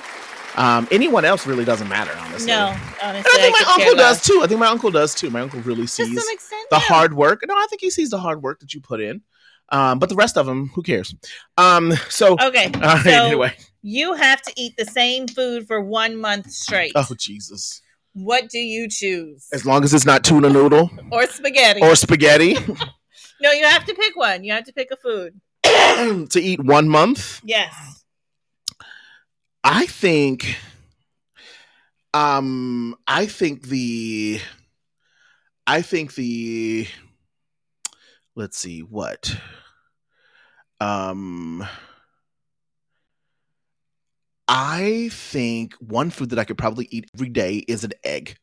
Um, 0.55 0.87
anyone 0.91 1.25
else 1.25 1.47
really 1.47 1.63
doesn't 1.63 1.87
matter, 1.87 2.11
honestly. 2.19 2.47
no, 2.47 2.67
honestly. 2.67 3.03
And 3.03 3.17
I 3.17 3.21
think 3.21 3.55
could 3.57 3.65
my 3.67 3.73
uncle 3.73 3.95
does 3.95 4.17
less. 4.17 4.25
too. 4.27 4.41
I 4.43 4.47
think 4.47 4.59
my 4.59 4.67
uncle 4.67 4.91
does 4.91 5.15
too. 5.15 5.29
My 5.29 5.41
uncle 5.41 5.61
really 5.61 5.87
sees 5.87 6.09
extent, 6.17 6.67
the 6.69 6.75
yeah. 6.77 6.79
hard 6.81 7.13
work. 7.13 7.43
No, 7.47 7.53
I 7.55 7.65
think 7.69 7.81
he 7.81 7.89
sees 7.89 8.09
the 8.09 8.19
hard 8.19 8.41
work 8.43 8.59
that 8.59 8.73
you 8.73 8.81
put 8.81 8.99
in. 8.99 9.21
Um, 9.69 9.99
but 9.99 10.09
the 10.09 10.15
rest 10.15 10.37
of 10.37 10.47
them, 10.47 10.69
who 10.73 10.81
cares? 10.81 11.13
Um, 11.57 11.93
so 12.09 12.33
Okay, 12.41 12.65
all 12.75 12.81
right, 12.81 13.03
so 13.03 13.09
anyway. 13.09 13.53
you 13.83 14.15
have 14.15 14.41
to 14.41 14.53
eat 14.57 14.73
the 14.77 14.85
same 14.85 15.27
food 15.27 15.67
for 15.67 15.79
one 15.81 16.17
month 16.17 16.49
straight. 16.51 16.91
Oh 16.95 17.07
Jesus! 17.17 17.81
What 18.13 18.49
do 18.49 18.57
you 18.59 18.89
choose? 18.89 19.47
As 19.53 19.65
long 19.65 19.83
as 19.83 19.93
it's 19.93 20.05
not 20.05 20.23
tuna 20.23 20.49
noodle 20.49 20.89
Or 21.11 21.27
spaghetti? 21.27 21.81
or 21.81 21.95
spaghetti 21.95 22.55
no, 23.41 23.51
you 23.51 23.63
have 23.65 23.85
to 23.85 23.93
pick 23.93 24.15
one. 24.15 24.43
You 24.43 24.53
have 24.53 24.65
to 24.65 24.73
pick 24.73 24.89
a 24.91 24.97
food. 24.97 25.39
to 25.63 26.39
eat 26.41 26.63
one 26.63 26.89
month, 26.89 27.41
Yes. 27.43 28.03
I 29.63 29.85
think. 29.85 30.57
Um, 32.13 32.95
I 33.07 33.25
think 33.25 33.63
the. 33.63 34.39
I 35.67 35.81
think 35.81 36.15
the. 36.15 36.87
Let's 38.35 38.57
see 38.57 38.81
what. 38.81 39.35
Um. 40.79 41.67
I 44.47 45.09
think 45.11 45.75
one 45.75 46.09
food 46.09 46.31
that 46.31 46.39
I 46.39 46.43
could 46.43 46.57
probably 46.57 46.87
eat 46.89 47.11
every 47.13 47.29
day 47.29 47.57
is 47.67 47.83
an 47.83 47.91
egg. 48.03 48.37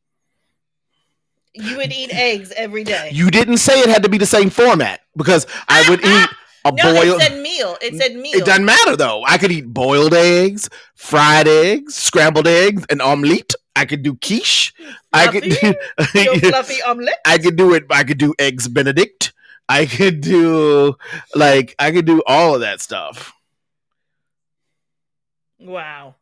You 1.53 1.79
would 1.79 1.93
eat 1.93 2.15
eggs 2.15 2.53
every 2.55 2.85
day. 2.85 3.11
You 3.13 3.31
didn't 3.31 3.57
say 3.57 3.81
it 3.81 3.89
had 3.89 4.05
to 4.05 4.09
be 4.09 4.19
the 4.19 4.27
same 4.27 4.51
format 4.51 5.01
because 5.17 5.47
I 5.67 5.89
would 5.89 6.05
eat 6.05 6.29
a 6.69 6.73
no, 6.73 6.95
boiled. 6.95 7.21
it 7.21 7.25
said 7.25 7.43
meal. 7.43 7.77
It 7.81 7.95
said 7.97 8.15
meal. 8.17 8.35
It 8.35 8.45
doesn't 8.45 8.65
matter 8.65 8.97
though. 8.97 9.23
I 9.27 9.39
could 9.39 9.53
eat 9.53 9.73
boiled 9.73 10.15
eggs, 10.15 10.69
fried 10.95 11.49
eggs, 11.49 11.95
scrambled 11.95 12.47
eggs, 12.47 12.85
an 12.91 13.01
omelette. 13.01 13.53
I 13.75 13.85
could 13.85 14.03
do 14.03 14.17
quiche. 14.17 14.73
I 15.13 15.29
could 15.29 15.45
do. 15.45 15.75
Fluffy 16.41 16.83
omelet. 16.83 17.17
I 17.25 17.39
could 17.39 17.57
do 17.57 17.75
it. 17.75 17.85
I 17.91 18.05
could 18.05 18.19
do 18.19 18.35
eggs 18.39 18.69
Benedict. 18.69 19.33
I 19.69 19.87
could 19.87 20.21
do 20.21 20.97
like 21.35 21.75
I 21.79 21.91
could 21.91 22.07
do 22.07 22.23
all 22.27 22.55
of 22.55 22.61
that 22.61 22.81
stuff. 22.81 23.33
Wow. 25.59 26.15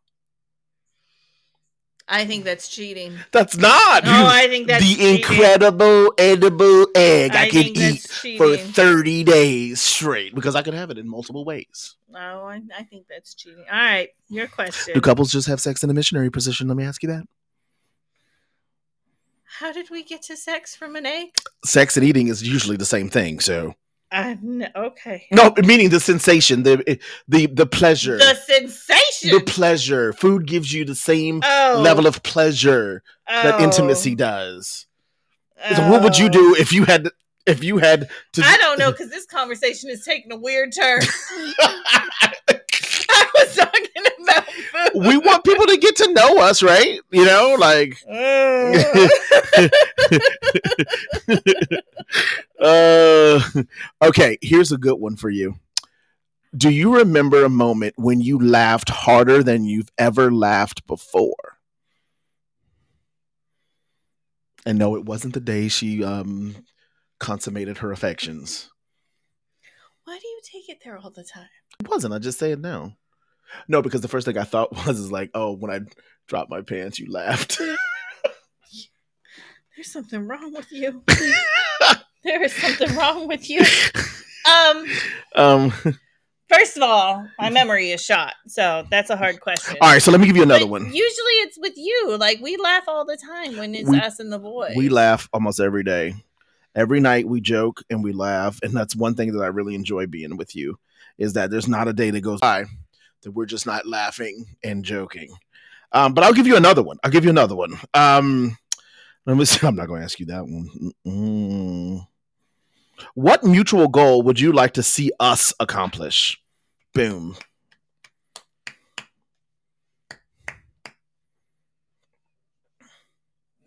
I 2.07 2.27
think 2.27 2.45
that's 2.45 2.69
cheating. 2.69 3.17
That's 3.33 3.57
not. 3.57 4.05
No, 4.05 4.27
I 4.27 4.47
think 4.49 4.67
that's 4.69 4.85
the 4.85 4.95
cheating. 4.95 5.17
incredible 5.17 6.13
edible 6.19 6.87
egg 6.95 7.35
I, 7.35 7.45
I 7.45 7.49
could 7.49 7.67
eat 7.67 8.03
that's 8.03 8.37
for 8.37 8.57
30 8.57 9.25
days 9.25 9.81
straight 9.81 10.35
because 10.35 10.55
I 10.55 10.63
could 10.63 10.75
have 10.75 10.91
it 10.91 10.99
in 10.99 11.09
multiple 11.09 11.45
ways. 11.47 11.97
No, 12.11 12.45
I, 12.45 12.61
I 12.77 12.83
think 12.83 13.07
that's 13.09 13.35
cheating. 13.35 13.65
All 13.73 13.79
right, 13.79 14.11
your 14.29 14.49
question. 14.49 14.95
Do 14.95 15.01
couples 15.01 15.33
just 15.33 15.49
have 15.49 15.61
sex 15.61 15.83
in 15.83 15.89
a 15.89 15.95
missionary 15.95 16.31
position? 16.31 16.69
Let 16.69 16.77
me 16.77 16.85
ask 16.85 17.03
you 17.03 17.09
that. 17.09 17.25
How 19.61 19.73
did 19.73 19.89
we 19.89 20.03
get 20.03 20.23
to 20.25 20.37
sex 20.37 20.75
from 20.77 20.97
an 20.97 21.07
egg? 21.07 21.29
Sex 21.65 21.97
and 21.97 22.05
eating 22.05 22.29
is 22.29 22.43
usually 22.43 22.77
the 22.77 22.85
same 22.85 23.09
thing. 23.09 23.41
So 23.41 23.75
No, 24.13 24.67
okay. 24.77 25.27
no, 25.33 25.53
meaning 25.65 25.89
the 25.89 25.99
sensation, 25.99 26.63
the 26.63 26.85
eh, 26.87 26.97
the 27.27 27.47
the 27.47 27.67
pleasure, 27.67 28.17
The 28.17 28.35
sensation. 28.37 29.31
the 29.31 29.41
pleasure. 29.45 30.13
Food 30.13 30.47
gives 30.47 30.73
you 30.73 30.85
the 30.85 30.95
same 30.95 31.41
oh, 31.45 31.81
level 31.83 32.07
of 32.07 32.23
pleasure 32.23 33.03
that 33.27 33.57
oh, 33.57 33.65
intimacy 33.65 34.15
does. 34.15 34.87
So 35.75 35.91
what 35.91 36.03
would 36.03 36.19
you 36.19 36.27
oh. 36.27 36.31
do 36.31 36.57
if 36.57 36.73
you 36.73 36.85
had 36.85 37.09
if 37.47 37.65
you 37.65 37.79
had 37.79 38.09
to? 38.35 38.43
I 38.45 38.57
don't 38.59 38.79
know 38.79 38.93
because 38.93 39.11
this 39.11 39.27
conversation 39.27 39.91
is 39.91 40.05
taking 40.05 40.31
a 40.31 40.37
weird 40.37 40.73
turn. 40.73 41.01
I 41.61 43.31
was 43.37 43.57
talking. 43.57 43.94
We 44.95 45.17
want 45.19 45.45
people 45.45 45.67
to 45.67 45.77
get 45.77 45.97
to 45.97 46.13
know 46.13 46.39
us, 46.39 46.63
right? 46.63 47.01
You 47.11 47.25
know, 47.25 47.57
like 47.59 47.99
uh, 52.61 53.41
okay, 54.03 54.39
here's 54.41 54.73
a 54.73 54.79
good 54.79 54.97
one 54.97 55.17
for 55.17 55.31
you. 55.31 55.57
Do 56.57 56.71
you 56.71 56.97
remember 56.99 57.45
a 57.45 57.49
moment 57.49 57.95
when 57.97 58.21
you 58.21 58.39
laughed 58.39 58.89
harder 58.89 59.43
than 59.43 59.65
you've 59.65 59.91
ever 59.99 60.31
laughed 60.31 60.87
before? 60.87 61.59
And 64.65 64.79
no, 64.79 64.95
it 64.97 65.05
wasn't 65.05 65.35
the 65.35 65.41
day 65.41 65.69
she 65.69 66.05
um, 66.05 66.57
consummated 67.19 67.79
her 67.79 67.91
affections. 67.93 68.71
Why 70.05 70.19
do 70.19 70.27
you 70.27 70.41
take 70.45 70.69
it 70.69 70.83
there 70.85 70.97
all 70.97 71.11
the 71.11 71.25
time? 71.25 71.49
It 71.81 71.89
wasn't. 71.89 72.15
I 72.15 72.19
just 72.19 72.39
say 72.39 72.53
it 72.53 72.61
now. 72.61 72.97
No, 73.69 73.83
because 73.83 74.01
the 74.01 74.09
first 74.09 74.25
thing 74.27 74.39
I 74.39 74.45
thought 74.45 74.73
was 74.87 74.99
is 74.99 75.13
like, 75.13 75.31
oh, 75.35 75.53
when 75.53 75.71
I 75.71 75.81
dropped 76.29 76.51
my 76.51 76.63
pants, 76.63 76.99
you 76.99 77.11
laughed. 77.11 77.59
There's 79.77 79.91
something 79.91 80.27
wrong 80.27 80.53
with 80.53 80.71
you. 80.71 81.03
there 82.25 82.43
is 82.43 82.55
something 82.55 82.95
wrong 82.97 83.27
with 83.27 83.51
you. 83.51 83.61
Um, 84.49 84.87
um, 85.35 85.71
first 86.49 86.77
of 86.77 86.83
all, 86.85 87.27
my 87.41 87.51
memory 87.51 87.91
is 87.91 88.03
shot, 88.05 88.35
so 88.47 88.87
that's 88.91 89.11
a 89.11 89.17
hard 89.17 89.41
question. 89.41 89.77
all 89.81 89.91
right, 89.91 90.01
so 90.01 90.13
let 90.13 90.21
me 90.21 90.27
give 90.29 90.37
you 90.37 90.45
another 90.45 90.61
But 90.65 90.71
one. 90.71 90.85
Usually 90.85 91.33
it's 91.43 91.59
with 91.59 91.77
you. 91.77 92.17
Like 92.19 92.39
we 92.41 92.57
laugh 92.57 92.85
all 92.87 93.05
the 93.05 93.17
time 93.17 93.57
when 93.57 93.75
it's 93.75 93.89
We- 93.89 93.99
us 93.99 94.21
and 94.21 94.33
the 94.33 94.39
boys. 94.39 94.75
we 94.77 94.89
laugh 94.89 95.29
almost 95.33 95.59
every 95.61 95.83
day. 95.83 96.15
Every 96.77 97.01
night 97.01 97.27
we 97.29 97.41
joke 97.41 97.83
and 97.91 98.03
we 98.05 98.13
laugh, 98.13 98.59
and 98.63 98.73
that's 98.73 98.95
one 98.97 99.15
thing 99.15 99.33
that 99.33 99.43
I 99.43 99.47
really 99.49 99.75
enjoy 99.75 100.07
being 100.07 100.37
with 100.37 100.55
you. 100.55 100.79
Is 101.19 101.33
that 101.35 101.51
there's 101.51 101.69
not 101.69 101.89
a 101.89 101.93
day 101.93 102.11
that 102.11 102.21
goes 102.21 102.41
by 102.41 102.65
that 103.25 103.33
we're 103.33 103.47
just 103.47 103.67
not 103.67 103.87
laughing 103.87 104.47
and 104.63 104.85
joking. 104.85 105.35
Um, 105.93 106.15
but 106.15 106.25
I'll 106.25 106.33
give 106.33 106.47
you 106.47 106.57
another 106.57 106.83
one. 106.83 106.99
I'll 107.05 107.11
give 107.11 107.25
you 107.25 107.31
another 107.31 107.57
one. 107.57 107.79
Um, 107.93 108.57
let 109.27 109.37
me 109.37 109.45
see. 109.45 109.67
I'm 109.67 109.77
not 109.77 109.89
going 109.89 110.01
to 110.01 110.05
ask 110.05 110.21
you 110.21 110.27
that 110.27 110.45
one. 110.45 110.93
Mm. 111.07 112.07
What 113.15 113.45
mutual 113.45 113.89
goal 113.89 114.23
would 114.23 114.39
you 114.39 114.53
like 114.53 114.75
to 114.75 114.83
see 114.83 115.11
us 115.19 115.53
accomplish? 115.59 116.41
Boom. 116.93 117.37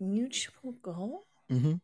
Mutual 0.00 0.72
goal? 0.80 1.26
Mm-hmm. 1.50 1.74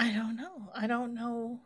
I 0.00 0.10
don't 0.12 0.36
know. 0.36 0.70
I 0.74 0.86
don't 0.86 1.14
know 1.14 1.60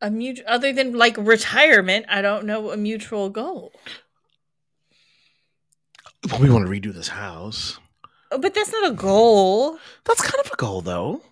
a 0.00 0.10
mutual 0.10 0.44
other 0.48 0.72
than 0.72 0.92
like 0.94 1.16
retirement. 1.16 2.06
I 2.08 2.20
don't 2.20 2.46
know 2.46 2.70
a 2.72 2.76
mutual 2.76 3.30
goal. 3.30 3.72
Well, 6.30 6.40
we 6.40 6.50
want 6.50 6.66
to 6.66 6.70
redo 6.72 6.92
this 6.92 7.08
house. 7.08 7.78
Oh, 8.32 8.38
But 8.38 8.54
that's 8.54 8.72
not 8.72 8.90
a 8.90 8.94
goal. 8.94 9.78
That's 10.04 10.20
kind 10.20 10.44
of 10.44 10.50
a 10.52 10.56
goal, 10.56 10.80
though. 10.82 11.22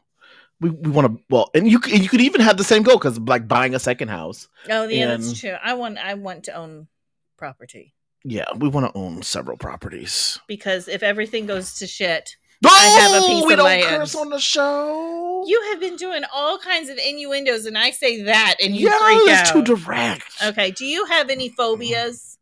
We, 0.60 0.70
we 0.70 0.90
want 0.90 1.06
to 1.16 1.22
well, 1.30 1.50
and 1.54 1.70
you 1.70 1.80
you 1.86 2.08
could 2.08 2.20
even 2.20 2.40
have 2.40 2.56
the 2.56 2.64
same 2.64 2.82
goal 2.82 2.96
because 2.98 3.18
like 3.20 3.46
buying 3.46 3.74
a 3.74 3.78
second 3.78 4.08
house. 4.08 4.48
Oh, 4.70 4.88
yeah, 4.88 5.10
And- 5.10 5.22
that's 5.22 5.38
true. 5.38 5.56
I 5.62 5.74
want 5.74 5.98
I 5.98 6.14
want 6.14 6.44
to 6.44 6.52
own 6.52 6.88
property 7.36 7.94
Yeah, 8.24 8.46
we 8.56 8.68
want 8.68 8.92
to 8.92 8.98
own 8.98 9.22
several 9.22 9.56
properties. 9.56 10.40
because 10.48 10.88
if 10.88 11.04
everything 11.04 11.46
goes 11.46 11.74
to 11.78 11.86
shit, 11.86 12.36
No, 12.60 12.70
have 12.70 13.22
a 13.22 13.26
piece 13.26 13.44
we 13.46 13.52
of 13.52 13.58
don't 13.58 13.66
land. 13.66 13.86
curse 13.86 14.14
on 14.16 14.30
the 14.30 14.38
show. 14.40 15.44
you 15.46 15.62
have 15.70 15.80
been 15.80 15.94
doing 15.96 16.22
all 16.34 16.58
kinds 16.58 16.88
of 16.88 16.98
innuendos, 16.98 17.66
and 17.66 17.78
I 17.78 17.90
say 17.92 18.22
that, 18.22 18.56
and 18.62 18.74
you 18.74 18.88
yeah, 18.88 18.98
freak 18.98 19.18
it's 19.30 19.50
out. 19.50 19.52
too 19.66 19.74
direct. 19.76 20.24
okay, 20.44 20.70
do 20.72 20.84
you 20.84 21.04
have 21.06 21.30
any 21.30 21.50
phobias? 21.50 22.36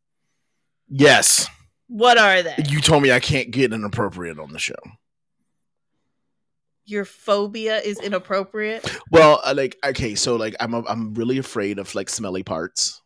Yes, 0.89 1.47
What 1.89 2.17
are 2.17 2.43
they? 2.43 2.55
you 2.69 2.81
told 2.81 3.03
me 3.03 3.13
I 3.13 3.21
can't 3.21 3.51
get 3.51 3.73
inappropriate 3.73 4.39
on 4.39 4.53
the 4.53 4.59
show. 4.59 4.75
Your 6.87 7.05
phobia 7.05 7.81
is 7.81 8.01
inappropriate. 8.01 8.89
Well, 9.11 9.41
uh, 9.45 9.55
like 9.57 9.77
okay, 9.85 10.15
so 10.15 10.37
like 10.37 10.55
I'm 10.61 10.73
I'm 10.75 11.15
really 11.15 11.39
afraid 11.39 11.79
of 11.81 11.93
like 11.97 12.09
smelly 12.09 12.45
parts. 12.45 13.03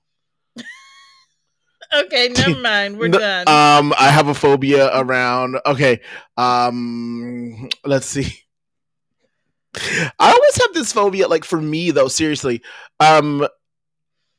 Okay, 1.92 2.28
never 2.28 2.60
mind. 2.60 2.98
We're 2.98 3.08
done. 3.08 3.48
Um, 3.48 3.92
I 3.98 4.10
have 4.10 4.28
a 4.28 4.34
phobia 4.34 4.90
around. 4.96 5.58
Okay, 5.66 6.00
um, 6.36 7.68
let's 7.84 8.06
see. 8.06 8.32
I 9.74 10.10
always 10.32 10.56
have 10.62 10.74
this 10.74 10.92
phobia. 10.92 11.28
Like 11.28 11.44
for 11.44 11.60
me, 11.60 11.90
though, 11.90 12.08
seriously, 12.08 12.62
um, 12.98 13.46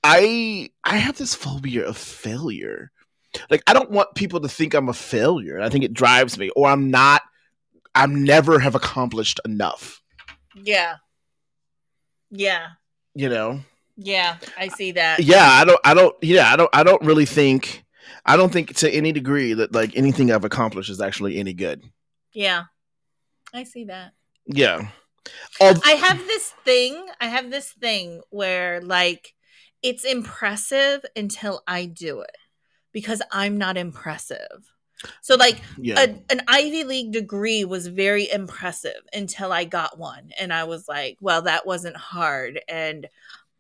I 0.04 0.70
I 0.84 0.98
have 0.98 1.18
this 1.18 1.36
phobia 1.36 1.88
of 1.88 1.98
failure. 1.98 2.92
Like 3.50 3.64
I 3.68 3.74
don't 3.74 3.92
want 3.92 4.16
people 4.16 4.42
to 4.42 4.50
think 4.50 4.74
I'm 4.74 4.90
a 4.90 4.94
failure. 4.94 5.60
I 5.62 5.70
think 5.70 5.84
it 5.84 5.94
drives 5.94 6.38
me, 6.38 6.50
or 6.56 6.70
I'm 6.70 6.92
not. 6.92 7.22
I'm 7.96 8.24
never 8.24 8.60
have 8.60 8.76
accomplished 8.76 9.40
enough. 9.46 10.02
yeah, 10.56 10.96
yeah, 12.30 12.68
You 13.16 13.30
know. 13.30 13.62
Yeah. 14.06 14.38
I 14.58 14.68
see 14.70 14.92
that. 14.94 15.20
yeah 15.22 15.48
i 15.48 15.64
don't 15.66 15.80
i 15.84 15.94
don't 15.94 16.16
yeah 16.22 16.52
i 16.52 16.56
don't 16.56 16.70
i 16.74 16.84
don't 16.84 17.02
really 17.04 17.26
think 17.26 17.84
i 18.26 18.36
don't 18.36 18.52
think 18.52 18.76
to 18.78 18.90
any 18.90 19.12
degree 19.12 19.54
that 19.54 19.74
like 19.74 19.96
anything 19.96 20.32
i've 20.32 20.46
accomplished 20.46 20.90
is 20.90 21.02
actually 21.02 21.38
any 21.38 21.54
good 21.54 21.84
Yeah, 22.34 22.64
I 23.54 23.64
see 23.64 23.86
that. 23.86 24.14
yeah 24.46 24.90
I 25.60 25.92
have 25.94 26.18
this 26.26 26.54
thing. 26.66 27.06
I 27.20 27.28
have 27.28 27.52
this 27.52 27.72
thing 27.72 28.22
where 28.30 28.82
like 28.82 29.34
it's 29.84 30.04
impressive 30.04 31.04
until 31.16 31.62
I 31.68 31.86
do 31.86 32.22
it 32.22 32.38
because 32.92 33.22
I'm 33.32 33.58
not 33.58 33.78
impressive. 33.78 34.72
So 35.22 35.36
like 35.36 35.62
yeah 35.78 36.00
a, 36.00 36.04
an 36.32 36.42
Ivy 36.48 36.84
League 36.84 37.12
degree 37.12 37.66
was 37.66 37.88
very 37.88 38.30
impressive 38.32 39.02
until 39.14 39.52
I 39.52 39.66
got 39.66 39.98
one 40.00 40.32
and 40.40 40.54
I 40.54 40.64
was 40.66 40.88
like, 40.88 41.18
well 41.22 41.44
that 41.44 41.66
wasn't 41.66 41.98
hard 41.98 42.60
and 42.68 43.08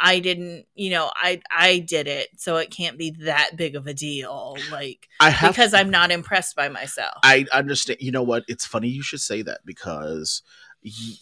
I 0.03 0.19
didn't, 0.19 0.65
you 0.73 0.89
know, 0.89 1.11
I 1.15 1.41
I 1.51 1.79
did 1.79 2.07
it, 2.07 2.29
so 2.37 2.57
it 2.57 2.71
can't 2.71 2.97
be 2.97 3.11
that 3.25 3.51
big 3.55 3.75
of 3.75 3.85
a 3.85 3.93
deal 3.93 4.57
like 4.71 5.07
i 5.19 5.29
have 5.29 5.51
because 5.53 5.73
I'm 5.73 5.91
not 5.91 6.11
impressed 6.11 6.55
by 6.55 6.69
myself. 6.69 7.13
i 7.23 7.45
understand 7.53 7.99
you 8.01 8.11
know 8.11 8.23
what 8.23 8.43
it's 8.47 8.65
funny 8.65 8.87
you 8.87 9.03
should 9.03 9.21
say 9.21 9.41
that 9.43 9.61
because 9.65 10.41
y- 10.83 11.15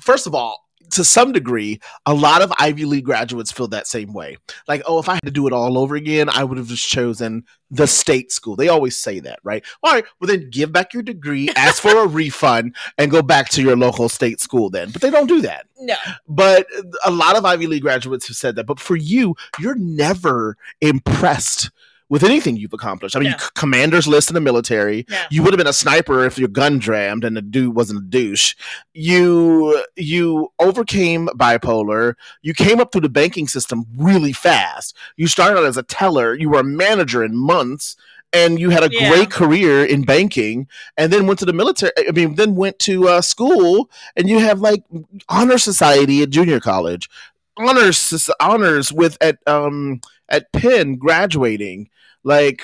first 0.00 0.26
of 0.26 0.34
all 0.34 0.67
to 0.90 1.04
some 1.04 1.32
degree 1.32 1.80
a 2.06 2.14
lot 2.14 2.42
of 2.42 2.52
ivy 2.58 2.84
league 2.84 3.04
graduates 3.04 3.52
feel 3.52 3.68
that 3.68 3.86
same 3.86 4.12
way. 4.12 4.36
Like 4.66 4.82
oh 4.86 4.98
if 4.98 5.08
i 5.08 5.14
had 5.14 5.22
to 5.24 5.30
do 5.30 5.46
it 5.46 5.52
all 5.52 5.78
over 5.78 5.96
again 5.96 6.28
i 6.28 6.44
would 6.44 6.58
have 6.58 6.68
just 6.68 6.88
chosen 6.88 7.44
the 7.70 7.86
state 7.86 8.32
school. 8.32 8.56
They 8.56 8.68
always 8.68 8.96
say 8.96 9.20
that 9.20 9.40
right? 9.42 9.64
All 9.82 9.92
right 9.92 10.04
well 10.20 10.28
then 10.28 10.50
give 10.50 10.72
back 10.72 10.94
your 10.94 11.02
degree 11.02 11.50
ask 11.56 11.82
for 11.82 12.02
a 12.02 12.06
refund 12.06 12.74
and 12.96 13.10
go 13.10 13.22
back 13.22 13.48
to 13.50 13.62
your 13.62 13.76
local 13.76 14.08
state 14.08 14.40
school 14.40 14.70
then. 14.70 14.90
But 14.90 15.02
they 15.02 15.10
don't 15.10 15.26
do 15.26 15.40
that. 15.42 15.66
No. 15.80 15.94
but 16.26 16.66
a 17.04 17.10
lot 17.10 17.36
of 17.36 17.44
Ivy 17.44 17.68
League 17.68 17.82
graduates 17.82 18.26
have 18.26 18.36
said 18.36 18.56
that. 18.56 18.66
But 18.66 18.80
for 18.80 18.96
you, 18.96 19.36
you're 19.60 19.76
never 19.76 20.56
impressed 20.80 21.70
with 22.10 22.24
anything 22.24 22.56
you've 22.56 22.72
accomplished. 22.72 23.14
I 23.16 23.18
mean, 23.20 23.30
No. 23.30 23.36
you 23.36 23.40
c- 23.42 23.48
commanders 23.54 24.06
list 24.08 24.30
in 24.30 24.34
the 24.34 24.40
military. 24.40 25.04
No. 25.10 25.22
You 25.30 25.42
would 25.42 25.52
have 25.52 25.58
been 25.58 25.66
a 25.66 25.72
sniper 25.72 26.24
if 26.24 26.38
your 26.38 26.48
gun 26.48 26.80
jammed 26.80 27.22
and 27.24 27.36
the 27.36 27.42
dude 27.42 27.74
wasn't 27.74 27.98
a 28.00 28.02
douche. 28.02 28.54
You 28.94 29.84
you 29.96 30.52
overcame 30.58 31.28
bipolar. 31.34 32.14
You 32.42 32.54
came 32.54 32.80
up 32.80 32.92
through 32.92 33.02
the 33.02 33.08
banking 33.08 33.46
system 33.48 33.84
really 33.96 34.32
fast. 34.32 34.96
You 35.16 35.26
started 35.26 35.58
out 35.58 35.64
as 35.66 35.76
a 35.76 35.82
teller. 35.82 36.34
You 36.34 36.50
were 36.50 36.60
a 36.60 36.64
manager 36.64 37.22
in 37.24 37.36
months. 37.36 37.96
And 38.30 38.58
you 38.60 38.68
had 38.68 38.82
a 38.84 38.90
Yeah. 38.92 39.08
great 39.08 39.30
career 39.30 39.82
in 39.82 40.02
banking, 40.04 40.66
and 40.98 41.10
then 41.10 41.26
went 41.26 41.38
to 41.38 41.46
the 41.46 41.54
military. 41.54 41.92
I 42.06 42.10
mean, 42.12 42.34
then 42.34 42.56
went 42.56 42.78
to 42.80 43.08
uh, 43.08 43.22
school, 43.22 43.88
and 44.16 44.28
you 44.28 44.38
have 44.38 44.60
like 44.60 44.82
honor 45.30 45.56
society 45.56 46.22
at 46.22 46.28
junior 46.28 46.60
college, 46.60 47.08
honors 47.56 48.28
honors 48.38 48.92
with 48.92 49.16
at 49.22 49.38
um 49.46 50.02
at 50.28 50.52
Penn 50.52 50.96
graduating, 50.96 51.88
like, 52.28 52.62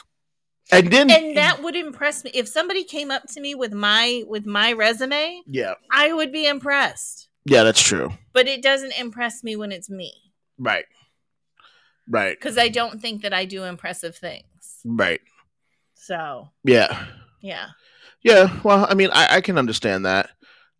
and 0.71 0.93
then 0.93 1.11
and 1.11 1.37
that 1.39 1.62
would 1.62 1.75
impress 1.75 2.23
me. 2.23 2.31
If 2.35 2.49
somebody 2.49 2.85
came 2.85 3.11
up 3.11 3.23
to 3.33 3.41
me 3.41 3.55
with 3.55 3.73
my 3.73 4.23
with 4.29 4.45
my 4.45 4.73
resume 4.75 5.41
yeah. 5.47 5.75
I 5.91 6.12
would 6.12 6.33
be 6.33 6.47
impressed. 6.47 7.29
Yeah 7.47 7.62
that's 7.65 7.83
true. 7.83 8.11
But 8.35 8.47
it 8.47 8.62
doesn't 8.62 8.99
impress 8.99 9.43
me 9.43 9.57
when 9.57 9.73
it's 9.73 9.89
me. 9.89 10.12
Right. 10.59 10.85
Right. 12.09 12.39
Because 12.39 12.59
i 12.59 12.69
don't 12.69 13.01
think 13.01 13.23
that 13.23 13.33
i 13.33 13.47
do 13.47 13.65
impressive 13.65 14.17
things. 14.17 14.81
Right. 14.85 15.21
So 15.95 16.49
yeah. 16.62 17.07
yeah. 17.41 17.69
Yeah 18.23 18.61
well 18.62 18.87
I 18.89 18.95
mean 18.95 19.11
I, 19.12 19.37
I 19.37 19.41
can 19.41 19.59
understand 19.59 20.05
that 20.05 20.31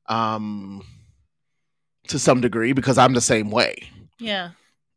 um 0.07 0.82
to 2.09 2.18
some 2.18 2.43
degree 2.43 2.72
because 2.72 2.99
I'm 2.99 3.14
the 3.14 3.20
same 3.22 3.51
way. 3.51 3.76
Yeah. 4.18 4.51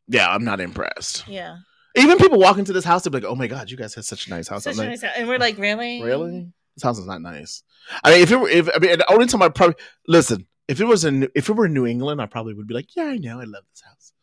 Yeah 0.08 0.30
I'm 0.30 0.44
not 0.44 0.60
impressed. 0.60 1.26
Yeah 1.28 1.58
even 1.98 2.18
people 2.18 2.40
walk 2.40 2.58
into 2.58 2.72
this 2.74 2.86
house 2.86 3.04
they're 3.04 3.12
like 3.12 3.24
oh 3.24 3.36
my 3.36 3.48
god 3.48 3.70
you 3.72 3.78
guys 3.78 3.94
have 3.96 4.06
such 4.06 4.28
a 4.28 4.30
nice 4.30 4.48
house 4.48 4.64
Such 4.64 4.74
I'm 4.76 4.80
a 4.80 4.82
like, 4.84 4.90
nice 4.90 5.02
house. 5.02 5.12
and 5.18 5.28
we're 5.28 5.40
like 5.40 5.58
really 5.58 6.02
Really? 6.02 6.52
This 6.76 6.84
house 6.84 7.00
is 7.00 7.08
not 7.08 7.22
nice. 7.24 7.64
I 8.04 8.12
mean, 8.12 8.22
if 8.22 8.32
it 8.32 8.36
were, 8.36 8.48
if 8.50 8.70
I 8.70 8.78
mean, 8.78 9.00
the 9.00 9.12
only 9.12 9.26
time 9.26 9.42
I 9.42 9.50
probably 9.50 9.78
listen, 10.08 10.46
if 10.68 10.80
it 10.80 10.86
was 10.86 11.06
in, 11.06 11.28
if 11.34 11.50
it 11.50 11.54
were 11.54 11.66
in 11.66 11.74
New 11.74 11.88
England, 11.88 12.22
I 12.22 12.28
probably 12.28 12.54
would 12.54 12.68
be 12.68 12.76
like, 12.76 12.96
yeah, 12.96 13.06
I 13.06 13.18
know, 13.18 13.40
I 13.40 13.46
love 13.46 13.64
this 13.72 13.82
house. 13.82 14.14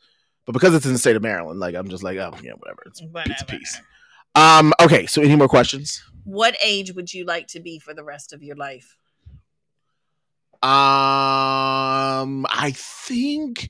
But 0.47 0.53
because 0.53 0.73
it's 0.73 0.87
in 0.87 0.93
the 0.93 0.99
state 1.01 1.17
of 1.17 1.23
Maryland, 1.23 1.59
like 1.59 1.75
I'm 1.75 1.89
just 1.89 2.05
like, 2.05 2.17
oh 2.19 2.33
yeah, 2.45 2.53
whatever. 2.53 2.83
It's 2.87 3.03
Whatever. 3.11 3.45
piece. 3.49 3.81
Um. 4.37 4.73
Okay. 4.81 5.07
So, 5.07 5.21
any 5.21 5.35
more 5.35 5.49
questions? 5.49 6.01
what 6.23 6.55
age 6.65 6.95
would 6.95 7.13
you 7.13 7.25
like 7.25 7.49
to 7.49 7.59
be 7.61 7.79
for 7.81 7.93
the 7.93 8.05
rest 8.05 8.33
of 8.33 8.41
your 8.43 8.55
life 8.57 8.97
Um. 10.63 12.47
I 12.51 12.73
think 12.77 13.69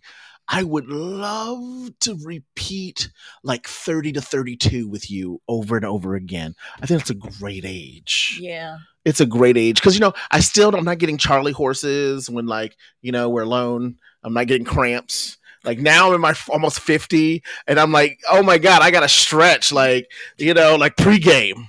I 0.55 0.63
would 0.63 0.89
love 0.89 1.99
to 2.01 2.17
repeat 2.23 3.11
like 3.43 3.67
30 3.67 4.13
to 4.13 4.21
32 4.21 4.89
with 4.89 5.11
you 5.11 5.41
over 5.49 5.75
and 5.77 5.85
over 5.85 6.15
again. 6.15 6.55
I 6.81 6.87
think 6.87 7.01
it's 7.01 7.11
a 7.11 7.15
great 7.15 7.65
age. 7.67 8.39
yeah 8.41 8.79
it's 9.05 9.21
a 9.21 9.27
great 9.27 9.57
age 9.57 9.77
because 9.77 9.95
you 9.95 10.01
know 10.01 10.13
I 10.31 10.41
still 10.41 10.75
I'm 10.75 10.85
not 10.85 10.99
getting 10.99 11.19
Charlie 11.19 11.53
horses 11.53 12.31
when 12.31 12.47
like 12.47 12.77
you 13.03 13.11
know 13.11 13.29
we're 13.29 13.43
alone. 13.43 13.97
I'm 14.23 14.33
not 14.33 14.47
getting 14.47 14.65
cramps. 14.65 15.39
Like 15.65 15.79
now 15.79 16.09
I'm 16.09 16.15
in 16.15 16.21
my 16.21 16.35
almost 16.49 16.81
50 16.81 17.43
and 17.67 17.81
I'm 17.81 17.91
like, 17.91 18.21
oh 18.31 18.43
my 18.43 18.59
god, 18.59 18.81
I 18.81 18.91
gotta 18.93 19.09
stretch 19.09 19.73
like 19.73 20.09
you 20.39 20.55
know 20.55 20.77
like 20.77 20.97
pregame. 20.97 21.67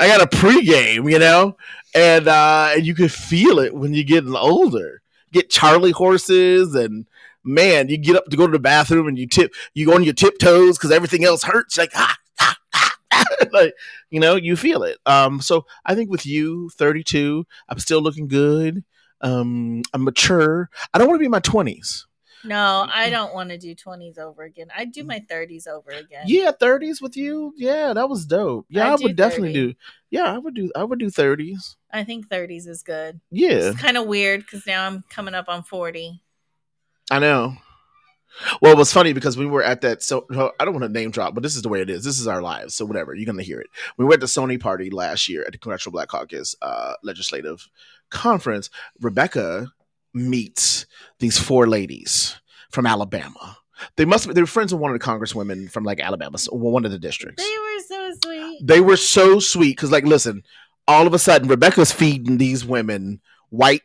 I 0.00 0.06
got 0.06 0.20
a 0.20 0.36
pregame, 0.36 1.10
you 1.10 1.18
know, 1.18 1.56
and 1.94 2.28
uh, 2.28 2.72
and 2.74 2.86
you 2.86 2.94
can 2.94 3.08
feel 3.08 3.58
it 3.58 3.74
when 3.74 3.94
you 3.94 4.04
get 4.04 4.26
older. 4.26 5.00
Get 5.32 5.48
Charlie 5.48 5.92
horses 5.92 6.74
and. 6.74 7.06
Man, 7.44 7.88
you 7.88 7.96
get 7.98 8.16
up 8.16 8.26
to 8.26 8.36
go 8.36 8.46
to 8.46 8.52
the 8.52 8.58
bathroom 8.58 9.08
and 9.08 9.18
you 9.18 9.26
tip, 9.26 9.52
you 9.74 9.86
go 9.86 9.94
on 9.94 10.04
your 10.04 10.14
tiptoes 10.14 10.78
because 10.78 10.90
everything 10.92 11.24
else 11.24 11.42
hurts. 11.42 11.76
Like, 11.76 11.90
ah, 11.94 12.16
ah, 12.40 12.56
ah, 12.74 13.24
like, 13.52 13.74
you 14.10 14.20
know, 14.20 14.36
you 14.36 14.56
feel 14.56 14.82
it. 14.84 14.98
Um, 15.06 15.40
so 15.40 15.66
I 15.84 15.94
think 15.94 16.10
with 16.10 16.24
you, 16.26 16.70
32, 16.70 17.44
I'm 17.68 17.78
still 17.78 18.00
looking 18.00 18.28
good. 18.28 18.84
Um, 19.20 19.82
I'm 19.92 20.04
mature. 20.04 20.68
I 20.94 20.98
don't 20.98 21.08
want 21.08 21.16
to 21.16 21.20
be 21.20 21.26
in 21.26 21.30
my 21.30 21.40
20s. 21.40 22.04
no 22.44 22.86
i 22.92 23.08
don't 23.08 23.32
want 23.32 23.50
to 23.50 23.56
do 23.58 23.72
20s 23.72 24.18
over 24.18 24.42
again 24.42 24.66
i'd 24.76 24.90
do 24.90 25.04
my 25.04 25.20
30s 25.30 25.68
over 25.68 25.92
again 25.92 26.24
Yeah, 26.26 26.50
30s 26.50 27.00
with 27.00 27.16
you. 27.16 27.54
Yeah, 27.56 27.92
that 27.92 28.08
was 28.08 28.26
dope. 28.26 28.66
Yeah, 28.68 28.92
I, 28.92 28.96
do 28.96 29.04
would 29.04 29.14
definitely 29.16 29.50
30. 29.54 29.66
do. 29.72 29.74
Yeah, 30.10 30.24
I 30.34 30.38
would 30.38 30.54
do. 30.54 30.72
I 30.74 30.82
would 30.82 30.98
do 30.98 31.06
30s. 31.06 31.76
i 31.92 32.02
think 32.02 32.28
30s 32.28 32.66
is 32.66 32.82
good 32.82 33.20
Yeah, 33.30 33.50
it's 33.70 33.80
kind 33.80 33.96
of 33.96 34.06
weird 34.08 34.40
because 34.40 34.66
now 34.66 34.86
i'm 34.88 35.04
coming 35.08 35.34
up 35.34 35.48
on 35.48 35.62
40 35.62 36.20
I 37.12 37.18
know. 37.18 37.56
Well, 38.62 38.72
it 38.72 38.78
was 38.78 38.90
funny 38.90 39.12
because 39.12 39.36
we 39.36 39.44
were 39.44 39.62
at 39.62 39.82
that. 39.82 40.02
So 40.02 40.26
I 40.58 40.64
don't 40.64 40.72
want 40.72 40.84
to 40.84 40.88
name 40.88 41.10
drop, 41.10 41.34
but 41.34 41.42
this 41.42 41.56
is 41.56 41.60
the 41.60 41.68
way 41.68 41.82
it 41.82 41.90
is. 41.90 42.04
This 42.04 42.18
is 42.18 42.26
our 42.26 42.40
lives. 42.40 42.74
So 42.74 42.86
whatever, 42.86 43.14
you're 43.14 43.26
gonna 43.26 43.42
hear 43.42 43.60
it. 43.60 43.68
We 43.98 44.06
were 44.06 44.14
at 44.14 44.20
the 44.20 44.26
Sony 44.26 44.58
party 44.58 44.88
last 44.88 45.28
year 45.28 45.44
at 45.46 45.52
the 45.52 45.58
Congressional 45.58 45.92
Black 45.92 46.08
Caucus 46.08 46.56
uh, 46.62 46.94
Legislative 47.02 47.68
Conference. 48.10 48.70
Rebecca 49.00 49.72
meets 50.14 50.86
these 51.18 51.38
four 51.38 51.66
ladies 51.66 52.40
from 52.70 52.86
Alabama. 52.86 53.58
They 53.96 54.06
must 54.06 54.26
be, 54.26 54.32
they 54.32 54.40
were 54.40 54.46
friends 54.46 54.72
with 54.72 54.80
one 54.80 54.94
of 54.94 54.98
the 54.98 55.04
congresswomen 55.04 55.70
from 55.70 55.84
like 55.84 56.00
Alabama, 56.00 56.38
so 56.38 56.54
one 56.54 56.86
of 56.86 56.92
the 56.92 56.98
districts. 56.98 57.44
They 57.44 57.58
were 57.58 57.80
so 57.86 58.12
sweet. 58.24 58.66
They 58.66 58.80
were 58.80 58.96
so 58.96 59.38
sweet 59.38 59.76
because, 59.76 59.92
like, 59.92 60.06
listen, 60.06 60.44
all 60.88 61.06
of 61.06 61.12
a 61.12 61.18
sudden, 61.18 61.48
Rebecca's 61.48 61.92
feeding 61.92 62.38
these 62.38 62.64
women 62.64 63.20
white 63.50 63.82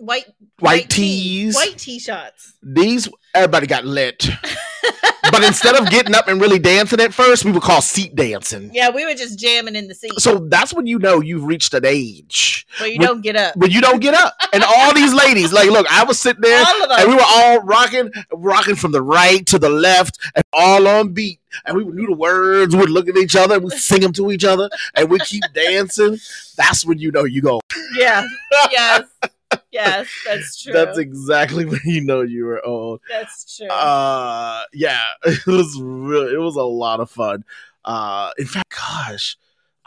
White 0.00 0.24
White 0.58 0.88
tea- 0.90 1.44
tees. 1.44 1.54
white 1.54 1.76
tea 1.78 1.98
shots. 1.98 2.54
these 2.62 3.08
everybody 3.34 3.66
got 3.66 3.84
lit. 3.84 4.28
but 5.30 5.44
instead 5.44 5.76
of 5.76 5.88
getting 5.90 6.14
up 6.14 6.26
and 6.26 6.40
really 6.40 6.58
dancing 6.58 7.00
at 7.00 7.14
first, 7.14 7.44
we 7.44 7.52
would 7.52 7.62
call 7.62 7.80
seat 7.80 8.14
dancing. 8.16 8.70
Yeah, 8.74 8.90
we 8.90 9.04
were 9.04 9.14
just 9.14 9.38
jamming 9.38 9.76
in 9.76 9.86
the 9.88 9.94
seat, 9.94 10.12
So 10.18 10.38
that's 10.48 10.74
when 10.74 10.86
you 10.86 10.98
know 10.98 11.20
you've 11.20 11.44
reached 11.44 11.72
an 11.74 11.84
age 11.84 12.66
but 12.78 12.90
you 12.92 12.98
when- 12.98 13.06
don't 13.08 13.20
get 13.20 13.36
up. 13.36 13.56
when 13.56 13.70
you 13.70 13.80
don't 13.80 14.00
get 14.00 14.14
up. 14.14 14.34
And 14.52 14.64
all 14.64 14.92
these 14.94 15.12
ladies, 15.14 15.52
like, 15.52 15.70
look, 15.70 15.86
I 15.90 16.02
was 16.04 16.18
sitting 16.18 16.40
there 16.42 16.64
All 16.66 16.82
of 16.82 16.88
them. 16.88 16.98
and 17.00 17.08
we 17.08 17.14
were 17.14 17.24
all 17.26 17.60
rocking, 17.62 18.10
rocking 18.32 18.74
from 18.74 18.92
the 18.92 19.02
right 19.02 19.44
to 19.46 19.58
the 19.58 19.68
left, 19.70 20.18
and 20.34 20.44
all 20.52 20.88
on 20.88 21.12
beat. 21.12 21.40
And 21.66 21.76
we 21.76 21.84
knew 21.84 22.06
the 22.06 22.14
words. 22.16 22.74
We'd 22.74 22.90
look 22.90 23.08
at 23.08 23.16
each 23.16 23.36
other, 23.36 23.58
we'd 23.60 23.72
sing 23.78 24.00
them 24.00 24.12
to 24.14 24.30
each 24.32 24.44
other, 24.44 24.68
and 24.94 25.08
we 25.10 25.18
keep 25.20 25.42
dancing. 25.54 26.18
That's 26.56 26.84
when 26.86 26.98
you 26.98 27.10
know 27.12 27.24
you 27.24 27.42
go. 27.42 27.60
Yeah. 27.96 28.26
Yes. 28.72 29.04
Yes, 29.72 30.08
that's 30.26 30.62
true. 30.62 30.72
That's 30.72 30.98
exactly 30.98 31.64
when 31.70 31.80
you 31.84 32.02
know 32.02 32.22
you 32.22 32.44
were 32.44 32.64
old. 32.64 33.00
That's 33.08 33.56
true. 33.56 33.68
uh 33.68 34.62
yeah 34.72 35.02
it 35.24 35.46
was 35.46 35.78
really 35.80 36.34
it 36.34 36.38
was 36.38 36.56
a 36.56 36.62
lot 36.62 37.00
of 37.00 37.10
fun 37.10 37.44
uh 37.84 38.30
in 38.38 38.46
fact 38.46 38.70
gosh 38.76 39.36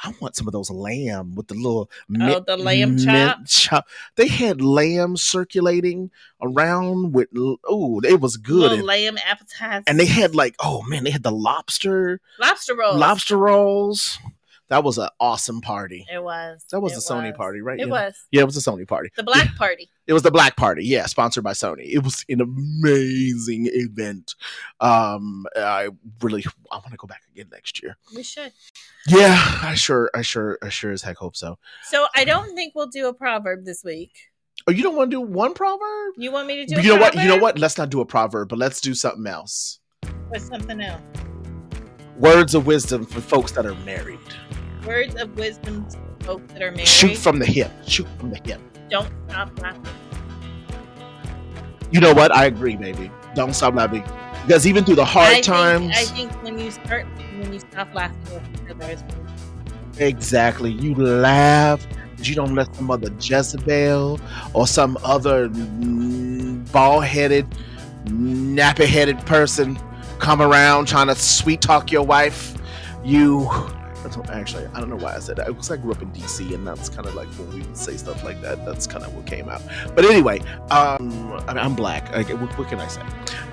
i 0.03 0.11
want 0.19 0.35
some 0.35 0.47
of 0.47 0.51
those 0.51 0.71
lamb 0.71 1.35
with 1.35 1.47
the 1.47 1.53
little 1.53 1.89
Oh, 2.19 2.39
the 2.45 2.57
lamb 2.57 2.97
chop? 2.97 3.45
chop 3.47 3.87
they 4.15 4.27
had 4.27 4.61
lamb 4.61 5.15
circulating 5.15 6.09
around 6.41 7.13
with 7.13 7.27
oh 7.67 8.01
it 8.03 8.19
was 8.19 8.37
good 8.37 8.55
Little 8.55 8.77
and, 8.79 8.87
lamb 8.87 9.17
appetizer. 9.23 9.83
and 9.85 9.99
they 9.99 10.07
had 10.07 10.33
like 10.33 10.55
oh 10.59 10.81
man 10.87 11.03
they 11.03 11.11
had 11.11 11.21
the 11.23 11.31
lobster 11.31 12.19
lobster 12.39 12.75
rolls. 12.75 12.97
lobster 12.97 13.37
rolls 13.37 14.17
that 14.73 14.83
was 14.83 14.97
an 14.97 15.09
awesome 15.19 15.61
party 15.61 16.05
It 16.11 16.23
was. 16.23 16.65
that 16.71 16.79
was 16.79 16.93
It 16.93 16.95
the 16.95 17.01
sony 17.01 17.35
party 17.35 17.61
right 17.61 17.79
It 17.79 17.87
yeah. 17.87 17.91
was 17.93 18.25
yeah 18.31 18.41
it 18.41 18.45
was 18.45 18.55
the 18.55 18.71
sony 18.71 18.87
party 18.87 19.09
the 19.15 19.23
black 19.23 19.55
party. 19.55 19.89
It 20.05 20.11
was 20.11 20.23
the 20.23 20.31
Black 20.31 20.57
Party, 20.57 20.83
yeah, 20.83 21.05
sponsored 21.05 21.45
by 21.45 21.53
Sony. 21.53 21.85
It 21.85 22.03
was 22.03 22.25
an 22.27 22.41
amazing 22.41 23.69
event. 23.71 24.35
Um, 24.81 25.45
I 25.55 25.89
really, 26.21 26.43
I 26.69 26.75
want 26.75 26.91
to 26.91 26.97
go 26.97 27.07
back 27.07 27.21
again 27.31 27.47
next 27.53 27.81
year. 27.81 27.95
We 28.13 28.21
should. 28.21 28.51
Yeah, 29.07 29.37
I 29.61 29.75
sure, 29.75 30.11
I 30.13 30.21
sure, 30.21 30.57
I 30.61 30.67
sure 30.67 30.91
as 30.91 31.03
heck 31.03 31.15
hope 31.15 31.37
so. 31.37 31.57
So 31.83 32.05
I 32.15 32.25
don't 32.25 32.53
think 32.53 32.73
we'll 32.75 32.87
do 32.87 33.07
a 33.07 33.13
proverb 33.13 33.63
this 33.63 33.81
week. 33.83 34.11
Oh, 34.67 34.71
you 34.71 34.83
don't 34.83 34.95
want 34.97 35.09
to 35.11 35.15
do 35.15 35.21
one 35.21 35.53
proverb? 35.53 36.15
You 36.17 36.33
want 36.33 36.47
me 36.47 36.57
to 36.57 36.65
do? 36.65 36.81
You 36.81 36.93
a 36.93 36.95
know 36.95 37.01
what? 37.01 37.15
You 37.15 37.27
know 37.27 37.37
what? 37.37 37.57
Let's 37.57 37.77
not 37.77 37.89
do 37.89 38.01
a 38.01 38.05
proverb, 38.05 38.49
but 38.49 38.59
let's 38.59 38.81
do 38.81 38.93
something 38.93 39.25
else. 39.25 39.79
Or 40.31 40.39
something 40.39 40.81
else. 40.81 41.01
Words 42.17 42.55
of 42.55 42.67
wisdom 42.67 43.05
for 43.05 43.21
folks 43.21 43.53
that 43.53 43.65
are 43.65 43.75
married. 43.85 44.19
Words 44.85 45.15
of 45.15 45.35
wisdom 45.37 45.85
to 45.89 46.25
folks 46.25 46.51
that 46.53 46.61
are 46.61 46.71
married. 46.71 46.87
Shoot 46.87 47.17
from 47.17 47.39
the 47.39 47.45
hip. 47.45 47.71
Shoot 47.87 48.07
from 48.19 48.31
the 48.31 48.39
hip. 48.43 48.59
Don't 48.89 49.09
stop 49.29 49.59
laughing. 49.61 49.85
You 51.91 51.99
know 52.01 52.13
what? 52.13 52.33
I 52.35 52.45
agree, 52.45 52.75
baby. 52.75 53.11
Don't 53.35 53.53
stop 53.53 53.75
laughing. 53.75 54.03
Because 54.45 54.67
even 54.67 54.83
through 54.83 54.95
the 54.95 55.05
hard 55.05 55.27
I 55.29 55.33
think- 55.35 55.45
times, 55.45 55.91
I 55.95 56.03
think 56.03 56.31
when 56.43 56.57
you 56.59 56.71
start, 56.71 57.05
when 57.39 57.53
you 57.53 57.59
stop 57.59 57.93
laughing 57.93 58.19
with 58.33 58.43
each 58.65 58.71
other, 58.71 58.97
Exactly. 59.99 60.71
You 60.71 60.95
laugh, 60.95 61.85
but 62.17 62.27
you 62.27 62.33
don't 62.35 62.55
let 62.55 62.75
some 62.75 62.89
other 62.89 63.09
Jezebel 63.19 64.19
or 64.53 64.67
some 64.67 64.97
other 65.03 65.49
bald 66.71 67.05
headed, 67.05 67.45
nappy 68.05 68.85
headed 68.85 69.23
person 69.25 69.77
come 70.19 70.41
around 70.41 70.87
trying 70.87 71.07
to 71.07 71.15
sweet 71.15 71.61
talk 71.61 71.91
your 71.91 72.03
wife. 72.03 72.55
You. 73.05 73.49
Actually, 74.31 74.65
I 74.73 74.79
don't 74.79 74.89
know 74.89 74.95
why 74.95 75.15
I 75.15 75.19
said 75.19 75.37
that. 75.37 75.47
It 75.47 75.55
was 75.55 75.71
I 75.71 75.77
grew 75.77 75.91
up 75.91 76.01
in 76.01 76.11
DC, 76.11 76.53
and 76.53 76.65
that's 76.67 76.89
kind 76.89 77.07
of 77.07 77.15
like 77.15 77.27
when 77.29 77.49
we 77.53 77.59
would 77.61 77.77
say 77.77 77.95
stuff 77.97 78.23
like 78.23 78.41
that. 78.41 78.65
That's 78.65 78.85
kind 78.87 79.03
of 79.05 79.13
what 79.15 79.25
came 79.25 79.49
out. 79.49 79.61
But 79.95 80.05
anyway, 80.05 80.39
um, 80.71 81.33
I 81.47 81.53
mean, 81.53 81.57
I'm 81.57 81.75
black. 81.75 82.11
Like, 82.11 82.29
what, 82.29 82.57
what 82.57 82.67
can 82.67 82.79
I 82.79 82.87
say? 82.87 83.01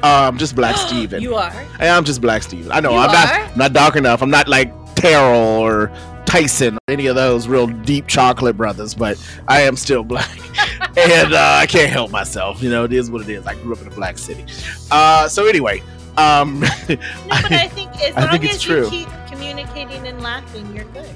Um, 0.02 0.38
just 0.38 0.54
Black 0.56 0.76
Stephen. 0.88 1.22
you 1.22 1.34
are. 1.34 1.52
I'm 1.78 2.04
just 2.04 2.20
Black 2.20 2.42
Stephen. 2.42 2.72
I 2.72 2.80
know 2.80 2.92
You 2.92 2.98
I'm 2.98 3.10
are? 3.10 3.12
not 3.12 3.50
I'm 3.52 3.58
not 3.58 3.72
dark 3.72 3.96
enough. 3.96 4.22
I'm 4.22 4.30
not 4.30 4.48
like 4.48 4.72
Terrell 4.96 5.38
or 5.60 5.90
Tyson 6.26 6.74
or 6.76 6.80
any 6.88 7.06
of 7.06 7.16
those 7.16 7.48
real 7.48 7.66
deep 7.66 8.06
chocolate 8.06 8.56
brothers, 8.56 8.94
but 8.94 9.16
I 9.48 9.62
am 9.62 9.76
still 9.76 10.02
black. 10.04 10.30
and 10.96 11.32
uh, 11.34 11.58
I 11.60 11.66
can't 11.66 11.90
help 11.90 12.10
myself. 12.10 12.62
You 12.62 12.70
know, 12.70 12.84
it 12.84 12.92
is 12.92 13.10
what 13.10 13.22
it 13.22 13.28
is. 13.28 13.46
I 13.46 13.54
grew 13.54 13.72
up 13.74 13.80
in 13.82 13.88
a 13.88 13.90
black 13.94 14.18
city. 14.18 14.44
Uh, 14.90 15.28
so 15.28 15.46
anyway, 15.46 15.82
um, 16.16 16.60
No, 16.88 16.96
but 17.28 17.52
I 17.52 17.68
think 17.68 17.90
as 18.02 18.14
I 18.16 18.20
long 18.22 18.30
think 18.32 18.44
it's 18.44 18.54
as 18.56 18.62
true. 18.62 18.84
you 18.84 18.90
keep 18.90 19.08
communicating 19.40 20.06
and 20.06 20.20
laughing, 20.22 20.74
you're 20.74 20.84
good. 20.86 21.08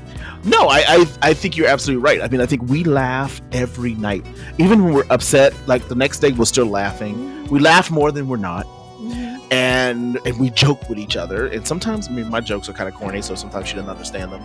no, 0.45 0.69
I, 0.69 0.85
I 0.87 1.07
I 1.23 1.35
think 1.35 1.57
you're 1.57 1.69
absolutely 1.69 2.03
right. 2.03 2.23
I 2.23 2.29
mean, 2.29 2.41
I 2.41 2.47
think 2.47 2.63
we 2.63 2.85
laugh 2.85 3.41
every 3.53 3.95
night, 3.95 4.25
even 4.59 4.85
when 4.85 4.95
we're 4.95 5.07
upset. 5.11 5.55
Like 5.67 5.89
the 5.89 5.95
next 5.95 6.21
day, 6.21 6.33
we're 6.33 6.45
still 6.47 6.67
laughing. 6.67 7.15
Mm-hmm. 7.15 7.55
We 7.55 7.61
laugh 7.61 7.91
more 7.91 8.11
than 8.13 8.29
we're 8.29 8.37
not. 8.37 8.67
Mm-hmm. 8.67 9.53
and 9.53 10.19
and 10.25 10.41
we 10.41 10.49
joke 10.49 10.89
with 10.89 10.99
each 10.99 11.17
other. 11.17 11.47
And 11.49 11.67
sometimes, 11.67 12.09
I 12.09 12.13
mean, 12.13 12.31
my 12.31 12.41
jokes 12.41 12.71
are 12.71 12.73
kind 12.73 12.89
of 12.89 12.95
corny, 12.95 13.21
so 13.21 13.35
sometimes 13.35 13.69
she 13.69 13.75
doesn't 13.75 13.91
understand 13.91 14.33
them. 14.33 14.43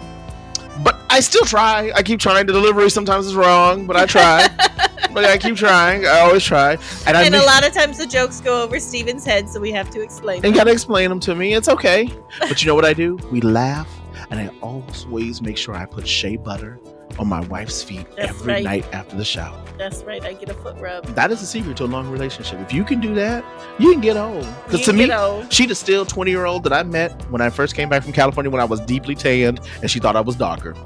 I 1.10 1.20
still 1.22 1.46
try. 1.46 1.92
I 1.96 2.04
keep 2.04 2.20
trying. 2.20 2.46
The 2.46 2.54
delivery 2.54 2.90
sometimes 2.90 3.26
is 3.26 3.36
wrong, 3.36 3.86
but 3.86 3.96
I 3.96 4.06
try. 4.06 4.48
but 5.14 5.26
I 5.26 5.38
keep 5.38 5.56
trying. 5.56 6.06
I 6.06 6.20
always 6.20 6.44
try, 6.44 6.78
and 7.08 7.18
I 7.18 7.24
and 7.24 7.32
make, 7.32 7.42
a 7.42 7.46
lot 7.46 7.66
of 7.66 7.74
times 7.74 7.98
the 7.98 8.06
jokes 8.06 8.42
go 8.42 8.64
over 8.64 8.80
Stephen's 8.80 9.26
head, 9.26 9.50
so 9.50 9.60
we 9.60 9.72
have 9.72 9.90
to 9.92 10.02
explain. 10.02 10.46
and 10.46 10.54
gotta 10.54 10.72
explain 10.72 11.10
them 11.10 11.20
to 11.22 11.36
me. 11.36 11.54
It's 11.54 11.70
okay. 11.70 12.10
But 12.40 12.62
you 12.62 12.68
know 12.68 12.76
what 12.76 12.86
I 12.86 12.94
do? 12.94 13.18
We 13.32 13.42
laugh, 13.42 13.90
and 14.30 14.40
I 14.40 14.50
always 14.62 15.42
make 15.42 15.58
sure 15.58 15.76
I 15.76 15.86
put 15.86 16.08
shea 16.08 16.38
butter 16.38 16.80
on 17.18 17.28
my 17.28 17.42
wife's 17.48 17.82
feet 17.82 18.06
That's 18.16 18.30
every 18.30 18.54
right. 18.54 18.64
night 18.64 18.94
after 18.94 19.16
the 19.16 19.26
shower. 19.26 19.58
That's 19.78 20.04
right. 20.04 20.24
I 20.24 20.34
get 20.34 20.50
a 20.50 20.54
foot 20.54 20.78
rub. 20.80 21.06
That 21.16 21.32
is 21.32 21.40
the 21.40 21.46
secret 21.46 21.78
to 21.78 21.86
a 21.86 21.86
long 21.86 22.10
relationship. 22.10 22.60
If 22.60 22.74
you 22.74 22.84
can 22.84 23.00
do 23.00 23.16
that, 23.16 23.44
you 23.80 23.92
can 23.92 24.02
get 24.02 24.18
old. 24.18 24.46
Because 24.66 24.82
to 24.86 24.94
me, 24.94 25.12
old. 25.12 25.52
she 25.52 25.66
the 25.66 25.76
still 25.76 26.06
20 26.06 26.30
year 26.32 26.46
old 26.46 26.64
that 26.66 26.74
I 26.74 26.84
met 26.84 27.12
when 27.30 27.42
I 27.42 27.50
first 27.50 27.76
came 27.76 27.90
back 27.90 28.04
from 28.04 28.14
California 28.14 28.50
when 28.52 28.62
I 28.62 28.66
was 28.66 28.80
deeply 28.82 29.16
tanned 29.16 29.62
and 29.82 29.90
she 29.90 30.00
thought 30.00 30.16
I 30.16 30.22
was 30.22 30.36
darker. 30.36 30.76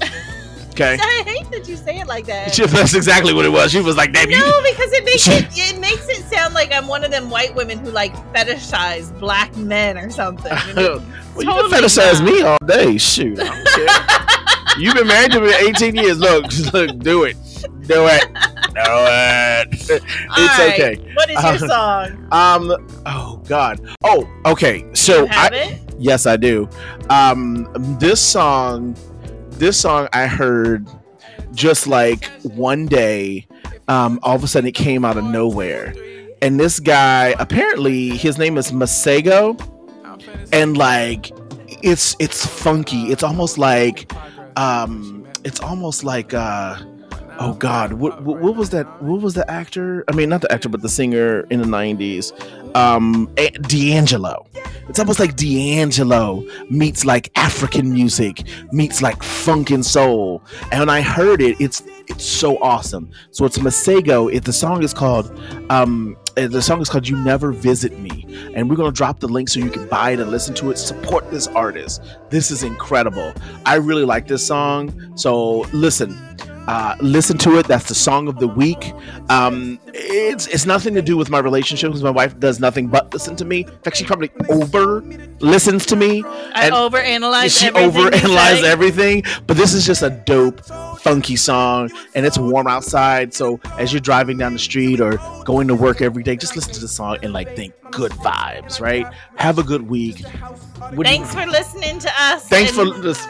Okay. 0.74 0.98
I 1.00 1.22
hate 1.24 1.48
that 1.52 1.68
you 1.68 1.76
say 1.76 2.00
it 2.00 2.08
like 2.08 2.26
that. 2.26 2.52
She- 2.52 2.66
that's 2.66 2.94
exactly 2.94 3.32
what 3.32 3.44
it 3.44 3.50
was. 3.50 3.70
She 3.70 3.80
was 3.80 3.96
like, 3.96 4.12
damn, 4.12 4.28
you. 4.28 4.40
No, 4.40 4.60
because 4.68 4.92
it 4.92 5.04
makes 5.04 5.28
it 5.28 5.46
it 5.56 5.78
makes 5.80 6.08
it 6.08 6.24
sound 6.24 6.52
like 6.52 6.72
I'm 6.72 6.88
one 6.88 7.04
of 7.04 7.12
them 7.12 7.30
white 7.30 7.54
women 7.54 7.78
who 7.78 7.92
like 7.92 8.12
fetishize 8.34 9.16
black 9.20 9.56
men 9.56 9.96
or 9.96 10.10
something. 10.10 10.50
Well, 11.36 11.40
it's 11.40 11.44
you 11.44 11.50
can 11.50 11.70
fetishize 11.70 12.20
not. 12.20 12.32
me 12.32 12.42
all 12.42 12.58
day. 12.66 12.98
Shoot. 12.98 13.38
I 14.76 14.80
don't 14.80 14.80
care. 14.80 14.80
You've 14.80 14.94
been 14.94 15.06
married 15.06 15.32
to 15.32 15.40
me 15.40 15.52
18 15.68 15.94
years. 15.96 16.18
Look, 16.18 16.44
look, 16.72 16.98
do 17.00 17.24
it. 17.24 17.36
Do 17.86 18.06
it. 18.06 18.24
Do 18.32 18.80
it. 18.80 19.68
It's 20.36 20.58
right, 20.58 20.72
okay. 20.72 21.12
What 21.14 21.30
is 21.30 21.36
your 21.60 21.70
Uh, 21.70 22.06
song? 22.08 22.28
Um, 22.32 23.02
oh, 23.06 23.40
God. 23.46 23.80
Oh, 24.02 24.28
okay. 24.46 24.84
So 24.94 25.26
I, 25.30 25.48
it? 25.52 25.94
Yes, 25.98 26.26
I 26.26 26.36
do. 26.36 26.68
Um, 27.10 27.68
this 28.00 28.20
song, 28.20 28.96
this 29.50 29.78
song 29.80 30.08
I 30.12 30.26
heard 30.26 30.88
just 31.52 31.86
like 31.86 32.24
one 32.42 32.86
day. 32.86 33.46
Um, 33.86 34.18
all 34.22 34.34
of 34.34 34.42
a 34.42 34.48
sudden 34.48 34.68
it 34.68 34.74
came 34.74 35.04
out 35.04 35.16
of 35.18 35.24
nowhere, 35.24 35.94
and 36.42 36.58
this 36.58 36.80
guy 36.80 37.34
apparently 37.38 38.08
his 38.10 38.38
name 38.38 38.56
is 38.56 38.72
Masego, 38.72 39.60
and 40.52 40.76
like 40.76 41.30
it's 41.82 42.16
it's 42.18 42.44
funky. 42.46 43.12
It's 43.12 43.22
almost 43.22 43.58
like 43.58 44.10
um, 44.56 45.26
it's 45.44 45.60
almost 45.60 46.04
like 46.04 46.34
uh. 46.34 46.76
Oh 47.40 47.54
God! 47.54 47.94
What, 47.94 48.22
what 48.22 48.54
was 48.54 48.70
that? 48.70 49.02
What 49.02 49.20
was 49.20 49.34
the 49.34 49.50
actor? 49.50 50.04
I 50.06 50.12
mean, 50.14 50.28
not 50.28 50.40
the 50.40 50.52
actor, 50.52 50.68
but 50.68 50.82
the 50.82 50.88
singer 50.88 51.40
in 51.50 51.60
the 51.60 51.66
'90s, 51.66 52.30
um, 52.76 53.28
A- 53.36 53.50
D'Angelo. 53.50 54.46
It's 54.88 55.00
almost 55.00 55.18
like 55.18 55.34
D'Angelo 55.34 56.44
meets 56.70 57.04
like 57.04 57.32
African 57.34 57.92
music 57.92 58.44
meets 58.70 59.02
like 59.02 59.20
funk 59.24 59.70
and 59.70 59.84
soul. 59.84 60.44
And 60.70 60.78
when 60.78 60.88
I 60.88 61.00
heard 61.00 61.42
it, 61.42 61.60
it's 61.60 61.82
it's 62.06 62.24
so 62.24 62.62
awesome. 62.62 63.10
So 63.32 63.44
it's 63.46 63.58
Masego. 63.58 64.32
It 64.32 64.44
the 64.44 64.52
song 64.52 64.84
is 64.84 64.94
called 64.94 65.36
um 65.70 66.16
the 66.36 66.60
song 66.60 66.80
is 66.80 66.88
called 66.88 67.08
You 67.08 67.16
Never 67.16 67.52
Visit 67.52 67.98
Me. 67.98 68.26
And 68.54 68.68
we're 68.68 68.76
gonna 68.76 68.92
drop 68.92 69.20
the 69.20 69.28
link 69.28 69.48
so 69.48 69.60
you 69.60 69.70
can 69.70 69.86
buy 69.88 70.10
it 70.10 70.20
and 70.20 70.30
listen 70.30 70.54
to 70.56 70.70
it. 70.70 70.78
Support 70.78 71.30
this 71.30 71.46
artist. 71.48 72.02
This 72.30 72.50
is 72.50 72.62
incredible. 72.62 73.32
I 73.64 73.76
really 73.76 74.04
like 74.04 74.26
this 74.26 74.46
song. 74.46 75.12
So 75.16 75.60
listen. 75.72 76.18
Uh, 76.66 76.96
listen 77.00 77.36
to 77.38 77.58
it. 77.58 77.66
That's 77.66 77.88
the 77.88 77.94
song 77.94 78.26
of 78.28 78.38
the 78.38 78.48
week. 78.48 78.92
Um, 79.28 79.78
it's 79.92 80.46
it's 80.46 80.64
nothing 80.66 80.94
to 80.94 81.02
do 81.02 81.16
with 81.16 81.28
my 81.30 81.38
relationship 81.38 81.90
because 81.90 82.02
my 82.02 82.10
wife 82.10 82.38
does 82.40 82.58
nothing 82.60 82.88
but 82.88 83.12
listen 83.12 83.36
to 83.36 83.44
me. 83.44 83.64
In 83.64 83.78
fact, 83.80 83.96
she 83.96 84.04
probably 84.04 84.30
over 84.48 85.00
listens 85.40 85.84
to 85.86 85.96
me. 85.96 86.22
I 86.54 86.70
overanalyze. 86.70 87.58
She 87.60 87.68
overanalyzes 87.68 88.62
everything. 88.64 89.24
But 89.46 89.56
this 89.56 89.74
is 89.74 89.84
just 89.84 90.02
a 90.02 90.10
dope, 90.10 90.64
funky 91.00 91.36
song, 91.36 91.90
and 92.14 92.24
it's 92.24 92.38
warm 92.38 92.66
outside. 92.66 93.34
So 93.34 93.60
as 93.78 93.92
you're 93.92 94.00
driving 94.00 94.38
down 94.38 94.52
the 94.54 94.58
street 94.58 95.00
or 95.00 95.18
going 95.44 95.68
to 95.68 95.74
work 95.74 96.00
every 96.00 96.22
day, 96.22 96.36
just 96.36 96.56
listen 96.56 96.72
to 96.74 96.80
the 96.80 96.88
song 96.88 97.18
and 97.22 97.32
like 97.32 97.54
think 97.56 97.74
good 97.90 98.12
vibes. 98.12 98.80
Right? 98.80 99.06
Have 99.36 99.58
a 99.58 99.62
good 99.62 99.82
week. 99.88 100.16
Do 100.18 100.24
you- 100.96 101.04
Thanks 101.04 101.32
for 101.34 101.46
listening 101.46 101.98
to 102.00 102.10
us. 102.18 102.46
thanks 102.48 102.72
for. 102.72 102.84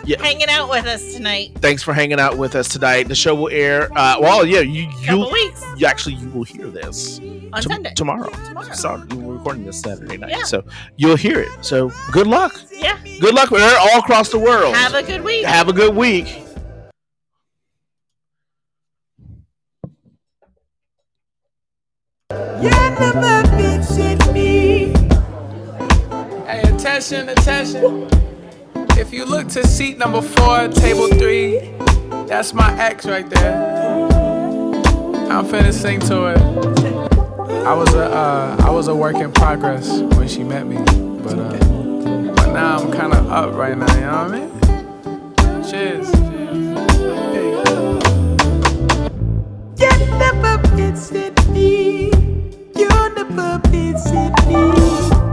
Yeah, 0.04 0.20
hanging 0.22 0.48
out 0.48 0.68
with 0.70 0.86
us 0.86 1.14
tonight. 1.14 1.52
thanks 1.56 1.82
for 1.82 1.92
hanging 1.94 2.18
out 2.18 2.36
with 2.36 2.54
us 2.54 2.68
tonight. 2.68 3.06
The 3.08 3.14
show 3.24 3.34
will 3.34 3.48
air. 3.50 3.88
Uh, 3.96 4.16
well, 4.20 4.44
yeah, 4.44 4.60
you 4.60 4.86
you 5.00 5.18
weeks 5.32 5.64
you 5.78 5.86
actually 5.86 6.14
you 6.16 6.28
will 6.28 6.44
hear 6.44 6.66
this 6.68 7.18
on 7.20 7.62
tom- 7.62 7.62
Sunday. 7.62 7.94
tomorrow. 7.94 8.28
Tomorrow. 8.48 8.72
Sorry, 8.74 9.02
we're 9.14 9.32
recording 9.34 9.64
this 9.64 9.80
Saturday 9.80 10.18
night, 10.18 10.30
Yeah. 10.32 10.42
so 10.44 10.62
you'll 10.96 11.16
hear 11.16 11.40
it. 11.40 11.48
So 11.62 11.90
good 12.12 12.26
luck. 12.26 12.52
Yeah. 12.70 12.98
Good 13.20 13.34
luck 13.34 13.50
with 13.50 13.62
her 13.62 13.76
all 13.80 14.00
across 14.00 14.28
the 14.28 14.38
world. 14.38 14.74
Have 14.76 14.94
a 14.94 15.02
good 15.02 15.22
week. 15.24 15.44
Have 15.46 15.68
a 15.68 15.72
good 15.72 15.94
week. 15.96 16.42
Hey, 26.46 26.60
attention, 26.62 27.28
attention. 27.30 28.08
If 28.98 29.12
you 29.12 29.24
look 29.24 29.48
to 29.48 29.66
seat 29.66 29.96
number 29.98 30.20
four, 30.20 30.68
table 30.68 31.08
three, 31.08 31.60
that's 32.26 32.52
my 32.54 32.76
ex 32.78 33.06
right 33.06 33.28
there. 33.28 33.74
I'm 35.30 35.46
finna 35.46 35.72
sing 35.72 36.00
to 36.00 36.26
it. 36.26 36.38
I 37.66 37.74
was 37.74 37.92
a 37.94 38.04
uh, 38.04 38.56
I 38.60 38.70
was 38.70 38.88
a 38.88 38.94
work 38.94 39.16
in 39.16 39.32
progress 39.32 39.88
when 40.16 40.28
she 40.28 40.44
met 40.44 40.66
me, 40.66 40.76
but 41.22 41.38
uh, 41.38 41.58
but 42.34 42.52
now 42.52 42.78
I'm 42.78 42.92
kind 42.92 43.12
of 43.12 43.30
up 43.30 43.54
right 43.54 43.76
now. 43.76 43.94
You 43.94 44.00
know 44.00 44.24
what 44.24 44.34
I 44.34 44.38
mean? 44.38 45.64
Cheers. 45.70 46.08
You 49.80 49.90
never 50.18 50.58
visit 50.76 51.48
me. 51.48 52.10
You 52.76 52.88
never 53.16 53.60
visit 53.68 54.32
me. 54.46 55.23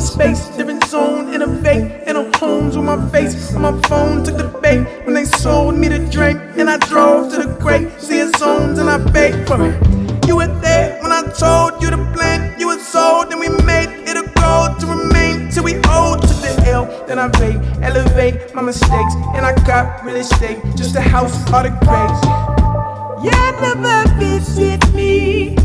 Space, 0.00 0.48
different 0.56 0.84
zone, 0.84 1.32
innovate 1.32 2.08
in 2.08 2.16
a 2.16 2.38
homes 2.38 2.76
with 2.76 2.86
my 2.86 3.08
face 3.10 3.54
on 3.54 3.62
my 3.62 3.80
phone. 3.82 4.24
Took 4.24 4.36
the 4.38 4.48
bait 4.62 4.84
when 5.04 5.14
they 5.14 5.24
sold 5.24 5.76
me 5.76 5.88
the 5.88 5.98
drink, 6.10 6.40
and 6.56 6.68
I 6.68 6.78
drove 6.78 7.30
to 7.32 7.42
the 7.42 7.56
great 7.60 7.88
seeing 8.00 8.32
zones 8.38 8.78
and 8.78 8.88
I 8.88 8.98
baked 8.98 9.48
for 9.48 9.58
it. 9.64 9.76
You 10.26 10.36
were 10.36 10.60
there 10.60 11.00
when 11.02 11.12
I 11.12 11.22
told 11.22 11.82
you 11.82 11.90
the 11.90 11.98
plan. 12.14 12.58
You 12.58 12.68
were 12.68 12.78
sold, 12.78 13.30
and 13.32 13.40
we 13.40 13.48
made 13.64 13.90
it 14.08 14.16
a 14.16 14.26
goal 14.40 14.74
to 14.80 14.86
remain 14.86 15.50
till 15.50 15.64
we 15.64 15.74
old. 15.88 16.22
to 16.22 16.28
the 16.28 16.62
L, 16.66 16.86
then 17.06 17.18
I 17.18 17.28
paid, 17.28 17.60
elevate 17.82 18.54
my 18.54 18.62
mistakes, 18.62 19.14
and 19.34 19.44
I 19.44 19.54
got 19.66 20.04
real 20.04 20.16
estate, 20.16 20.58
just 20.76 20.94
a 20.96 21.00
house, 21.00 21.34
all 21.52 21.62
the 21.62 21.70
grades. 21.84 22.20
You 23.24 23.30
never 23.60 24.08
visit 24.18 24.94
me. 24.94 25.56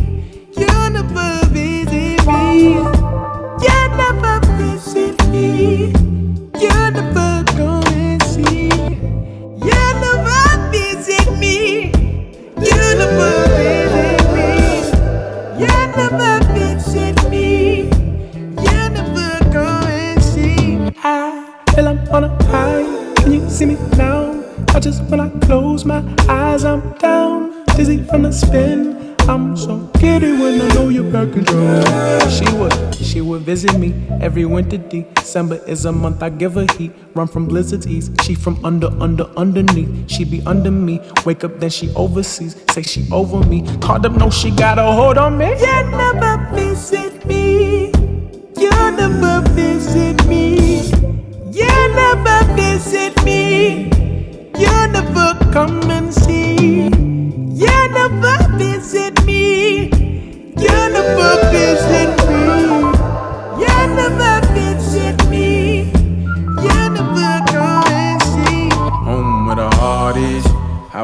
You 0.58 0.90
never 0.90 1.46
visit 1.48 2.26
me. 2.28 3.15
You. 5.66 6.05
Every 34.36 34.44
winter. 34.44 34.78
December 35.16 35.62
is 35.66 35.86
a 35.86 35.92
month 35.94 36.22
I 36.22 36.30
give 36.30 36.56
her 36.56 36.66
heat. 36.78 36.92
Run 37.14 37.26
from 37.26 37.48
blizzards 37.48 37.88
east. 37.88 38.12
She 38.24 38.36
from 38.36 38.64
under, 38.66 38.88
under, 39.02 39.24
underneath. 39.38 40.12
She 40.12 40.26
be 40.26 40.42
under 40.46 40.72
me. 40.72 41.00
Wake 41.26 41.46
up, 41.46 41.58
then 41.62 41.70
she 41.70 41.90
overseas. 41.96 42.62
Say 42.72 42.82
she 42.82 43.08
over 43.14 43.40
me. 43.48 43.64
Called 43.80 44.06
up, 44.06 44.12
no, 44.12 44.30
she 44.30 44.52
got 44.52 44.78
a 44.78 44.84
hold 44.84 45.18
on 45.18 45.38
me. 45.38 45.52
You 45.52 45.84
never 45.90 46.54
visit 46.54 47.26
me. 47.26 47.94
You 48.58 48.72
never 49.00 49.40
visit 49.52 50.28
me. 50.28 50.84
You 51.60 51.76
never 52.02 52.40
visit 52.56 53.24
me. 53.24 53.86
You 54.60 54.76
never 54.98 55.30
come 55.54 55.80
and 55.90 56.14
see. 56.14 56.90
You 57.64 57.78
never 58.00 58.58
visit 58.58 59.05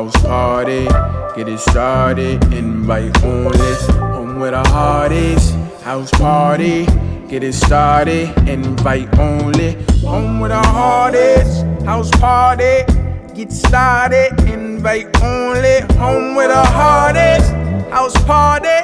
house 0.01 0.23
party, 0.23 0.85
get 1.35 1.47
it 1.47 1.59
started, 1.59 2.43
invite 2.51 3.23
only. 3.23 3.73
Home 4.15 4.39
with 4.39 4.51
the 4.51 4.67
hardest, 4.69 5.53
house 5.83 6.09
party, 6.09 6.85
get 7.27 7.43
it 7.43 7.53
started, 7.53 8.35
invite 8.49 9.15
only. 9.19 9.73
Home 10.01 10.39
with 10.39 10.49
the 10.49 10.57
hardest, 10.57 11.63
house 11.85 12.09
party, 12.19 12.83
get 13.35 13.51
started, 13.51 14.31
invite 14.49 15.05
only. 15.21 15.81
Home 15.99 16.33
with 16.33 16.47
the 16.47 16.65
hardest, 16.65 17.51
house 17.91 18.17
party, 18.23 18.79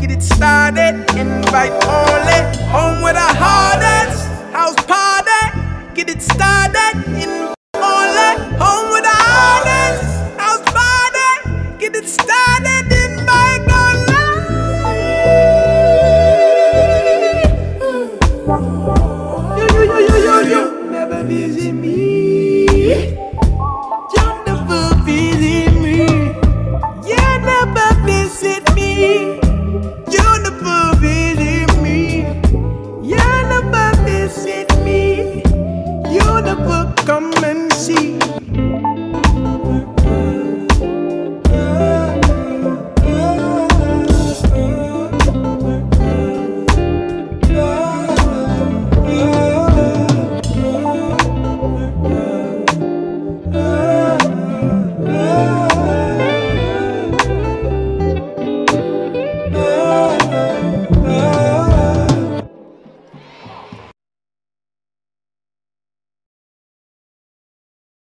get 0.00 0.10
it 0.10 0.20
started, 0.20 0.94
invite 1.16 1.70
only. 1.84 2.40
Home 2.74 3.04
with 3.04 3.14
the 3.14 3.30
hardest, 3.44 4.26
house 4.52 4.74
party, 4.84 5.94
get 5.94 6.10
it 6.10 6.20
started, 6.20 7.04
invite 7.06 7.45